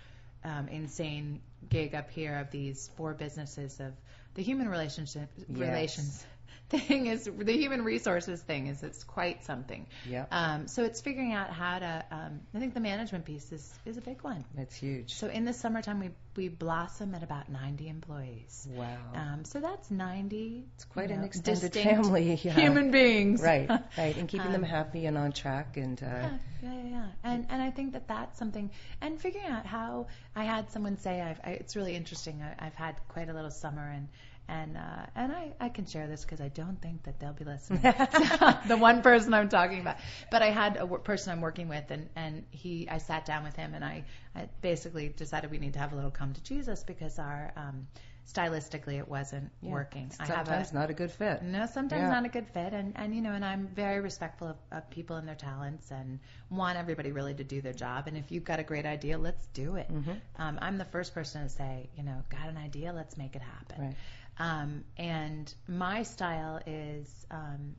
um, 0.46 0.70
insane 0.70 1.42
gig 1.70 1.94
up 1.94 2.10
here 2.10 2.38
of 2.40 2.52
these 2.52 2.90
four 2.96 3.14
businesses 3.14 3.80
of 3.80 3.92
the 4.36 4.44
human 4.44 4.70
relationship 4.70 5.30
Yes. 5.38 5.48
relations 5.60 6.26
thing 6.72 7.08
is 7.08 7.30
the 7.38 7.54
human 7.54 7.84
resources 7.84 8.42
thing 8.42 8.68
is 8.68 8.84
it's 8.84 9.04
quite 9.04 9.44
something. 9.44 9.86
Yep. 10.08 10.28
Um, 10.32 10.68
so 10.68 10.84
it's 10.84 11.02
figuring 11.02 11.34
out 11.34 11.52
how 11.52 11.80
to. 11.80 12.06
Um, 12.12 12.40
I 12.54 12.60
think 12.60 12.74
the 12.74 12.80
management 12.80 13.26
piece 13.26 13.52
is 13.52 13.74
is 13.86 13.98
a 13.98 14.02
big 14.02 14.22
one. 14.24 14.46
That's 14.56 14.76
huge. 14.76 15.14
So 15.14 15.28
in 15.28 15.46
the 15.46 15.54
summertime 15.54 16.00
we 16.00 16.10
we 16.36 16.48
blossom 16.48 17.14
at 17.14 17.24
about 17.24 17.50
90 17.50 17.90
employees. 17.90 18.68
Wow. 18.72 18.98
Um, 19.16 19.44
so 19.44 19.60
that's 19.60 19.92
90. 19.92 20.64
it's 20.76 20.86
quite 20.86 21.10
you 21.10 21.16
an 21.16 21.22
know, 21.22 21.28
extended 21.28 21.74
family. 21.74 22.22
Yeah. 22.42 22.54
Human 22.54 22.92
beings. 22.92 23.42
Right, 23.42 23.70
right, 23.98 24.16
and 24.18 24.28
keeping 24.28 24.52
them 24.52 24.64
Um, 24.64 24.70
happy 24.70 25.06
and 25.06 25.18
on 25.18 25.32
track, 25.34 25.78
and 25.78 26.02
uh, 26.02 26.06
Yeah, 26.06 26.38
yeah, 26.64 26.74
yeah, 26.74 26.90
yeah. 26.90 27.06
And 27.24 27.46
and 27.50 27.62
I 27.62 27.72
think 27.72 27.94
that 27.94 28.08
that's 28.08 28.38
something. 28.40 28.72
And 29.02 29.20
figuring 29.20 29.48
out 29.48 29.66
how 29.66 30.08
I 30.36 30.46
had 30.46 30.72
someone 30.72 30.98
say 30.98 31.22
I've, 31.22 31.40
I, 31.44 31.52
it's 31.52 31.76
really 31.76 31.96
interesting. 31.96 32.42
I, 32.42 32.68
I've 32.68 32.76
had 32.76 32.96
quite 33.10 33.30
a 33.30 33.34
little 33.34 33.52
summer 33.52 33.88
and. 33.90 34.08
And 34.52 34.76
uh, 34.76 35.06
and 35.16 35.32
I, 35.32 35.54
I 35.62 35.70
can 35.70 35.86
share 35.86 36.08
this 36.08 36.26
because 36.26 36.42
I 36.42 36.50
don't 36.50 36.82
think 36.82 37.04
that 37.04 37.20
they'll 37.22 37.32
be 37.32 37.46
listening. 37.46 37.82
the 38.68 38.78
one 38.78 39.02
person 39.02 39.34
I'm 39.34 39.48
talking 39.48 39.80
about, 39.80 39.96
but 40.30 40.42
I 40.42 40.50
had 40.50 40.76
a 40.76 40.80
w- 40.80 41.02
person 41.02 41.32
I'm 41.32 41.40
working 41.42 41.70
with, 41.70 41.90
and 41.90 42.10
and 42.18 42.44
he 42.52 42.90
I 42.90 42.98
sat 42.98 43.26
down 43.26 43.46
with 43.46 43.56
him, 43.56 43.74
and 43.74 43.86
I, 43.86 44.04
I 44.36 44.50
basically 44.62 45.08
decided 45.08 45.52
we 45.52 45.58
need 45.58 45.74
to 45.74 45.80
have 45.80 45.94
a 45.94 45.96
little 45.96 46.12
come 46.12 46.34
to 46.34 46.44
Jesus 46.44 46.84
because 46.84 47.18
our 47.18 47.54
um, 47.56 47.88
stylistically 48.28 48.98
it 49.00 49.08
wasn't 49.08 49.52
yeah. 49.62 49.72
working. 49.72 50.12
I 50.20 50.26
have 50.26 50.48
a, 50.50 50.68
not 50.74 50.90
a 50.90 50.94
good 50.94 51.12
fit. 51.12 51.42
no, 51.44 51.66
sometimes 51.66 52.02
Yeah. 52.02 52.10
not 52.10 52.26
a 52.26 52.30
good 52.30 52.48
fit, 52.48 52.74
and 52.74 52.94
and 52.98 53.16
you 53.16 53.22
know, 53.22 53.32
and 53.34 53.44
I'm 53.46 53.68
very 53.68 54.00
respectful 54.02 54.50
of, 54.50 54.58
of 54.72 54.90
people 54.90 55.16
and 55.16 55.28
their 55.28 55.36
talents, 55.36 55.92
and 55.92 56.20
want 56.50 56.78
everybody 56.78 57.12
really 57.12 57.34
to 57.36 57.44
do 57.44 57.62
their 57.62 57.74
job. 57.74 58.08
And 58.08 58.18
if 58.18 58.32
you've 58.32 58.44
got 58.44 58.60
a 58.60 58.64
great 58.64 58.86
idea, 58.86 59.18
let's 59.18 59.48
do 59.54 59.76
it. 59.76 59.90
Mhm. 59.92 60.20
Um, 60.38 60.60
I'm 60.62 60.78
the 60.78 60.86
first 60.86 61.14
person 61.14 61.44
to 61.44 61.50
say, 61.50 61.90
you 61.96 62.04
know, 62.04 62.24
got 62.30 62.48
an 62.50 62.58
idea, 62.58 62.94
let's 62.94 63.18
make 63.18 63.36
it 63.36 63.42
happen. 63.42 63.82
Right. 63.88 63.96
Um, 64.42 64.84
and 64.98 65.54
my 65.68 66.02
style 66.02 66.62
is 66.66 67.28
um, 67.30 67.76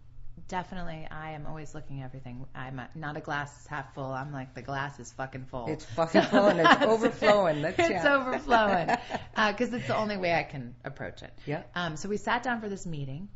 definitely, 0.46 1.08
I 1.10 1.32
am 1.32 1.44
always 1.44 1.74
looking 1.74 2.02
at 2.02 2.04
everything. 2.04 2.46
I'm 2.54 2.78
a, 2.78 2.88
not 2.94 3.16
a 3.16 3.20
glass 3.20 3.66
half 3.66 3.92
full. 3.94 4.12
I'm 4.12 4.32
like 4.32 4.54
the 4.54 4.62
glass 4.62 5.00
is 5.00 5.10
fucking 5.10 5.46
full. 5.46 5.66
It's 5.66 5.84
fucking 5.84 6.22
full 6.22 6.46
and 6.46 6.60
it's 6.60 6.82
overflowing. 6.82 7.62
That's 7.62 7.78
it's 7.80 7.90
yeah. 7.90 8.14
overflowing 8.14 8.86
because 9.50 9.72
it's 9.72 9.88
the 9.88 9.96
only 9.96 10.16
way 10.16 10.34
I 10.34 10.44
can 10.44 10.76
approach 10.84 11.22
it. 11.22 11.32
Yeah. 11.46 11.62
Um, 11.74 11.96
so 11.96 12.08
we 12.08 12.16
sat 12.16 12.44
down 12.44 12.60
for 12.60 12.68
this 12.68 12.86
meeting, 12.86 13.28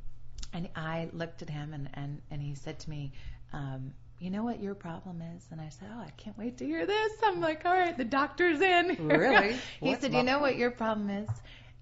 and 0.53 0.69
I 0.77 1.09
looked 1.13 1.43
at 1.43 1.51
him, 1.51 1.75
and 1.75 1.89
and 1.95 2.23
and 2.31 2.41
he 2.41 2.55
said 2.55 2.79
to 2.81 2.91
me. 2.91 3.13
Um, 3.53 3.93
you 4.19 4.31
know 4.31 4.45
what 4.45 4.63
your 4.63 4.75
problem 4.75 5.21
is? 5.37 5.47
And 5.51 5.61
I 5.61 5.69
said, 5.69 5.89
Oh, 5.95 6.01
I 6.01 6.09
can't 6.17 6.39
wait 6.39 6.57
to 6.59 6.65
hear 6.65 6.87
this. 6.87 7.13
I'm 7.23 7.43
like, 7.43 7.67
All 7.67 7.75
right, 7.75 7.95
the 7.95 8.05
doctor's 8.05 8.63
in. 8.63 8.97
Really? 9.09 9.53
he 9.79 9.91
What's 9.91 10.01
said, 10.01 10.15
You 10.15 10.23
know 10.23 10.39
what 10.39 10.57
your 10.57 10.71
problem 10.71 11.11
is? 11.11 11.29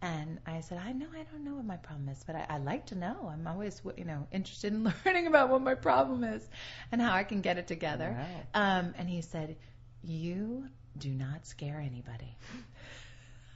And 0.05 0.39
I 0.47 0.61
said, 0.61 0.77
I 0.85 0.93
know 0.93 1.07
I 1.19 1.23
don't 1.33 1.45
know 1.45 1.55
what 1.55 1.65
my 1.65 1.79
problem 1.79 2.11
is, 2.11 2.23
but 2.27 2.37
I, 2.37 2.45
I 2.51 2.59
like 2.59 2.85
to 2.87 2.95
know. 2.95 3.31
I'm 3.33 3.47
always, 3.47 3.81
you 3.97 4.05
know, 4.05 4.27
interested 4.31 4.75
in 4.75 4.85
learning 5.07 5.29
about 5.29 5.49
what 5.49 5.63
my 5.63 5.75
problem 5.75 6.25
is 6.25 6.47
and 6.93 7.01
how 7.01 7.15
I 7.15 7.25
can 7.25 7.41
get 7.41 7.57
it 7.57 7.67
together. 7.67 8.15
Wow. 8.15 8.79
Um, 8.79 8.95
and 8.99 9.09
he 9.09 9.23
said, 9.23 9.57
You 10.03 10.67
do 10.99 11.09
not 11.09 11.47
scare 11.47 11.81
anybody. 11.81 12.37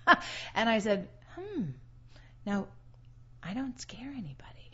and 0.55 0.71
I 0.71 0.79
said, 0.79 1.09
Hmm. 1.39 1.65
Now, 2.47 2.69
I 3.43 3.53
don't 3.53 3.79
scare 3.79 4.09
anybody. 4.09 4.71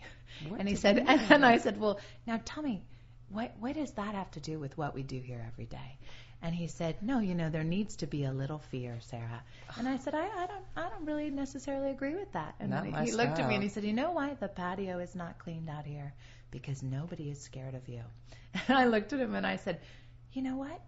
What 0.49 0.61
and 0.61 0.69
he 0.69 0.77
said, 0.77 0.99
and 1.09 1.21
then 1.29 1.43
I 1.43 1.59
said, 1.59 1.81
Well, 1.81 1.99
now 2.25 2.41
tell 2.45 2.63
me, 2.63 2.85
what 3.31 3.53
what 3.59 3.75
does 3.75 3.91
that 3.95 4.15
have 4.15 4.31
to 4.33 4.41
do 4.41 4.61
with 4.61 4.79
what 4.79 4.95
we 4.95 5.03
do 5.03 5.19
here 5.19 5.45
every 5.45 5.67
day? 5.67 5.99
And 6.45 6.55
he 6.55 6.67
said, 6.67 6.97
No, 7.01 7.21
you 7.21 7.35
know, 7.35 7.49
there 7.49 7.65
needs 7.65 7.97
to 7.97 8.07
be 8.07 8.25
a 8.25 8.31
little 8.31 8.59
fear, 8.59 8.99
Sarah. 9.01 9.43
And 9.79 9.89
I 9.89 9.97
said, 9.97 10.15
I, 10.15 10.27
I 10.27 10.47
don't 10.47 10.65
I 10.77 10.91
don't 10.91 11.07
really 11.07 11.31
necessarily 11.31 11.91
agree 11.91 12.15
with 12.15 12.31
that. 12.33 12.55
And 12.61 12.71
Not 12.71 12.85
he 12.85 13.13
looked 13.13 13.39
at 13.39 13.49
me 13.49 13.55
and 13.55 13.63
he 13.63 13.71
said, 13.71 13.83
You 13.83 13.95
know 13.95 14.11
why 14.11 14.35
the 14.35 14.49
patio 14.49 14.99
is 14.99 15.15
not 15.15 15.39
cleaned 15.39 15.71
out 15.71 15.87
here? 15.87 16.13
Because 16.51 16.83
nobody 16.83 17.31
is 17.31 17.41
scared 17.41 17.75
of 17.75 17.89
you. 17.89 18.03
And 18.69 18.77
I 18.77 18.85
looked 18.85 19.15
at 19.15 19.21
him 19.21 19.35
and 19.35 19.47
I 19.47 19.57
said, 19.57 19.81
You 20.35 20.43
know 20.43 20.57
what? 20.57 20.83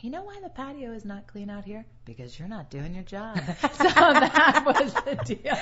You 0.00 0.10
know 0.10 0.22
why 0.24 0.38
the 0.42 0.50
patio 0.50 0.92
is 0.92 1.04
not 1.06 1.26
clean 1.26 1.48
out 1.48 1.64
here? 1.64 1.84
Because 2.04 2.38
you're 2.38 2.48
not 2.48 2.70
doing 2.70 2.94
your 2.94 3.02
job. 3.02 3.36
so 3.72 3.84
that 3.84 4.62
was 4.66 4.92
the 4.92 5.14
deal. 5.24 5.56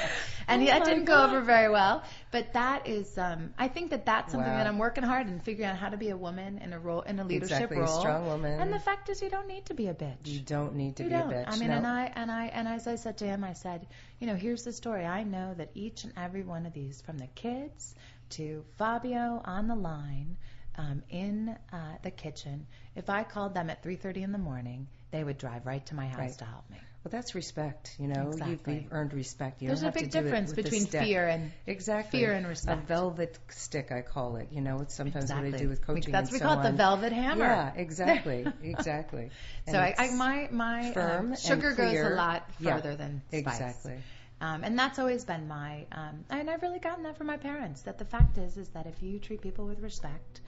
And 0.49 0.62
Oh 0.62 0.66
that 0.66 0.85
didn't 0.85 1.05
God. 1.05 1.30
go 1.30 1.37
over 1.37 1.41
very 1.45 1.70
well. 1.70 2.03
But 2.32 2.53
that 2.55 2.89
is, 2.89 3.16
um, 3.16 3.55
I 3.57 3.68
think 3.68 3.91
that 3.91 4.05
that's 4.07 4.32
something 4.32 4.51
Wow. 4.51 4.59
that 4.59 4.66
I'm 4.66 4.78
working 4.78 5.05
hard 5.05 5.28
and 5.28 5.43
figuring 5.43 5.70
out 5.70 5.76
how 5.76 5.89
to 5.89 5.97
be 5.97 6.11
a 6.11 6.16
woman 6.16 6.59
in 6.59 6.72
a 6.72 6.78
role, 6.80 7.03
in 7.03 7.20
a 7.20 7.24
leadership 7.24 7.70
Exactly, 7.70 7.76
a 7.78 7.80
role. 7.82 8.01
strong 8.01 8.26
woman. 8.26 8.61
And 8.61 8.72
the 8.72 8.80
fact 8.80 9.09
is, 9.09 9.22
you 9.22 9.30
don't 9.30 9.47
need 9.47 9.66
to 9.66 9.74
be 9.74 9.87
a 9.87 9.95
bitch. 9.95 10.26
You 10.26 10.41
don't 10.41 10.74
need 10.74 10.97
to 10.97 11.05
You 11.05 11.11
be 11.11 11.14
don't. 11.14 11.30
a 11.30 11.35
bitch. 11.37 11.45
I 11.49 11.57
mean, 11.57 11.68
no. 11.68 11.76
and 11.76 11.87
I 11.87 12.12
and 12.14 12.30
I 12.30 12.47
and 12.47 12.66
as 12.68 12.87
I 12.89 12.97
said 12.97 13.18
to 13.18 13.26
him, 13.26 13.45
I 13.45 13.53
said, 13.53 13.87
you 14.18 14.26
know, 14.26 14.35
here's 14.35 14.64
the 14.64 14.72
story. 14.72 15.05
I 15.07 15.22
know 15.22 15.55
that 15.55 15.70
each 15.74 16.05
and 16.05 16.12
every 16.16 16.43
one 16.43 16.66
of 16.66 16.72
these, 16.72 17.01
from 17.03 17.18
the 17.18 17.28
kids 17.28 17.95
to 18.30 18.64
Fabio 18.78 19.41
on 19.45 19.68
the 19.68 19.76
line, 19.76 20.37
um, 20.77 21.03
in 21.11 21.57
uh, 21.72 21.77
the 22.03 22.11
kitchen, 22.11 22.66
if 22.97 23.09
I 23.11 23.25
called 23.25 23.55
them 23.55 23.70
at 23.70 23.83
3:30 23.83 24.22
in 24.22 24.33
the 24.33 24.39
morning, 24.39 24.89
they 25.11 25.22
would 25.22 25.39
drive 25.39 25.66
right 25.66 25.85
to 25.87 25.95
my 25.95 26.07
house 26.07 26.18
Right. 26.18 26.39
to 26.39 26.45
help 26.45 26.68
me. 26.70 26.79
Well, 27.05 27.11
that's 27.11 27.35
respect. 27.35 27.97
You 27.99 28.09
know, 28.09 28.31
Exactly. 28.31 28.75
you've, 28.75 28.83
you've 28.85 28.93
earned 28.93 29.12
respect. 29.12 29.61
You 29.61 29.68
There's 29.68 29.83
a 29.83 29.91
big 29.91 30.11
difference 30.11 30.53
between 30.53 30.87
fear 30.87 31.27
and 31.27 31.51
exactly 31.66 32.20
fear 32.20 32.33
and 32.33 32.47
respect. 32.47 32.83
A 32.83 32.87
velvet 32.87 33.39
stick, 33.51 33.93
I 33.93 34.01
call 34.01 34.37
it. 34.37 34.49
You 34.53 34.62
know, 34.62 34.81
it's 34.81 34.95
sometimes 34.95 35.25
exactly. 35.25 35.51
what 35.51 35.61
I 35.61 35.62
do 35.64 35.68
with 35.68 35.87
coaching. 35.87 36.12
That's 36.12 36.33
we 36.33 36.39
so 36.39 36.47
call 36.47 36.61
it 36.61 36.62
the 36.62 36.70
velvet 36.72 37.12
hammer. 37.12 37.39
Yeah, 37.39 37.72
exactly, 37.77 38.47
exactly. 38.62 39.31
So 39.66 39.79
I, 39.79 39.95
I, 39.99 40.11
my 40.11 40.49
my 40.51 40.93
firm 40.93 41.33
um, 41.33 41.37
sugar 41.37 41.72
goes 41.72 42.03
a 42.03 42.09
lot 42.09 42.43
Yeah, 42.59 42.77
further 42.77 42.97
than 42.97 43.22
spice. 43.29 43.43
exactly. 43.43 44.03
Um, 44.41 44.64
and 44.64 44.79
that's 44.79 44.99
always 44.99 45.25
been 45.25 45.49
my, 45.49 45.87
um, 45.93 46.25
and 46.29 46.51
I've 46.51 46.61
really 46.62 46.79
gotten 46.81 47.05
that 47.05 47.16
from 47.16 47.29
my 47.29 47.37
parents. 47.37 47.83
That 47.83 47.99
the 47.99 48.05
fact 48.05 48.37
is, 48.37 48.57
is 48.57 48.68
that 48.70 48.87
if 48.87 49.03
you 49.03 49.18
treat 49.18 49.41
people 49.41 49.64
with 49.66 49.81
respect, 49.81 50.41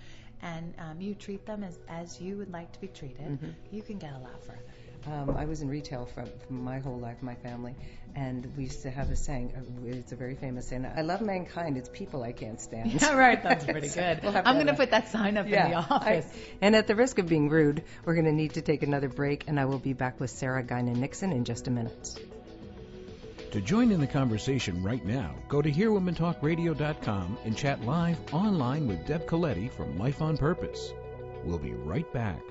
and 0.42 0.74
um, 0.78 1.00
you 1.00 1.14
treat 1.14 1.44
them 1.46 1.62
as 1.64 1.78
as 1.88 2.20
you 2.20 2.36
would 2.38 2.52
like 2.52 2.72
to 2.72 2.80
be 2.80 2.88
treated, 2.88 3.18
Mhm. 3.40 3.54
you 3.70 3.82
can 3.82 3.98
get 3.98 4.12
a 4.12 4.18
lot 4.18 4.42
further. 4.44 4.60
Um, 5.08 5.36
I 5.36 5.44
was 5.44 5.62
in 5.62 5.68
retail 5.68 6.04
for, 6.06 6.24
for 6.26 6.52
my 6.52 6.80
whole 6.80 6.98
life, 6.98 7.22
my 7.22 7.36
family, 7.36 7.76
and 8.16 8.44
we 8.56 8.64
used 8.64 8.82
to 8.82 8.90
have 8.90 9.08
a 9.10 9.14
saying. 9.14 9.52
uh, 9.56 9.86
It's 9.96 10.10
a 10.10 10.16
very 10.16 10.34
famous 10.34 10.66
saying. 10.66 10.84
I 10.84 11.02
love 11.02 11.20
mankind. 11.20 11.76
It's 11.76 11.88
people 11.88 12.24
I 12.24 12.32
can't 12.32 12.60
stand. 12.60 12.92
Yeah, 13.00 13.14
right. 13.14 13.40
That's 13.40 13.64
pretty 13.74 13.86
So 13.86 14.00
good. 14.00 14.24
we'll 14.24 14.36
I'm 14.36 14.56
going 14.56 14.66
to 14.66 14.74
put 14.74 14.90
that 14.90 15.08
sign 15.08 15.36
up 15.36 15.46
in 15.46 15.52
the 15.52 15.74
I- 15.74 15.74
office. 15.74 16.26
and 16.60 16.74
at 16.74 16.88
the 16.88 16.96
risk 16.96 17.20
of 17.20 17.28
being 17.28 17.48
rude, 17.50 17.84
we're 18.04 18.14
going 18.14 18.26
to 18.26 18.32
need 18.32 18.54
to 18.54 18.62
take 18.62 18.82
another 18.82 19.08
break, 19.08 19.44
and 19.46 19.60
I 19.60 19.66
will 19.66 19.78
be 19.78 19.92
back 19.92 20.18
with 20.18 20.30
Sarah 20.30 20.64
Guinan 20.64 20.96
Nixon 20.96 21.30
in 21.30 21.44
just 21.44 21.68
a 21.68 21.70
minute. 21.70 22.18
To 23.56 23.62
join 23.62 23.90
in 23.90 24.00
the 24.00 24.06
conversation 24.06 24.82
right 24.82 25.02
now, 25.02 25.34
go 25.48 25.62
to 25.62 25.72
HearWomenTalkRadio.com 25.72 27.38
and 27.46 27.56
chat 27.56 27.82
live 27.86 28.18
online 28.34 28.86
with 28.86 29.06
Deb 29.06 29.24
Coletti 29.26 29.70
from 29.70 29.98
Life 29.98 30.20
on 30.20 30.36
Purpose. 30.36 30.92
We'll 31.42 31.56
be 31.56 31.72
right 31.72 32.12
back. 32.12 32.42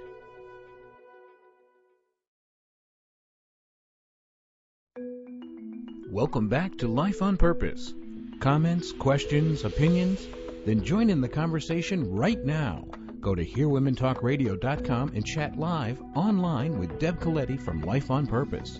Welcome 6.09 6.49
back 6.49 6.75
to 6.79 6.87
Life 6.87 7.21
on 7.21 7.37
Purpose. 7.37 7.93
Comments, 8.39 8.91
questions, 8.93 9.63
opinions? 9.63 10.27
Then 10.65 10.83
join 10.83 11.11
in 11.11 11.21
the 11.21 11.29
conversation 11.29 12.15
right 12.15 12.43
now. 12.43 12.83
Go 13.21 13.35
to 13.35 13.45
HearWomenTalkRadio.com 13.45 15.11
and 15.13 15.23
chat 15.23 15.59
live 15.59 16.01
online 16.15 16.79
with 16.79 16.97
Deb 16.97 17.19
Coletti 17.19 17.59
from 17.59 17.81
Life 17.81 18.09
on 18.09 18.25
Purpose. 18.25 18.79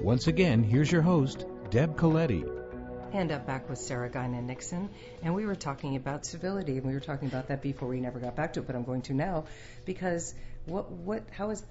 Once 0.00 0.28
again, 0.28 0.62
here's 0.62 0.92
your 0.92 1.02
host, 1.02 1.46
Deb 1.70 1.96
Coletti. 1.96 2.44
And 3.12 3.32
I'm 3.32 3.44
back 3.44 3.68
with 3.68 3.78
Sarah 3.78 4.08
Guinan 4.08 4.44
Nixon, 4.44 4.88
and 5.22 5.34
we 5.34 5.46
were 5.46 5.56
talking 5.56 5.96
about 5.96 6.24
civility, 6.24 6.76
and 6.76 6.86
we 6.86 6.92
were 6.92 7.00
talking 7.00 7.26
about 7.26 7.48
that 7.48 7.60
before 7.60 7.88
we 7.88 8.00
never 8.00 8.20
got 8.20 8.36
back 8.36 8.52
to 8.52 8.60
it, 8.60 8.66
but 8.66 8.76
I'm 8.76 8.84
going 8.84 9.02
to 9.02 9.14
now, 9.14 9.46
because 9.84 10.32
what, 10.66 10.90
what, 10.90 11.24
how 11.30 11.50
is, 11.50 11.64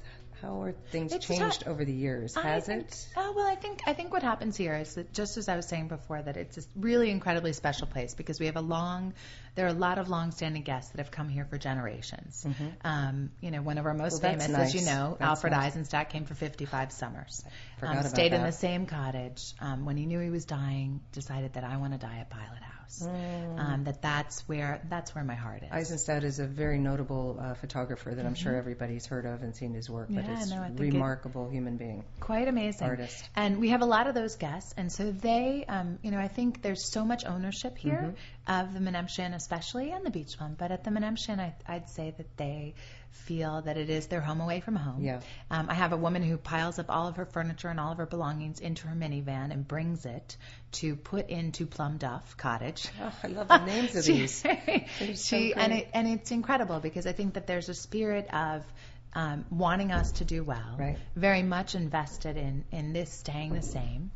How 0.46 0.62
are 0.62 0.74
things 0.92 1.12
It's 1.12 1.26
changed 1.26 1.62
tough. 1.62 1.68
over 1.68 1.84
the 1.86 1.92
years? 1.92 2.36
Has 2.36 2.68
think- 2.68 2.84
it? 2.88 3.08
Oh 3.18 3.34
well, 3.36 3.48
I 3.48 3.56
think 3.56 3.82
I 3.88 3.94
think 3.94 4.12
what 4.14 4.22
happens 4.22 4.56
here 4.56 4.76
is 4.76 4.94
that 4.94 5.12
just 5.12 5.38
as 5.38 5.50
I 5.50 5.56
was 5.56 5.68
saying 5.68 5.88
before, 5.88 6.22
that 6.22 6.38
it's 6.38 6.58
a 6.60 6.62
really 6.76 7.10
incredibly 7.10 7.52
special 7.54 7.88
place 7.88 8.14
because 8.14 8.40
we 8.40 8.46
have 8.46 8.56
a 8.56 8.62
long, 8.62 9.14
there 9.56 9.66
are 9.66 9.70
a 9.70 9.74
lot 9.74 9.98
of 9.98 10.08
long-standing 10.08 10.62
guests 10.62 10.92
that 10.92 11.00
have 11.00 11.10
come 11.10 11.30
here 11.30 11.46
for 11.46 11.58
generations. 11.58 12.46
Um, 12.84 13.32
you 13.42 13.50
know, 13.50 13.62
one 13.64 13.78
of 13.80 13.86
our 13.88 13.94
most 13.96 14.22
Mm-hmm. 14.22 14.38
Well, 14.38 14.48
famous, 14.48 14.58
as 14.58 14.76
you 14.76 14.82
know, 14.86 15.18
That's 15.20 15.30
Alfred 15.30 15.54
nice. 15.54 15.72
Eisenstadt 15.74 16.10
came 16.12 16.26
for 16.26 16.36
55 16.36 16.92
summers. 16.92 17.44
Um, 17.82 18.04
stayed 18.04 18.34
in 18.34 18.44
the 18.44 18.52
same 18.52 18.86
cottage. 18.86 19.54
Um, 19.60 19.86
when 19.86 19.98
he 19.98 20.06
knew 20.06 20.20
he 20.20 20.30
was 20.30 20.46
dying, 20.46 21.02
decided 21.12 21.54
that 21.54 21.64
I 21.64 21.78
want 21.78 21.94
to 21.94 22.00
die 22.00 22.18
at 22.20 22.30
Pilot 22.30 22.62
House. 22.62 22.75
Mm. 23.02 23.60
Um, 23.60 23.84
that 23.86 24.02
that's 24.02 24.48
where 24.48 24.82
that's 24.90 25.14
where 25.16 25.24
my 25.24 25.36
heart 25.36 25.64
is. 25.64 25.70
Eisenstaedt 25.72 26.24
is 26.24 26.40
a 26.40 26.46
very 26.46 26.80
notable 26.80 27.38
uh, 27.42 27.54
photographer 27.56 28.14
that 28.14 28.26
I'm 28.26 28.36
sure 28.36 28.56
everybody's 28.56 29.06
heard 29.06 29.26
of 29.26 29.42
and 29.42 29.56
seen 29.56 29.74
his 29.74 29.90
work, 29.90 30.08
but 30.10 30.24
Mm-hmm. 30.24 30.34
It's 30.34 30.50
no, 30.50 30.64
think 30.64 30.80
it- 30.80 30.84
remarkable 30.94 31.50
human 31.50 31.78
being. 31.78 32.04
quite 32.20 32.48
amazing 32.48 32.88
Artist. 32.88 33.30
and 33.36 33.60
we 33.60 33.70
have 33.70 33.82
a 33.82 33.86
lot 33.86 34.08
of 34.08 34.16
those 34.16 34.36
guests 34.36 34.74
and 34.78 34.92
so 34.92 35.12
they 35.12 35.66
um, 35.68 36.00
you 36.02 36.12
know 36.12 36.20
i 36.20 36.28
think 36.28 36.62
there's 36.62 36.84
so 36.92 37.04
much 37.06 37.26
ownership 37.26 37.78
here 37.78 37.94
Mm-hmm. 37.94 38.16
Of 38.48 38.74
the 38.74 38.80
Menemsha 38.80 39.20
Inn 39.20 39.34
especially 39.34 39.92
and 39.92 40.06
the 40.06 40.12
beach 40.12 40.40
one 40.40 40.56
but 40.58 40.72
at 40.72 40.84
the 40.84 40.92
Menemsha 40.92 41.30
Inn 41.30 41.40
I, 41.40 41.56
i'd 41.68 41.90
say 41.90 42.14
that 42.18 42.38
they 42.38 42.76
feel 43.12 43.62
that 43.62 43.78
it 43.78 43.90
is 43.90 44.08
their 44.08 44.22
home 44.22 44.42
away 44.42 44.60
from 44.60 44.76
home 44.76 45.02
Yeah. 45.04 45.22
um, 45.50 45.70
i 45.70 45.74
have 45.74 45.94
a 45.94 45.98
woman 45.98 46.22
who 46.22 46.38
piles 46.38 46.78
up 46.80 46.88
all 46.90 47.08
of 47.08 47.16
her 47.16 47.26
furniture 47.26 47.70
and 47.70 47.80
all 47.80 47.92
of 47.94 47.98
her 47.98 48.06
belongings 48.06 48.60
into 48.60 48.88
her 48.88 48.96
minivan 48.96 49.52
and 49.52 49.68
brings 49.68 50.06
it 50.06 50.38
to 50.74 50.96
put 50.96 51.30
into 51.30 51.66
plum 51.66 51.98
duff 51.98 52.36
cottage 52.38 52.88
Oh, 53.02 53.12
I 53.24 53.28
love 53.28 53.48
the 53.48 53.66
names 53.66 53.96
of 53.96 54.04
she, 54.10 54.14
these. 54.14 54.44
So 55.00 55.38
she 55.38 55.54
and 55.56 55.74
it 55.74 55.88
and 55.94 56.08
it's 56.08 56.32
incredible 56.32 56.80
because 56.80 57.08
I 57.08 57.14
think 57.14 57.34
that 57.36 57.48
there's 57.48 57.70
a 57.70 57.74
spirit 57.74 58.28
of 58.34 58.64
um, 59.16 59.46
wanting 59.50 59.92
us 59.92 60.12
to 60.14 60.26
do 60.26 60.44
well, 60.44 60.76
Right. 60.78 60.98
very 61.16 61.42
much 61.42 61.74
invested 61.74 62.38
in 62.38 62.66
in 62.72 62.94
this 62.94 63.10
staying 63.12 63.54
the 63.54 63.62
same, 63.62 64.12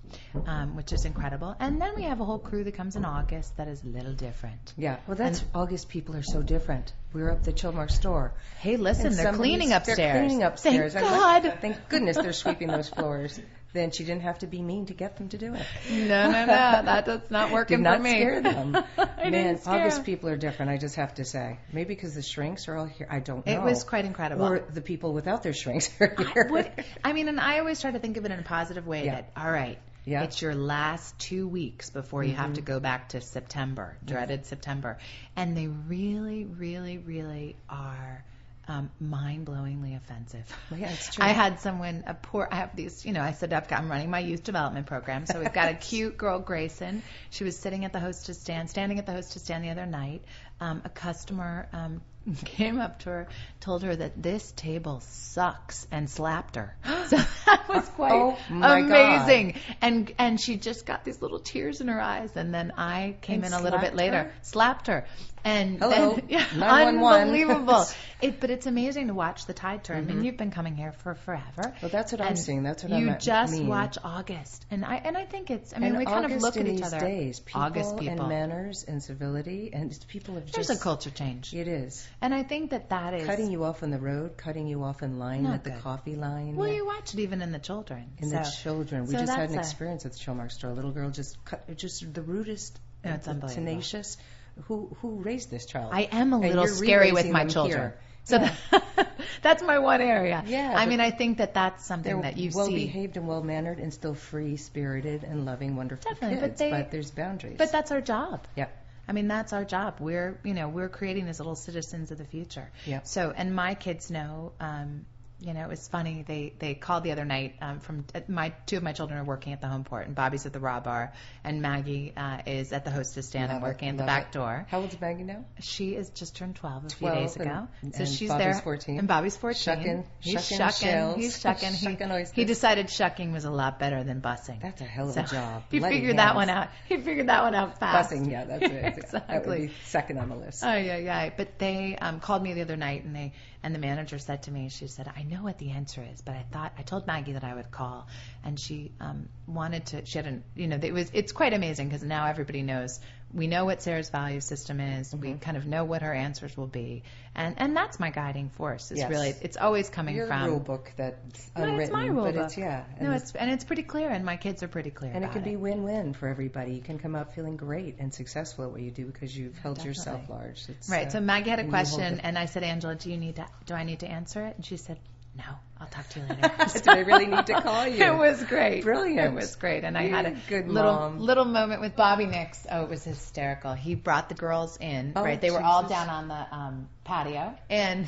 um, 0.45 0.76
which 0.76 0.91
is 0.93 1.06
incredible. 1.06 1.56
And 1.60 1.82
then 1.82 1.95
we 1.95 2.04
have 2.04 2.20
a 2.20 2.26
whole 2.26 2.38
crew 2.39 2.64
that 2.66 2.74
comes 2.74 2.95
in 2.97 3.06
August 3.06 3.56
that 3.58 3.68
is 3.68 3.82
a 3.84 3.88
little 3.88 4.14
different. 4.14 4.74
Yeah, 4.78 4.97
well, 5.08 5.16
that's 5.16 5.43
August. 5.56 5.89
People 5.89 6.16
are 6.18 6.24
so 6.24 6.41
different. 6.41 6.91
We 7.14 7.24
were 7.24 7.32
up 7.32 7.43
the 7.43 7.54
Chilmark 7.54 7.89
store. 7.91 8.34
Hey, 8.60 8.78
listen, 8.78 9.08
and 9.08 9.16
they're 9.16 9.34
cleaning 9.34 9.72
upstairs. 9.74 9.97
They're 9.97 10.20
cleaning 10.20 10.43
upstairs. 10.43 10.93
Thank 10.93 11.08
God. 11.08 11.43
went- 11.43 11.62
thank 11.62 11.89
goodness 11.89 12.18
they're 12.18 12.34
sweeping 12.34 12.68
those 12.68 12.89
floors. 12.89 13.39
Then 13.72 13.91
she 13.91 14.03
didn't 14.03 14.24
have 14.24 14.39
to 14.39 14.47
be 14.47 14.63
mean 14.63 14.88
to 14.88 14.95
get 14.95 15.17
them 15.17 15.30
to 15.30 15.38
do 15.38 15.53
it. 15.53 15.65
No, 15.91 16.32
no, 16.32 16.32
no, 16.32 16.45
that, 16.47 17.05
that's 17.05 17.30
not 17.30 17.51
working 17.51 17.78
Did 17.78 17.84
not 17.84 17.97
for 17.97 18.03
me. 18.03 18.09
scare 18.09 18.41
them. 18.41 18.76
I 18.97 19.30
Man, 19.30 19.59
August 19.65 20.05
people 20.05 20.30
are 20.30 20.38
different. 20.38 20.72
I 20.72 20.78
just 20.78 20.95
have 20.95 21.13
to 21.15 21.26
say, 21.26 21.59
maybe 21.72 21.93
because 21.93 22.15
the 22.15 22.24
shrinks 22.24 22.67
are 22.67 22.76
all 22.76 22.86
here. 22.86 23.07
I 23.09 23.20
don't 23.20 23.45
know. 23.45 23.51
It 23.51 23.61
was 23.61 23.84
quite 23.84 24.05
incredible. 24.05 24.45
Or 24.45 24.59
the 24.59 24.82
people 24.82 25.13
without 25.13 25.43
their 25.43 25.53
shrinks 25.53 25.89
are 25.99 26.15
here. 26.17 26.47
What, 26.49 26.80
I 27.03 27.13
mean, 27.13 27.28
and 27.28 27.39
I 27.39 27.59
always 27.59 27.80
try 27.80 27.91
to 27.91 27.99
think 27.99 28.17
of 28.17 28.26
it 28.26 28.32
in 28.32 28.39
a 28.39 28.43
positive 28.43 28.88
way 28.88 29.05
Yeah. 29.05 29.15
that, 29.15 29.32
all 29.38 29.51
right, 29.51 29.78
Yeah. 30.03 30.24
it's 30.24 30.41
your 30.41 30.55
last 30.55 31.20
two 31.20 31.47
weeks 31.47 31.91
before 31.91 32.24
you 32.24 32.34
have 32.34 32.53
to 32.53 32.61
mm-hmm. 32.61 32.74
go 32.74 32.80
back 32.80 33.09
to 33.09 33.22
September, 33.22 33.97
dreaded 34.03 34.39
mm-hmm. 34.41 34.49
September. 34.49 34.97
And 35.36 35.55
they 35.55 35.67
really, 35.67 36.45
really, 36.45 36.97
really 36.97 37.55
are 37.70 38.24
um, 38.70 38.91
mind 38.99 39.47
blowingly 39.47 39.97
offensive. 39.97 40.45
Yeah, 40.78 40.91
it's 40.91 41.15
true. 41.15 41.26
I 41.26 41.30
had 41.30 41.59
someone, 41.59 42.03
a 42.05 42.13
poor, 42.13 42.47
I 42.49 42.57
have 42.57 42.76
these, 42.76 43.03
you 43.03 43.13
know, 43.13 43.22
I 43.22 43.32
said, 43.32 43.51
I've 43.51 43.67
got, 43.67 43.80
I'm 43.80 43.89
running 43.89 44.11
my 44.11 44.20
youth 44.20 44.43
development 44.43 44.86
program. 44.86 45.26
So 45.26 45.39
we've 45.39 45.51
got 45.51 45.72
a 45.72 45.74
cute 45.89 46.17
girl, 46.17 46.39
Grayson. 46.39 47.01
She 47.32 47.43
was 47.43 47.57
sitting 47.57 47.84
at 47.84 47.93
the 47.93 47.99
hostess 47.99 48.39
stand, 48.39 48.70
standing 48.70 48.99
at 48.99 49.07
the 49.07 49.11
hostess 49.11 49.41
stand 49.41 49.63
the 49.63 49.72
other 49.72 49.88
night. 49.88 50.24
Um, 50.61 50.84
a 50.86 50.89
customer 50.89 51.67
um, 51.74 52.01
came 52.45 52.80
up 52.80 52.99
to 52.99 53.09
her, 53.09 53.27
told 53.59 53.84
her 53.84 53.95
that 53.95 54.21
this 54.21 54.51
table 54.53 54.99
sucks, 55.01 55.88
and 55.91 56.09
slapped 56.09 56.55
her. 56.55 56.75
So 57.09 57.17
that 57.47 57.67
was 57.67 57.89
quite 57.89 58.11
Oh, 58.11 58.38
amazing. 58.51 59.55
And 59.82 60.13
and 60.19 60.39
she 60.39 60.57
just 60.57 60.86
got 60.86 61.03
these 61.03 61.21
little 61.23 61.39
tears 61.39 61.82
in 61.82 61.88
her 61.88 61.99
eyes. 61.99 62.36
And 62.36 62.53
then 62.53 62.71
I 62.77 63.15
came 63.21 63.43
And 63.43 63.51
in 63.53 63.59
a 63.59 63.63
little 63.63 63.80
bit 63.80 63.95
later, 63.95 64.25
her? 64.25 64.32
slapped 64.43 64.86
her. 64.88 65.05
And 65.43 65.80
Hello, 65.80 66.13
then, 66.15 66.23
yeah, 66.30 66.45
unbelievable. 66.61 67.86
it, 68.21 68.39
but 68.39 68.49
it's 68.49 68.65
amazing 68.67 69.07
to 69.07 69.13
watch 69.13 69.45
the 69.45 69.53
tide 69.53 69.84
turn. 69.84 70.01
Mm-hmm. 70.03 70.11
I 70.11 70.13
mean, 70.15 70.23
you've 70.25 70.38
been 70.38 70.51
coming 70.51 70.75
here 70.75 70.91
for 70.91 71.15
forever. 71.15 71.73
Well, 71.82 71.89
that's 71.89 72.11
what 72.11 72.21
I'm 72.21 72.27
And 72.27 72.39
seeing. 72.39 72.61
That's 72.63 72.84
what 72.84 72.91
you 72.91 73.09
I'm 73.09 73.19
just 73.19 73.53
mean. 73.53 73.67
watch 73.67 73.97
August, 74.03 74.65
and 74.69 74.84
I 74.86 74.95
and 74.97 75.17
I 75.17 75.25
think 75.25 75.49
it's. 75.49 75.73
I 75.73 75.80
mean, 75.80 75.89
and 75.89 75.97
we 75.97 76.05
kind 76.05 76.25
of 76.25 76.41
look 76.41 76.57
at 76.57 76.67
each 76.67 76.77
these 76.82 76.93
other. 76.93 76.99
days, 76.99 77.39
people, 77.39 77.61
August 77.61 77.97
people. 77.97 78.19
and 78.19 78.30
manners 78.30 78.84
and 78.88 79.01
civility, 79.01 79.71
and 79.73 79.97
people 80.09 80.36
have 80.36 80.51
There's 80.51 80.67
just 80.67 80.80
a 80.80 80.84
culture 80.84 81.09
change, 81.09 81.53
It 81.53 81.67
is 81.67 82.05
and 82.22 82.34
I 82.34 82.43
think 82.43 82.72
that 82.72 82.89
that 82.89 83.13
is. 83.13 83.26
cutting 83.26 83.51
you 83.51 83.63
off 83.63 83.84
on 83.84 83.91
the 83.91 83.97
road, 83.99 84.38
cutting 84.38 84.67
you 84.67 84.84
off 84.84 85.03
in 85.03 85.20
line 85.20 85.45
at 85.45 85.63
the 85.63 85.72
good. 85.72 85.82
coffee 85.82 86.15
line. 86.15 86.55
well, 86.55 86.67
you 86.72 86.86
watch 86.86 87.13
it 87.13 87.20
even 87.20 87.41
in 87.41 87.51
the 87.51 87.59
children. 87.59 88.11
in 88.17 88.30
so. 88.30 88.38
the 88.38 88.55
children. 88.63 89.05
We 89.05 89.13
so 89.13 89.20
just 89.20 89.34
had 89.34 89.49
an 89.49 89.59
experience 89.59 90.05
at 90.05 90.13
the 90.13 90.20
Chilmark 90.20 90.51
store. 90.51 90.72
A 90.72 90.74
little 90.74 90.91
girl 90.91 91.09
just 91.09 91.43
cut, 91.45 91.76
just 91.78 92.13
the 92.13 92.22
rudest, 92.22 92.80
No, 93.03 93.17
tenacious. 93.17 94.17
Who 94.65 94.95
who 95.01 95.15
raised 95.15 95.49
this 95.49 95.65
child? 95.65 95.91
I 95.93 96.01
am 96.11 96.34
a 96.34 96.39
little 96.39 96.67
scary 96.67 97.11
with 97.13 97.30
my 97.30 97.45
children. 97.45 97.80
here. 97.80 97.99
So 98.26 98.38
that, 98.38 99.07
that's 99.41 99.63
my 99.63 99.80
one 99.80 100.01
area. 100.01 100.43
Yeah, 100.45 100.74
I 100.76 100.86
mean, 100.86 100.99
I 100.99 101.11
think 101.11 101.38
that 101.38 101.53
that's 101.53 101.86
something 101.86 102.22
that 102.22 102.38
you 102.38 102.51
well 102.53 102.65
see. 102.67 102.74
Well 102.74 102.82
behaved 102.82 103.17
and 103.17 103.28
well 103.28 103.41
mannered 103.41 103.80
and 103.80 103.93
still 103.93 104.13
free 104.13 104.57
spirited 104.57 105.24
and 105.24 105.45
loving, 105.45 105.76
wonderful 105.76 106.11
Definitely, 106.11 106.39
but 106.41 106.57
kids. 106.57 106.59
they- 106.59 106.88
there's 106.91 107.11
boundaries. 107.11 107.55
But 107.57 107.72
that's 107.72 107.91
our 107.91 108.01
job. 108.01 108.45
yeah, 108.55 108.67
I 109.10 109.12
mean, 109.12 109.28
that's 109.28 109.53
our 109.53 109.66
job. 109.66 109.95
We're, 109.99 110.39
you 110.43 110.53
know, 110.53 110.70
we're 110.70 110.88
creating 110.88 111.26
these 111.26 111.39
little 111.39 111.55
citizens 111.55 112.12
of 112.12 112.20
the 112.20 112.26
future. 112.26 112.70
Yep. 112.86 113.07
So, 113.07 113.34
and 113.36 113.55
my 113.55 113.74
kids 113.74 114.12
know, 114.12 114.51
um, 114.60 115.07
you 115.42 115.54
know, 115.54 115.62
it 115.62 115.70
was 115.70 115.88
funny. 115.88 116.24
They 116.28 116.54
they 116.60 116.74
called 116.74 117.04
the 117.04 117.12
other 117.12 117.24
night 117.26 117.56
um, 117.62 117.80
from 117.80 118.06
uh, 118.14 118.22
my 118.28 118.50
two 118.66 118.78
of 118.78 118.84
my 118.84 118.92
children 118.92 119.20
are 119.20 119.24
working 119.24 119.54
at 119.54 119.62
the 119.62 119.68
home 119.68 119.84
port, 119.86 120.06
and 120.06 120.16
Bobby's 120.16 120.46
at 120.46 120.54
the 120.54 120.60
raw 120.60 120.80
bar, 120.82 121.14
and 121.44 121.62
Maggie 121.62 122.14
uh, 122.16 122.40
is 122.46 122.74
at 122.74 122.84
the 122.84 122.92
hostess 122.92 123.28
stand 123.28 123.52
and 123.52 123.64
it, 123.64 123.66
working 123.66 123.90
at 123.90 123.98
the 123.98 124.04
back 124.04 124.28
it. 124.28 124.32
door. 124.34 124.66
How 124.70 124.82
old's 124.82 125.00
Maggie 125.00 125.24
now? 125.24 125.46
She 125.62 125.96
is 125.96 126.10
just 126.10 126.36
turned 126.36 126.56
12 126.58 126.86
a 126.86 126.90
few 126.90 127.08
12 127.08 127.18
days 127.20 127.36
ago. 127.38 127.68
and- 127.82 127.96
so 127.96 128.00
and 128.04 128.10
she's 128.10 128.30
Bobby's 128.30 128.46
there. 128.46 128.62
14. 128.62 129.00
And 129.00 129.08
Bobby's 129.08 129.38
14. 129.38 129.60
Shucking- 129.62 130.06
he's 130.20 130.46
shucking 130.48 130.58
shucking. 130.58 131.20
He's 131.22 131.40
shucking. 131.42 131.74
He, 131.74 131.86
Shucking 131.86 132.26
he 132.34 132.46
decided 132.46 132.90
shucking 132.90 133.32
was 133.32 133.46
a 133.46 133.52
lot 133.52 133.80
better 133.80 134.04
than 134.04 134.22
bussing. 134.22 134.62
That's 134.62 134.82
a 134.82 134.86
hell 134.86 135.08
of 135.08 135.14
So 135.16 135.22
a 135.22 135.24
job. 135.26 135.64
He 135.72 135.80
Bloody 135.80 135.96
figured 135.96 136.18
that 136.18 136.36
one 136.36 136.50
out. 136.50 136.70
He 136.88 136.98
figured 136.98 137.28
that 137.30 137.44
one 137.44 137.56
out 137.56 137.80
fast. 137.80 138.12
Busing, 138.12 138.30
yeah, 138.32 138.46
that's 138.46 138.64
it. 138.64 138.70
That 138.80 138.98
exactly. 138.98 139.68
be 139.68 139.74
second 139.86 140.18
on 140.20 140.30
the 140.30 140.36
list. 140.36 140.64
Oh 140.66 140.74
yeah, 140.76 140.98
yeah. 140.98 141.30
But 141.36 141.58
they 141.60 141.96
um, 142.00 142.20
called 142.20 142.44
me 142.44 142.54
the 142.54 142.62
other 142.62 142.76
night, 142.78 143.04
and 143.04 143.16
they 143.16 143.34
and 143.64 143.74
the 143.76 143.80
manager 143.80 144.18
said 144.20 144.44
to 144.44 144.52
me, 144.52 144.70
she 144.70 144.88
said, 144.88 145.12
"I 145.16 145.24
know 145.30 145.43
what 145.43 145.57
the 145.57 145.71
answer 145.71 146.03
is, 146.13 146.21
but 146.21 146.36
I 146.36 146.45
thought 146.51 146.73
I 146.77 146.82
told 146.82 147.07
Maggie 147.07 147.34
that 147.34 147.43
I 147.43 147.53
would 147.55 147.71
call, 147.71 148.07
and 148.43 148.59
she 148.59 148.91
um, 148.99 149.30
wanted 149.47 149.86
to. 149.88 150.05
She 150.05 150.17
hadn't, 150.17 150.43
you 150.55 150.67
know, 150.67 150.80
it 150.82 150.93
was. 150.93 151.09
It's 151.13 151.32
quite 151.32 151.53
amazing 151.53 151.88
because 151.88 152.03
now 152.03 152.25
everybody 152.27 152.61
knows. 152.61 152.99
We 153.32 153.45
know 153.45 153.65
what 153.65 153.84
Sarah's 153.84 154.09
value 154.09 154.41
system 154.41 154.80
is. 154.80 155.13
We 155.13 155.30
Mm-hmm. 155.30 155.38
kind 155.39 155.55
of 155.57 155.67
know 155.67 155.84
what 155.86 156.01
her 156.01 156.11
answers 156.13 156.57
will 156.57 156.65
be, 156.67 157.03
and 157.36 157.55
and 157.59 157.75
that's 157.75 157.99
my 157.99 158.09
guiding 158.09 158.49
force. 158.49 158.91
Is 158.91 158.97
Yes. 158.99 159.09
really, 159.11 159.36
it's 159.41 159.55
always 159.57 159.89
coming 159.89 160.15
Your 160.15 160.25
from. 160.27 160.49
rule 160.49 160.59
book 160.59 160.91
that's 160.97 161.51
No, 161.55 161.63
unwritten, 161.63 161.82
it's 161.84 161.91
my 161.93 162.05
rule 162.07 162.23
but 162.25 162.34
book. 162.34 162.45
it's 162.45 162.57
yeah, 162.57 162.86
no, 162.99 163.11
and 163.11 163.21
it's 163.21 163.36
and 163.36 163.51
it's 163.51 163.63
pretty 163.65 163.84
clear, 163.84 164.09
and 164.09 164.25
my 164.25 164.38
kids 164.38 164.63
are 164.63 164.67
pretty 164.67 164.89
clear. 164.89 165.11
And 165.13 165.23
it 165.23 165.32
can 165.32 165.43
be 165.43 165.55
win-win 165.55 166.13
for 166.13 166.27
everybody. 166.27 166.73
You 166.73 166.82
can 166.82 166.97
come 166.97 167.15
out 167.15 167.36
feeling 167.36 167.55
great 167.55 167.97
and 167.99 168.11
successful 168.13 168.65
at 168.65 168.71
what 168.71 168.82
you 168.82 168.89
do 168.89 169.05
because 169.05 169.38
you've 169.38 169.57
held 169.59 169.84
yourself 169.86 170.27
large. 170.30 170.63
It's, 170.67 170.89
Right. 170.89 171.05
uh, 171.07 171.11
So 171.11 171.19
Maggie 171.19 171.51
had 171.51 171.59
a 171.59 171.67
question, 171.67 172.15
it. 172.15 172.21
and 172.23 172.36
I 172.38 172.45
said, 172.45 172.63
Angela, 172.63 172.95
do 172.95 173.11
you 173.11 173.17
need 173.17 173.36
to? 173.36 173.45
Do 173.67 173.75
I 173.75 173.84
need 173.84 173.99
to 173.99 174.07
answer 174.09 174.43
it? 174.47 174.55
And 174.55 174.65
she 174.65 174.77
said, 174.77 174.97
No. 175.38 175.43
I'll 175.82 175.88
talk 175.88 176.09
to 176.09 176.19
you 176.19 176.25
later. 176.25 176.80
Do 176.84 176.91
I 176.91 176.99
really 176.99 177.25
need 177.25 177.45
to 177.45 177.61
call 177.61 177.88
you? 177.88 178.03
It 178.03 178.17
was 178.17 178.43
great. 178.43 178.84
Brilliant. 178.84 179.34
It 179.34 179.34
was 179.34 179.55
great, 179.55 179.86
and 179.86 179.97
I 179.97 180.07
had 180.07 180.25
a 180.25 180.36
good 180.49 180.67
little 180.67 180.91
mom. 180.91 181.19
little 181.19 181.45
moment 181.45 181.80
with 181.80 181.95
Bobby 181.95 182.25
Nix. 182.25 182.67
Oh, 182.69 182.84
it 182.84 182.89
was 182.89 183.05
hysterical. 183.05 183.73
He 183.73 183.95
brought 183.95 184.27
the 184.27 184.36
girls 184.36 184.77
in. 184.82 185.13
Oh, 185.15 185.23
right. 185.23 185.39
They 185.39 185.51
were 185.51 185.63
all 185.63 185.88
down 185.88 186.09
on 186.09 186.27
the 186.27 186.55
um, 186.55 186.89
patio, 187.05 187.55
and. 187.69 188.07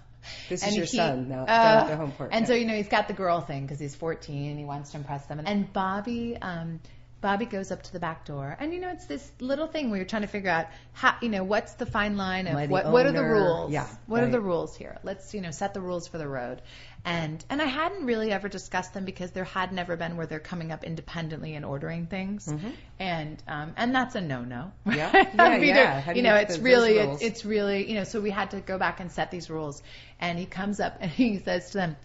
This 0.50 0.66
is 0.66 0.76
your 0.76 0.86
he- 0.86 0.98
son 0.98 1.30
now, 1.30 1.44
uh, 1.44 1.46
down 1.46 1.78
at 1.84 1.88
the 1.88 1.98
home 1.98 2.12
port. 2.12 2.32
And 2.34 2.48
so 2.48 2.56
you 2.56 2.66
know 2.66 2.74
he's 2.74 2.88
got 2.88 3.08
the 3.08 3.14
girl 3.14 3.42
thing 3.42 3.62
because 3.62 3.80
he's 3.80 3.94
14 3.96 4.50
and 4.50 4.58
he 4.58 4.66
wants 4.66 4.90
to 4.92 4.98
impress 4.98 5.24
them. 5.28 5.40
And 5.46 5.72
Bobby, 5.72 6.36
um, 6.42 6.80
Bobby 7.22 7.46
goes 7.46 7.72
up 7.72 7.82
to 7.82 7.94
the 7.94 8.00
back 8.00 8.26
door, 8.26 8.56
and 8.60 8.74
you 8.74 8.80
know 8.80 8.90
it's 8.90 9.06
this 9.08 9.32
little 9.40 9.68
thing 9.68 9.90
where 9.90 9.98
you're 9.98 10.06
trying 10.06 10.22
to 10.22 10.28
figure 10.28 10.50
out 10.52 10.68
how, 10.94 11.16
you 11.22 11.30
know, 11.30 11.44
what's 11.44 11.74
the 11.74 11.86
fine 11.86 12.18
line 12.18 12.46
of 12.48 12.70
what 12.70 12.86
what 12.92 13.06
are 13.06 13.12
the 13.12 13.24
rules? 13.24 13.72
Yeah, 13.72 13.88
What 14.06 14.24
are 14.24 14.30
the 14.30 14.40
rules 14.40 14.76
here? 14.76 14.98
Let's 15.04 15.34
you 15.34 15.42
know 15.42 15.52
set 15.52 15.74
the 15.74 15.82
rules 15.82 16.08
for 16.08 16.18
the 16.18 16.28
road. 16.28 16.62
And 17.04 17.44
and 17.50 17.62
I 17.62 17.66
hadn't 17.66 18.06
really 18.06 18.32
ever 18.32 18.48
discussed 18.48 18.94
them 18.94 19.06
because 19.06 19.32
there 19.32 19.44
had 19.44 19.72
never 19.72 19.96
been 19.96 20.18
where 20.18 20.26
they're 20.26 20.40
coming 20.40 20.72
up 20.72 20.84
independently 20.84 21.54
and 21.56 21.64
ordering 21.64 22.08
things. 22.08 22.52
And 23.00 23.42
um, 23.48 23.74
and 23.78 23.94
that's 23.94 24.16
a 24.16 24.22
no 24.22 24.44
no. 24.44 24.72
Mm-hmm. 24.86 24.98
Yeah. 24.98 25.12
Yeah, 25.36 25.58
yeah. 25.58 26.02
How 26.02 26.14
do 26.14 26.20
You 26.20 26.26
you 26.26 26.30
know, 26.30 26.36
it's 26.36 26.58
really 26.58 26.98
it's, 26.98 27.22
it's 27.24 27.46
really 27.46 27.90
you 27.90 27.96
know 27.96 28.04
so 28.04 28.22
we 28.22 28.32
had 28.32 28.52
to 28.52 28.60
go 28.60 28.78
back 28.78 29.00
and 29.00 29.12
set 29.12 29.32
these 29.32 29.50
rules. 29.50 29.82
And 30.20 30.38
he 30.38 30.46
comes 30.46 30.80
up 30.80 30.98
and 31.00 31.10
he 31.22 31.40
says 31.40 31.72
to 31.72 31.78
them, 31.78 31.96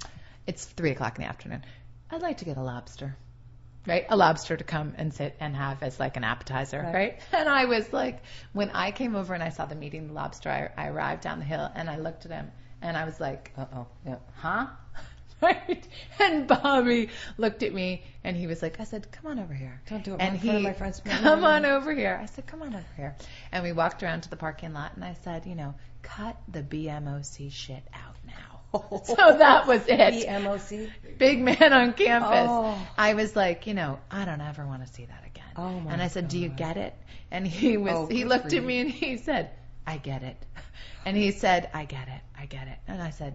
"It's 0.47 0.65
three 0.65 0.91
o'clock 0.93 1.17
in 1.19 1.25
the 1.25 1.29
afternoon. 1.29 1.63
I'd 2.11 2.23
like 2.23 2.39
to 2.39 2.45
get 2.45 2.57
a 2.57 2.63
lobster." 2.63 3.17
Right, 3.87 4.05
a 4.11 4.16
lobster 4.16 4.57
to 4.57 4.64
come 4.64 4.95
and 4.99 5.12
sit 5.12 5.35
and 5.41 5.57
have 5.57 5.83
as 5.83 5.99
like 5.99 6.16
an 6.18 6.24
appetizer, 6.24 6.81
Right. 6.83 6.95
right? 6.95 7.20
And 7.33 7.49
I 7.49 7.64
was 7.64 7.91
like, 7.93 8.22
when 8.53 8.70
I 8.70 8.91
came 8.91 9.16
over 9.16 9.33
and 9.33 9.43
I 9.43 9.49
saw 9.49 9.64
them 9.66 9.83
eating 9.83 10.07
the 10.09 10.12
lobster, 10.12 10.51
I, 10.51 10.68
I 10.76 10.89
arrived 10.89 11.22
down 11.22 11.39
the 11.39 11.47
hill 11.47 11.70
and 11.74 11.89
I 11.89 11.97
looked 11.99 12.26
at 12.26 12.31
him 12.31 12.51
and 12.83 12.97
I 12.97 13.05
was 13.05 13.18
like, 13.18 13.53
Uh 13.57 13.64
oh. 13.74 13.87
Yeah. 14.07 14.16
huh? 14.37 14.66
right? 15.41 15.89
And 16.18 16.47
Bobby 16.47 17.09
looked 17.39 17.62
at 17.62 17.72
me 17.72 18.05
and 18.22 18.37
he 18.37 18.47
was 18.47 18.61
like, 18.61 18.78
I 18.81 18.85
said, 18.85 19.11
come 19.11 19.31
on 19.31 19.39
over 19.39 19.55
here. 19.55 19.81
Don't 19.89 20.05
do 20.05 20.12
it 20.14 20.20
And 20.20 20.35
in 20.35 20.41
front 20.41 20.57
of 20.57 20.61
he, 20.61 20.66
my 20.66 20.72
friends. 20.74 21.01
come 21.07 21.45
on 21.45 21.64
over 21.64 21.95
here. 21.95 22.18
I 22.22 22.26
said, 22.26 22.47
come 22.47 22.61
on 22.61 22.74
over 22.74 22.85
here. 22.97 23.16
And 23.51 23.64
we 23.64 23.72
walked 23.72 24.03
around 24.03 24.24
to 24.24 24.31
the 24.31 24.37
parking 24.37 24.74
lot 24.74 24.93
and 24.97 25.03
I 25.05 25.14
said, 25.24 25.47
you 25.47 25.55
know, 25.55 25.74
cut 26.03 26.37
the 26.49 26.62
BMOC 26.62 27.51
shit 27.51 27.83
out 27.95 28.16
now. 28.26 28.49
So 29.05 29.16
that 29.16 29.66
was 29.66 29.83
it. 29.89 30.27
BMOC. 30.27 30.91
Big 31.18 31.41
man 31.41 31.73
on 31.73 31.93
campus. 31.93 32.47
Oh. 32.49 32.89
I 32.97 33.14
was 33.14 33.35
like, 33.35 33.66
you 33.66 33.75
know, 33.75 33.99
I 34.11 34.25
don't 34.25 34.41
ever 34.41 34.64
want 34.66 34.87
to 34.87 34.93
see 34.93 35.07
that 35.07 35.25
again. 35.27 35.45
Oh, 35.57 35.81
my 35.81 35.93
and 35.93 36.03
I 36.03 36.09
said, 36.09 36.29
"Do 36.29 36.39
you 36.39 36.49
get 36.49 36.77
it?" 36.77 36.95
And 37.31 37.47
he 37.47 37.77
oh, 37.77 37.81
was 37.81 37.93
Oh, 37.95 38.07
he 38.07 38.25
looked 38.25 38.53
at 38.53 38.62
me 38.62 38.81
and 38.81 38.91
he 38.91 39.16
said, 39.16 39.51
"I 39.87 39.97
get 39.97 40.23
it." 40.23 40.37
And 41.05 41.16
he 41.16 41.31
said, 41.31 41.71
"I 41.73 41.87
get 41.87 42.09
it. 42.09 42.21
I 42.39 42.45
get 42.45 42.68
it." 42.68 42.79
And 42.87 43.03
I 43.03 43.09
said, 43.09 43.35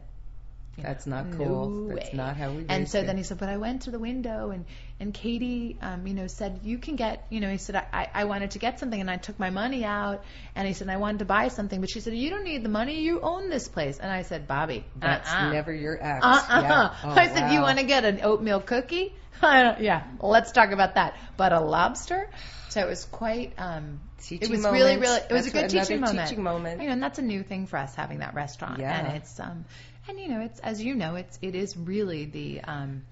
you 0.78 0.84
know, 0.84 0.90
That's 0.90 1.08
not 1.08 1.26
"No 1.28 1.38
cool. 1.38 1.88
That's 1.88 2.14
not 2.14 2.36
how 2.36 2.50
we 2.50 2.58
do 2.58 2.62
it. 2.64 2.66
And 2.70 2.90
so 2.90 3.00
you. 3.00 3.06
then 3.06 3.18
he 3.18 3.24
said, 3.24 3.38
"But 3.38 3.50
I 3.50 3.58
went 3.58 3.84
to 3.84 3.92
the 3.92 4.00
window 4.00 4.52
and 4.52 4.66
and 5.00 5.14
Katie, 5.14 5.78
um, 5.82 6.06
you 6.08 6.14
know, 6.14 6.28
said 6.28 6.62
you 6.64 6.78
can 6.78 6.96
get, 6.96 7.26
you 7.30 7.40
know, 7.40 7.50
he 7.50 7.58
said 7.58 7.76
I, 7.76 8.10
I 8.14 8.26
wanted 8.26 8.52
to 8.52 8.60
get 8.60 8.80
something 8.80 9.00
and 9.00 9.10
I 9.10 9.18
took 9.18 9.38
my 9.40 9.50
money 9.50 9.84
out 9.84 10.24
and 10.56 10.68
he 10.68 10.74
said 10.74 10.90
I 10.90 10.98
wanted 10.98 11.20
to 11.20 11.26
buy 11.26 11.50
something, 11.50 11.80
but 11.82 11.90
she 11.90 12.00
said 12.00 12.14
you 12.14 12.30
don't 12.30 12.44
need 12.44 12.64
the 12.64 12.70
money, 12.70 13.02
you 13.02 13.22
own 13.22 13.50
this 13.50 13.68
place." 13.68 14.00
And 14.00 14.12
I 14.12 14.24
said, 14.24 14.48
"Bobby, 14.48 14.86
That's 14.98 15.32
uh-uh. 15.32 15.52
never 15.54 15.74
your 15.74 15.98
ex. 16.02 16.26
Uh-uh. 16.26 16.62
Yeah. 16.62 16.96
Oh, 17.04 17.10
I 17.10 17.28
said, 17.28 17.54
"You 17.54 17.62
want 17.62 17.80
to 17.80 17.86
get 17.86 18.04
an 18.06 18.20
oatmeal 18.24 18.60
cookie?" 18.60 19.14
Yeah, 19.44 20.04
let's 20.22 20.52
talk 20.52 20.72
about 20.72 20.96
that. 20.96 21.16
But 21.38 21.52
a 21.52 21.60
lobster. 21.60 22.30
So 22.70 22.82
it 22.82 22.88
was 22.88 23.06
quite. 23.06 23.54
Um, 23.58 24.00
Teaching 24.22 24.48
it 24.48 24.52
was 24.52 24.64
really, 24.64 24.80
moment. 24.96 25.02
really. 25.02 25.18
It 25.18 25.32
was 25.32 25.46
That's 25.46 25.48
a 25.48 25.52
good 25.52 25.70
teaching 25.70 26.02
moment. 26.02 26.28
teaching 26.28 26.44
moment. 26.44 26.82
You 26.82 26.88
know, 26.88 26.94
and 26.94 27.04
that's 27.04 27.20
a 27.20 27.22
new 27.22 27.44
thing 27.44 27.68
for 27.68 27.78
us 27.78 27.94
having 27.94 28.20
that 28.20 28.34
restaurant. 28.34 28.80
Yeah. 28.80 28.98
And 28.98 29.18
it's 29.18 29.40
um, 29.40 29.66
and 30.08 30.20
you 30.20 30.28
know, 30.28 30.42
it's 30.42 30.60
as 30.60 30.82
you 30.82 30.96
know, 30.96 31.16
it's 31.16 31.38
it 31.42 31.56
is 31.56 31.76
really 31.78 32.26
the 32.26 32.62
um, 32.62 33.04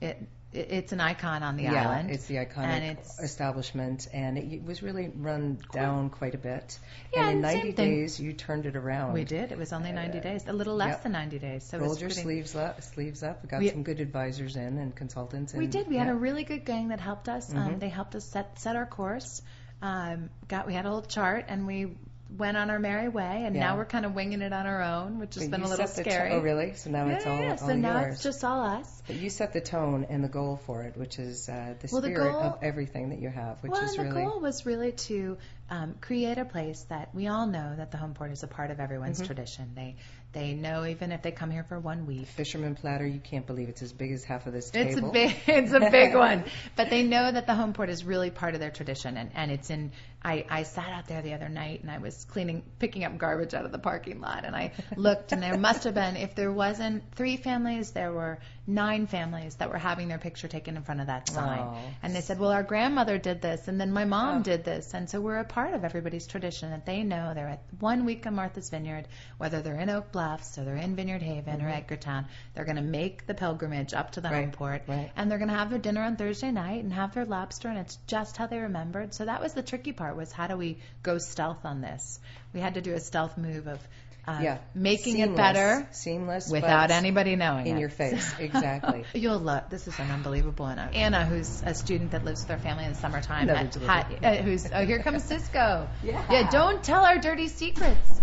it, 0.00 0.18
it 0.52 0.66
it's 0.70 0.92
an 0.92 1.00
icon 1.00 1.42
on 1.42 1.56
the 1.56 1.62
yeah, 1.62 1.88
island. 1.90 2.10
it's 2.10 2.26
the 2.26 2.34
iconic 2.34 2.58
And 2.66 2.84
it's- 2.84 3.18
establishment, 3.22 4.06
and 4.12 4.36
it 4.36 4.62
was 4.62 4.82
really 4.82 5.10
run 5.16 5.58
down 5.72 6.10
quite 6.10 6.34
a 6.34 6.38
bit. 6.38 6.78
Yeah, 7.14 7.28
and 7.28 7.38
in 7.38 7.44
and 7.44 7.52
same 7.52 7.58
90 7.60 7.72
thing. 7.72 7.90
days, 8.02 8.20
you 8.20 8.32
turned 8.34 8.66
it 8.66 8.76
around. 8.76 9.14
we 9.14 9.24
did. 9.24 9.50
It 9.50 9.56
was 9.56 9.72
only 9.72 9.92
90 9.92 10.20
days, 10.20 10.44
a 10.46 10.52
little 10.52 10.74
less 10.76 10.90
yep. 10.90 11.02
than 11.04 11.12
90 11.12 11.38
days. 11.38 11.64
So 11.64 11.78
Rolled 11.78 12.00
your 12.00 12.10
pretty- 12.10 12.22
sleeves 12.22 12.54
up. 12.54 12.82
Sleeves 12.82 13.22
up. 13.22 13.42
We 13.42 13.48
got 13.48 13.60
We- 13.60 13.70
some 13.70 13.82
good 13.82 14.00
advisors 14.00 14.56
in 14.56 14.76
and 14.76 14.94
consultants. 14.94 15.54
In 15.54 15.58
We 15.58 15.66
did. 15.68 15.88
We 15.88 15.96
had 15.96 16.08
a 16.08 16.14
really 16.14 16.44
good 16.44 16.66
gang 16.66 16.88
that 16.88 17.00
helped 17.00 17.30
us. 17.30 17.50
Um, 17.50 17.56
Mhm. 17.76 17.80
they 17.80 17.88
helped 17.88 18.14
us 18.14 18.24
set 18.26 18.58
set 18.58 18.76
our 18.76 18.86
course. 18.86 19.40
Um, 19.80 20.28
got 20.48 20.66
we 20.66 20.74
had 20.74 20.84
a 20.84 20.88
little 20.92 21.08
chart 21.08 21.46
and 21.48 21.66
we 21.66 21.96
went 22.36 22.56
on 22.56 22.70
our 22.70 22.78
merry 22.78 23.08
way. 23.08 23.42
And 23.44 23.54
Yeah. 23.54 23.62
now 23.68 23.76
we're 23.76 23.84
kind 23.84 24.04
of 24.06 24.14
winging 24.14 24.42
it 24.42 24.52
on 24.52 24.66
our 24.66 24.82
own, 24.82 25.18
which 25.18 25.34
has 25.34 25.44
But 25.44 25.50
been 25.50 25.66
a 25.66 25.68
little 25.68 25.86
the 25.86 25.92
scary. 25.92 26.30
oh, 26.32 26.40
really? 26.40 26.74
So 26.74 26.90
now 26.90 27.06
Yeah, 27.06 27.14
it's 27.14 27.26
all, 27.26 27.40
yeah, 27.40 27.50
all 27.52 27.58
So 27.58 27.74
now 27.76 28.00
yours. 28.00 28.14
it's 28.14 28.22
just 28.22 28.44
all 28.44 28.60
us. 28.62 29.02
But 29.06 29.16
you 29.16 29.30
set 29.30 29.52
the 29.52 29.60
tone 29.60 30.06
and 30.08 30.22
the 30.24 30.28
goal 30.28 30.56
for 30.66 30.82
it, 30.82 30.96
which 30.96 31.18
is 31.18 31.48
uh, 31.48 31.74
the 31.80 31.88
Well, 31.92 32.00
the 32.00 32.08
spirit 32.08 32.32
goal- 32.32 32.40
of 32.42 32.58
everything 32.62 33.10
that 33.10 33.20
you 33.20 33.28
have, 33.28 33.62
which 33.62 33.72
well, 33.72 33.82
is 33.84 33.96
and 33.96 34.06
the 34.06 34.10
really 34.14 34.24
goal 34.26 34.40
was 34.40 34.64
really 34.66 34.92
to 34.92 35.36
um, 35.70 35.94
create 36.00 36.36
a 36.38 36.44
place 36.44 36.82
that 36.90 37.14
we 37.14 37.28
all 37.28 37.46
know 37.46 37.74
that 37.76 37.90
the 37.90 37.96
home 37.96 38.12
port 38.12 38.30
is 38.30 38.42
a 38.42 38.46
part 38.46 38.70
of 38.70 38.78
everyone's 38.78 39.20
Mhm. 39.22 39.26
tradition. 39.26 39.70
They 39.74 39.96
they 40.32 40.54
know 40.54 40.86
even 40.86 41.12
if 41.12 41.20
they 41.20 41.30
come 41.30 41.50
here 41.50 41.62
for 41.64 41.78
one 41.78 42.06
week. 42.06 42.26
fisherman 42.26 42.74
platter. 42.74 43.06
You 43.06 43.20
can't 43.20 43.46
believe 43.46 43.68
it's 43.68 43.82
as 43.82 43.92
big 43.92 44.12
as 44.12 44.24
half 44.24 44.46
of 44.46 44.54
this 44.54 44.70
It's 44.72 44.92
a 44.92 44.94
table. 44.96 45.12
big, 45.12 45.34
it's 45.46 45.72
a 45.72 45.80
big 45.90 46.14
one. 46.28 46.44
But 46.74 46.88
they 46.88 47.02
know 47.02 47.30
that 47.32 47.46
the 47.46 47.54
home 47.54 47.74
port 47.74 47.90
is 47.90 48.02
really 48.04 48.30
part 48.30 48.54
of 48.54 48.60
their 48.60 48.70
tradition, 48.70 49.16
and 49.18 49.30
and 49.34 49.50
it's 49.50 49.68
in. 49.70 49.92
I 50.24 50.44
I 50.48 50.62
sat 50.62 50.88
out 50.90 51.06
there 51.06 51.22
the 51.22 51.34
other 51.34 51.48
night 51.48 51.82
and 51.82 51.90
I 51.90 51.98
was 51.98 52.24
cleaning, 52.24 52.62
picking 52.78 53.04
up 53.04 53.18
garbage 53.18 53.54
out 53.54 53.64
of 53.64 53.72
the 53.72 53.78
parking 53.78 54.20
lot, 54.20 54.44
and 54.44 54.54
I 54.54 54.72
looked, 54.96 55.32
and 55.32 55.42
there 55.42 55.56
must 55.58 55.84
have 55.84 55.94
been, 55.94 56.16
if 56.16 56.34
there 56.34 56.52
wasn't 56.52 57.02
three 57.14 57.36
families, 57.36 57.90
there 57.90 58.12
were 58.12 58.38
nine 58.66 59.06
families 59.08 59.56
that 59.56 59.70
were 59.70 59.78
having 59.78 60.06
their 60.06 60.18
picture 60.18 60.46
taken 60.46 60.76
in 60.76 60.82
front 60.82 61.00
of 61.00 61.08
that 61.08 61.28
sign. 61.28 61.58
Oh. 61.60 61.78
And 62.02 62.14
they 62.14 62.20
said, 62.20 62.38
well, 62.38 62.50
our 62.50 62.62
grandmother 62.62 63.18
did 63.18 63.42
this, 63.42 63.66
and 63.66 63.80
then 63.80 63.92
my 63.92 64.04
mom 64.04 64.38
Oh. 64.38 64.42
did 64.42 64.62
this, 64.64 64.94
and 64.94 65.10
so 65.10 65.20
we're 65.20 65.38
a 65.38 65.44
part 65.44 65.74
of 65.74 65.84
everybody's 65.84 66.26
tradition 66.28 66.70
that 66.70 66.86
they 66.86 67.02
know 67.02 67.32
they're 67.34 67.48
at 67.48 67.62
one 67.80 68.04
week 68.04 68.24
of 68.26 68.32
Martha's 68.32 68.70
Vineyard, 68.70 69.08
whether 69.38 69.62
they're 69.62 69.80
in 69.80 69.90
Oak 69.90 70.12
Bluffs 70.12 70.58
or 70.58 70.64
they're 70.64 70.76
in 70.76 70.94
Vineyard 70.94 71.22
Haven 71.22 71.60
or 71.60 71.68
Edgartown, 71.68 72.26
they're 72.54 72.64
going 72.64 72.76
to 72.76 72.82
make 72.82 73.26
the 73.26 73.34
pilgrimage 73.34 73.94
up 73.94 74.12
to 74.12 74.20
the 74.20 74.28
home 74.28 74.36
Mm-hmm. 74.36 74.46
Right, 74.46 74.52
port, 74.56 74.82
right. 74.86 75.10
and 75.16 75.30
they're 75.30 75.38
going 75.38 75.50
to 75.50 75.56
have 75.56 75.70
their 75.70 75.78
dinner 75.78 76.02
on 76.02 76.16
Thursday 76.16 76.50
night 76.52 76.84
and 76.84 76.92
have 76.92 77.14
their 77.14 77.24
lobster, 77.24 77.68
and 77.68 77.78
it's 77.78 77.96
just 78.06 78.36
how 78.36 78.46
they 78.46 78.58
remembered. 78.58 79.14
So 79.14 79.24
that 79.24 79.40
was 79.42 79.54
the 79.54 79.62
tricky 79.62 79.92
part: 79.92 80.16
was 80.16 80.30
how 80.32 80.46
do 80.46 80.56
we 80.56 80.78
go 81.02 81.18
stealth 81.18 81.64
on 81.64 81.80
this? 81.80 82.20
We 82.54 82.60
had 82.60 82.74
to 82.74 82.80
do 82.80 82.92
a 82.94 83.00
stealth 83.00 83.36
move 83.36 83.66
of 83.66 83.80
yeah, 84.28 84.58
making 84.74 85.14
Seamless. 85.16 85.30
it 85.30 85.36
better 85.36 85.88
seamless 85.90 86.48
without 86.50 86.88
but 86.88 86.94
anybody 86.94 87.34
knowing 87.36 87.66
in 87.66 87.76
it. 87.76 87.80
your 87.80 87.88
face. 87.88 88.32
Exactly. 88.38 89.04
You'll 89.14 89.38
love. 89.40 89.68
This 89.70 89.88
is 89.88 89.98
an 89.98 90.10
unbelievable 90.10 90.64
one. 90.64 90.78
Anna, 90.78 91.24
who's 91.26 91.62
a 91.66 91.74
student 91.74 92.12
that 92.12 92.24
lives 92.24 92.42
with 92.42 92.50
her 92.50 92.58
family 92.58 92.84
in 92.84 92.92
the 92.92 92.98
summertime, 92.98 93.48
Another 93.48 93.58
at, 93.66 93.72
delivery. 93.72 93.94
ha- 93.94 94.06
uh, 94.22 94.36
who's 94.36 94.68
oh 94.72 94.84
here 94.86 95.00
comes 95.02 95.24
Sysco. 95.28 95.88
Yeah. 96.04 96.24
Yeah. 96.30 96.50
Don't 96.50 96.82
tell 96.84 97.04
our 97.04 97.18
dirty 97.18 97.48
secrets. 97.48 98.20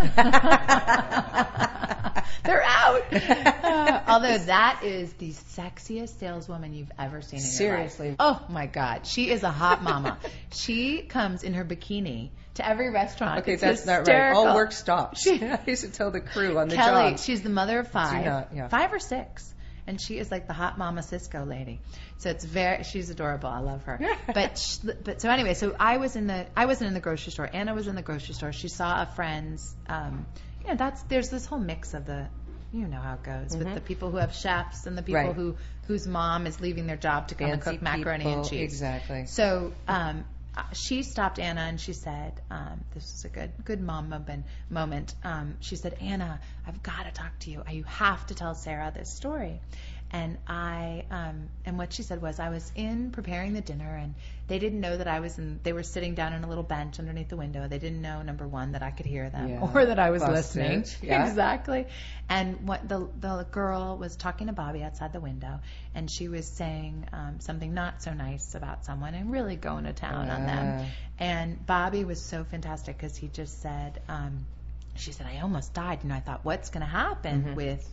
They're 2.43 2.63
out. 2.63 3.03
Uh, 3.13 4.01
although 4.07 4.37
that 4.37 4.81
is 4.83 5.11
the 5.13 5.31
sexiest 5.31 6.19
saleswoman 6.19 6.73
you've 6.73 6.91
ever 6.97 7.21
seen 7.21 7.39
in 7.39 7.45
your 7.45 7.51
Seriously. 7.53 8.07
life. 8.09 8.15
Oh 8.19 8.45
my 8.49 8.65
God, 8.65 9.05
she 9.05 9.29
is 9.29 9.43
a 9.43 9.51
hot 9.51 9.83
mama. 9.83 10.17
she 10.51 11.01
comes 11.01 11.43
in 11.43 11.53
her 11.53 11.65
bikini 11.65 12.29
to 12.55 12.67
every 12.67 12.89
restaurant. 12.91 13.41
Okay, 13.41 13.53
It's 13.53 13.61
that's 13.61 13.85
not 13.85 13.91
right. 13.91 13.99
hysterical. 14.07 14.47
All 14.47 14.55
work 14.55 14.71
stops. 14.71 15.21
She- 15.21 15.43
I 15.43 15.59
used 15.67 15.88
to 15.91 15.97
tell 15.97 16.11
the 16.11 16.21
crew 16.21 16.57
on 16.57 16.67
the 16.69 16.75
Kelly, 16.75 17.11
job. 17.11 17.19
she's 17.19 17.41
the 17.41 17.49
mother 17.49 17.79
of 17.79 17.87
five, 17.87 18.25
not, 18.25 18.49
yeah. 18.53 18.67
five 18.67 18.93
or 18.93 18.99
six, 18.99 19.53
and 19.87 19.99
she 19.99 20.17
is 20.19 20.29
like 20.31 20.47
the 20.47 20.53
hot 20.53 20.77
mama 20.77 21.01
Sysco 21.01 21.47
lady. 21.47 21.79
So 22.17 22.29
it's 22.29 22.45
very, 22.45 22.83
she's 22.83 23.09
adorable. 23.09 23.49
I 23.49 23.59
love 23.59 23.83
her. 23.83 23.99
but 24.33 24.57
sh- 24.57 24.77
but 25.03 25.21
so 25.21 25.29
anyway, 25.29 25.53
so 25.53 25.75
I 25.79 25.97
was 25.97 26.15
in 26.15 26.27
the, 26.27 26.47
I 26.55 26.65
wasn't 26.65 26.89
in 26.89 26.93
the 26.93 26.99
grocery 26.99 27.31
store. 27.31 27.49
Anna 27.51 27.73
was 27.73 27.87
in 27.87 27.95
the 27.95 28.01
grocery 28.01 28.33
store. 28.35 28.51
She 28.51 28.67
saw 28.67 29.01
a 29.01 29.05
friend's, 29.15 29.75
um, 29.87 30.25
you 30.63 30.69
know, 30.69 30.75
that's 30.75 31.01
there's 31.03 31.29
this 31.29 31.45
whole 31.45 31.59
mix 31.59 31.93
of 31.93 32.05
the. 32.05 32.27
You 32.71 32.85
know 32.85 32.99
how 32.99 33.15
it 33.15 33.23
goes 33.23 33.57
with 33.57 33.65
Mhm. 33.67 33.73
the 33.73 33.81
people 33.81 34.11
who 34.11 34.17
have 34.17 34.31
chefs 34.35 34.85
and 34.85 34.95
the 34.95 35.01
people 35.01 35.23
Right. 35.23 35.33
who 35.35 35.55
whose 35.87 36.05
mom 36.05 36.45
is 36.45 36.61
leaving 36.61 36.85
their 36.85 36.97
job 36.97 37.29
to 37.29 37.33
come 37.35 37.49
and 37.49 37.59
cook 37.59 37.81
macaroni 37.81 38.25
people. 38.25 38.41
and 38.41 38.47
cheese. 38.47 38.61
Exactly. 38.61 39.25
So 39.25 39.73
um, 39.87 40.23
she 40.73 41.03
stopped 41.03 41.39
Anna 41.39 41.61
and 41.61 41.79
she 41.79 41.93
said, 41.93 42.33
um, 42.49 42.83
"This 42.93 43.03
is 43.13 43.25
a 43.25 43.29
good, 43.29 43.51
good 43.63 43.81
mom 43.81 44.09
moment." 44.09 44.45
moment. 44.69 45.15
Um, 45.23 45.57
she 45.59 45.75
said, 45.75 45.93
"Anna, 46.01 46.39
I've 46.65 46.81
got 46.83 47.03
to 47.05 47.11
talk 47.11 47.37
to 47.39 47.51
you. 47.51 47.63
You 47.69 47.83
have 47.83 48.25
to 48.27 48.35
tell 48.35 48.55
Sarah 48.55 48.91
this 48.95 49.15
story." 49.15 49.61
And 50.11 50.37
I, 50.47 51.05
um, 51.11 51.49
and 51.65 51.77
what 51.77 51.93
she 51.93 52.01
said 52.01 52.19
was, 52.19 52.39
I 52.39 52.49
was 52.49 52.71
in 52.75 53.11
preparing 53.11 53.53
the 53.53 53.61
dinner, 53.61 53.95
and 53.95 54.15
they 54.47 54.57
didn't 54.57 54.81
know 54.81 54.97
that 54.97 55.07
I 55.07 55.19
was 55.19 55.37
in. 55.37 55.59
They 55.61 55.71
were 55.71 55.83
sitting 55.83 56.15
down 56.15 56.33
on 56.33 56.43
a 56.43 56.47
little 56.47 56.63
bench 56.63 56.97
underneath 56.97 57.29
the 57.29 57.37
window. 57.37 57.67
They 57.67 57.77
didn't 57.77 58.01
know, 58.01 58.23
number 58.23 58.47
one, 58.47 58.71
that 58.71 58.81
I 58.81 58.89
could 58.89 59.05
hear 59.05 59.29
them, 59.29 59.49
Yeah. 59.49 59.69
or 59.73 59.85
that 59.85 59.99
I 59.99 60.09
was 60.09 60.23
Busted. 60.23 60.35
listening. 60.63 60.85
Yeah. 61.07 61.27
Exactly. 61.27 61.85
And 62.27 62.67
what 62.67 62.89
the 62.89 63.07
the 63.19 63.45
girl 63.51 63.97
was 63.97 64.15
talking 64.15 64.47
to 64.47 64.53
Bobby 64.53 64.81
outside 64.83 65.13
the 65.13 65.19
window, 65.19 65.59
and 65.93 66.09
she 66.09 66.27
was 66.27 66.47
saying 66.47 67.05
um, 67.13 67.39
something 67.39 67.73
not 67.73 68.01
so 68.01 68.11
nice 68.13 68.55
about 68.55 68.85
someone, 68.85 69.13
and 69.13 69.31
really 69.31 69.57
going 69.57 69.83
to 69.83 69.93
town 69.93 70.29
on 70.29 70.45
them. 70.47 70.85
And 71.19 71.63
Bobby 71.67 72.03
was 72.03 72.19
so 72.21 72.43
fantastic 72.45 72.97
because 72.97 73.15
he 73.15 73.27
just 73.27 73.61
said, 73.61 74.01
um, 74.07 74.45
she 74.95 75.11
said, 75.11 75.27
I 75.27 75.41
almost 75.41 75.73
died. 75.73 75.99
You 76.03 76.09
know, 76.09 76.15
I 76.15 76.19
thought, 76.21 76.43
what's 76.43 76.69
going 76.71 76.81
to 76.81 76.87
happen 76.91 77.43
Mhm. 77.43 77.55
with, 77.55 77.87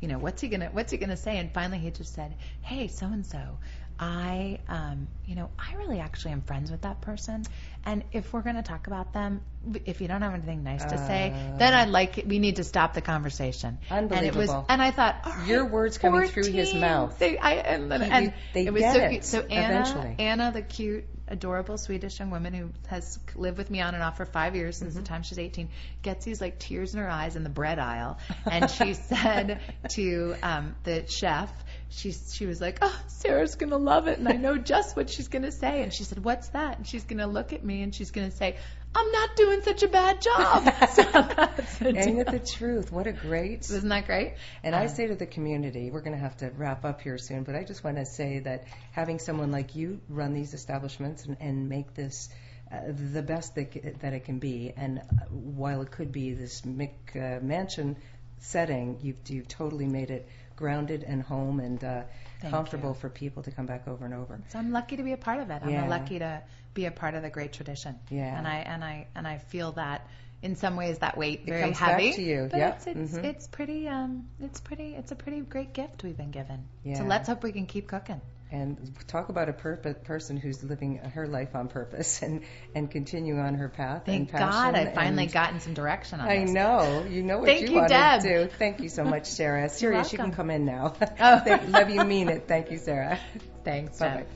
you 0.00 0.08
know, 0.08 0.18
what's 0.18 0.40
he 0.40 0.48
gonna, 0.48 0.68
what's 0.72 0.92
he 0.92 0.98
gonna 0.98 1.16
say? 1.16 1.38
And 1.38 1.52
finally, 1.52 1.78
he 1.78 1.90
just 1.90 2.14
said, 2.14 2.34
Hey, 2.60 2.88
so 2.88 3.06
and 3.06 3.26
so, 3.26 3.58
I, 4.00 4.60
um, 4.68 5.08
you 5.26 5.34
know, 5.34 5.50
I 5.58 5.74
really 5.76 5.98
actually 5.98 6.32
am 6.32 6.42
friends 6.42 6.70
with 6.70 6.82
that 6.82 7.00
person. 7.00 7.44
And 7.84 8.04
if 8.12 8.32
we're 8.32 8.42
gonna 8.42 8.62
talk 8.62 8.86
about 8.86 9.12
them, 9.12 9.40
if 9.84 10.00
you 10.00 10.06
don't 10.06 10.22
have 10.22 10.34
anything 10.34 10.62
nice 10.62 10.84
to 10.84 10.98
say, 10.98 11.32
Uh. 11.34 11.58
then 11.58 11.74
I'd 11.74 11.88
like, 11.88 12.22
we 12.26 12.38
need 12.38 12.56
to 12.56 12.64
stop 12.64 12.94
the 12.94 13.00
conversation. 13.00 13.78
Unbelievable. 13.90 14.16
And 14.16 14.26
it 14.26 14.38
was, 14.38 14.64
and 14.68 14.82
I 14.82 14.90
thought, 14.92 15.16
right, 15.26 15.48
Your 15.48 15.64
words 15.64 15.98
coming 15.98 16.28
through 16.28 16.50
his 16.52 16.74
mouth. 16.74 17.18
They, 17.18 17.38
I, 17.38 17.54
and, 17.54 17.92
and 17.92 18.34
they 18.52 18.66
it 18.66 18.72
was 18.72 18.82
so 18.82 18.98
it 18.98 19.10
cute. 19.10 19.24
So 19.24 19.40
Anna, 19.40 19.80
eventually. 19.80 20.14
Anna, 20.18 20.52
the 20.52 20.62
cute, 20.62 21.06
adorable 21.30 21.78
Swedish 21.78 22.18
young 22.18 22.30
woman 22.30 22.52
who 22.54 22.70
has 22.88 23.18
lived 23.34 23.58
with 23.58 23.70
me 23.70 23.80
on 23.80 23.94
and 23.94 24.02
off 24.02 24.16
for 24.16 24.24
five 24.26 24.56
years 24.56 24.76
since 24.76 24.94
Mm-hmm. 24.94 25.02
the 25.02 25.08
time 25.08 25.22
she's 25.22 25.38
18, 25.38 25.68
gets 26.02 26.24
these 26.24 26.40
like 26.40 26.58
tears 26.58 26.94
in 26.94 27.00
her 27.00 27.08
eyes 27.08 27.36
in 27.36 27.42
the 27.44 27.50
bread 27.50 27.78
aisle, 27.78 28.18
and 28.50 28.70
she 28.70 28.94
said 29.08 29.60
to 29.90 30.34
um, 30.42 30.74
the 30.84 31.06
chef. 31.08 31.52
She, 31.90 32.12
she 32.12 32.46
was 32.46 32.60
like, 32.60 32.78
oh, 32.82 33.00
Sarah's 33.06 33.54
going 33.54 33.70
to 33.70 33.76
love 33.78 34.08
it, 34.08 34.18
and 34.18 34.28
I 34.28 34.32
know 34.32 34.58
just 34.58 34.96
what 34.96 35.08
she's 35.08 35.28
going 35.28 35.42
to 35.44 35.52
say. 35.52 35.82
And 35.82 35.92
she 35.92 36.04
said, 36.04 36.22
what's 36.22 36.48
that? 36.48 36.76
And 36.76 36.86
she's 36.86 37.04
going 37.04 37.18
to 37.18 37.26
look 37.26 37.52
at 37.52 37.64
me, 37.64 37.82
and 37.82 37.94
she's 37.94 38.10
going 38.10 38.30
to 38.30 38.36
say, 38.36 38.56
I'm 38.98 39.12
not 39.12 39.36
doing 39.36 39.62
such 39.62 39.82
a 39.82 39.88
bad 39.88 40.20
job. 40.20 40.64
so 40.90 41.02
the 41.02 41.92
Ain't 41.96 42.18
it 42.20 42.30
the 42.30 42.40
truth? 42.40 42.90
What 42.92 43.06
a 43.06 43.12
great. 43.12 43.60
Isn't 43.70 43.88
that 43.88 44.06
great? 44.06 44.34
And 44.62 44.74
I 44.74 44.84
Um, 44.84 44.88
say 44.88 45.06
to 45.08 45.14
the 45.16 45.26
community, 45.26 45.90
we're 45.90 46.00
going 46.00 46.16
to 46.16 46.22
have 46.22 46.36
to 46.38 46.50
wrap 46.50 46.84
up 46.84 47.00
here 47.00 47.18
soon, 47.18 47.44
but 47.44 47.54
I 47.54 47.64
just 47.64 47.84
want 47.84 47.96
to 47.96 48.06
say 48.06 48.40
that 48.40 48.64
having 48.92 49.18
someone 49.18 49.50
like 49.52 49.74
you 49.76 50.00
run 50.08 50.34
these 50.34 50.54
establishments 50.54 51.24
and, 51.26 51.36
and 51.40 51.68
make 51.68 51.94
this 51.94 52.28
uh, 52.72 52.80
the 53.14 53.22
best 53.22 53.54
that, 53.54 54.00
that 54.00 54.12
it 54.12 54.24
can 54.24 54.38
be, 54.38 54.72
and 54.76 55.00
while 55.30 55.80
it 55.82 55.90
could 55.90 56.12
be 56.12 56.34
this 56.34 56.62
Mick 56.62 56.92
uh, 57.16 57.40
mansion, 57.42 57.96
setting, 58.40 58.98
you've, 59.02 59.16
you've 59.28 59.48
totally 59.48 59.86
made 59.86 60.10
it 60.10 60.28
grounded 60.56 61.02
and 61.04 61.22
home 61.22 61.60
and 61.60 61.82
uh, 61.84 62.02
comfortable 62.50 62.90
you. 62.90 62.94
for 62.94 63.08
people 63.08 63.42
to 63.42 63.50
come 63.50 63.66
back 63.66 63.88
over 63.88 64.04
and 64.04 64.14
over. 64.14 64.38
So 64.48 64.58
I'm 64.58 64.72
lucky 64.72 64.96
to 64.96 65.02
be 65.02 65.12
a 65.12 65.16
part 65.16 65.40
of 65.40 65.50
it. 65.50 65.62
I'm 65.62 65.70
Yeah. 65.70 65.88
lucky 65.88 66.18
to 66.18 66.42
be 66.78 66.86
a 66.86 66.90
part 66.92 67.14
of 67.14 67.22
the 67.22 67.30
great 67.30 67.52
tradition. 67.52 67.98
Yeah. 68.08 68.38
And 68.38 68.46
I 68.46 68.56
and 68.58 68.84
I 68.84 69.06
and 69.16 69.26
I 69.26 69.38
feel 69.38 69.72
that 69.72 70.06
in 70.42 70.54
some 70.54 70.76
ways 70.76 70.98
that 70.98 71.16
weight 71.18 71.40
It 71.44 71.46
very 71.50 71.62
comes 71.62 71.80
back 71.80 71.90
heavy. 72.00 72.12
to 72.12 72.22
you. 72.22 72.48
But 72.50 72.58
Yep. 72.58 72.74
it's 72.76 72.86
it's, 72.86 73.12
Mhm. 73.18 73.24
it's 73.24 73.46
pretty 73.48 73.88
um 73.88 74.28
it's 74.40 74.60
pretty 74.60 74.94
it's 74.94 75.10
a 75.10 75.16
pretty 75.16 75.40
great 75.40 75.72
gift 75.72 76.04
we've 76.04 76.16
been 76.16 76.30
given. 76.30 76.64
Yeah. 76.84 76.98
So 76.98 77.04
let's 77.04 77.26
hope 77.28 77.42
we 77.42 77.50
can 77.52 77.66
keep 77.66 77.88
cooking. 77.88 78.20
And 78.50 78.78
talk 79.08 79.28
about 79.28 79.48
a 79.50 79.52
person 79.52 80.38
who's 80.38 80.62
living 80.64 80.96
her 81.16 81.26
life 81.26 81.54
on 81.54 81.68
purpose 81.68 82.22
and, 82.22 82.40
and 82.74 82.90
continue 82.90 83.36
on 83.38 83.56
her 83.56 83.68
path. 83.68 84.04
Thank 84.06 84.32
God 84.32 84.74
I've 84.74 84.94
finally 84.94 85.26
gotten 85.26 85.60
some 85.60 85.74
direction 85.74 86.20
on 86.20 86.28
I 86.28 86.38
this. 86.44 86.50
know. 86.52 87.04
You 87.10 87.22
know 87.24 87.40
what 87.40 87.46
Thank 87.46 87.62
you, 87.62 87.68
you, 87.72 87.74
want 87.76 87.88
Deb. 87.90 88.22
to 88.22 88.28
do. 88.44 88.50
Thank 88.58 88.80
you 88.80 88.88
so 88.88 89.04
much, 89.04 89.26
Sarah. 89.26 89.68
Serious, 89.82 90.12
you 90.12 90.18
can 90.18 90.32
come 90.32 90.48
in 90.50 90.64
now. 90.64 90.94
Oh. 91.20 91.42
Love 91.68 91.90
you, 91.90 92.02
mean 92.04 92.30
it. 92.30 92.44
Thank 92.48 92.70
you, 92.70 92.78
Sarah. 92.78 93.18
Thanks, 93.64 93.98
Bye-bye. 93.98 94.16
Deb. 94.20 94.26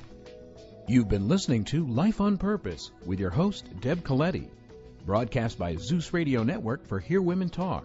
You've 0.89 1.09
been 1.09 1.28
listening 1.28 1.64
to 1.66 1.87
Life 1.87 2.20
on 2.20 2.37
Purpose 2.37 2.91
with 3.07 3.20
your 3.20 3.30
host, 3.30 3.66
Deb 3.80 4.03
Coletti, 4.03 4.49
broadcast 5.07 5.57
by 5.59 5.76
Zeus 5.76 6.12
Radio 6.12 6.43
Network 6.43 6.87
for 6.87 6.99
Hear 6.99 7.22
Women 7.22 7.49
Talk. 7.49 7.85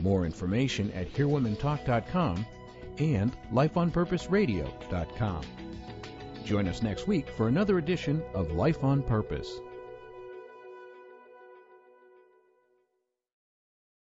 More 0.00 0.24
information 0.24 0.90
at 0.92 1.12
hearwomentalk.com 1.12 2.46
and 2.98 3.36
lifeonpurposeradio.com. 3.52 5.42
Join 6.44 6.66
us 6.66 6.82
next 6.82 7.06
week 7.06 7.28
for 7.28 7.48
another 7.48 7.76
edition 7.78 8.22
of 8.34 8.52
Life 8.52 8.82
on 8.82 9.02
Purpose. 9.02 9.60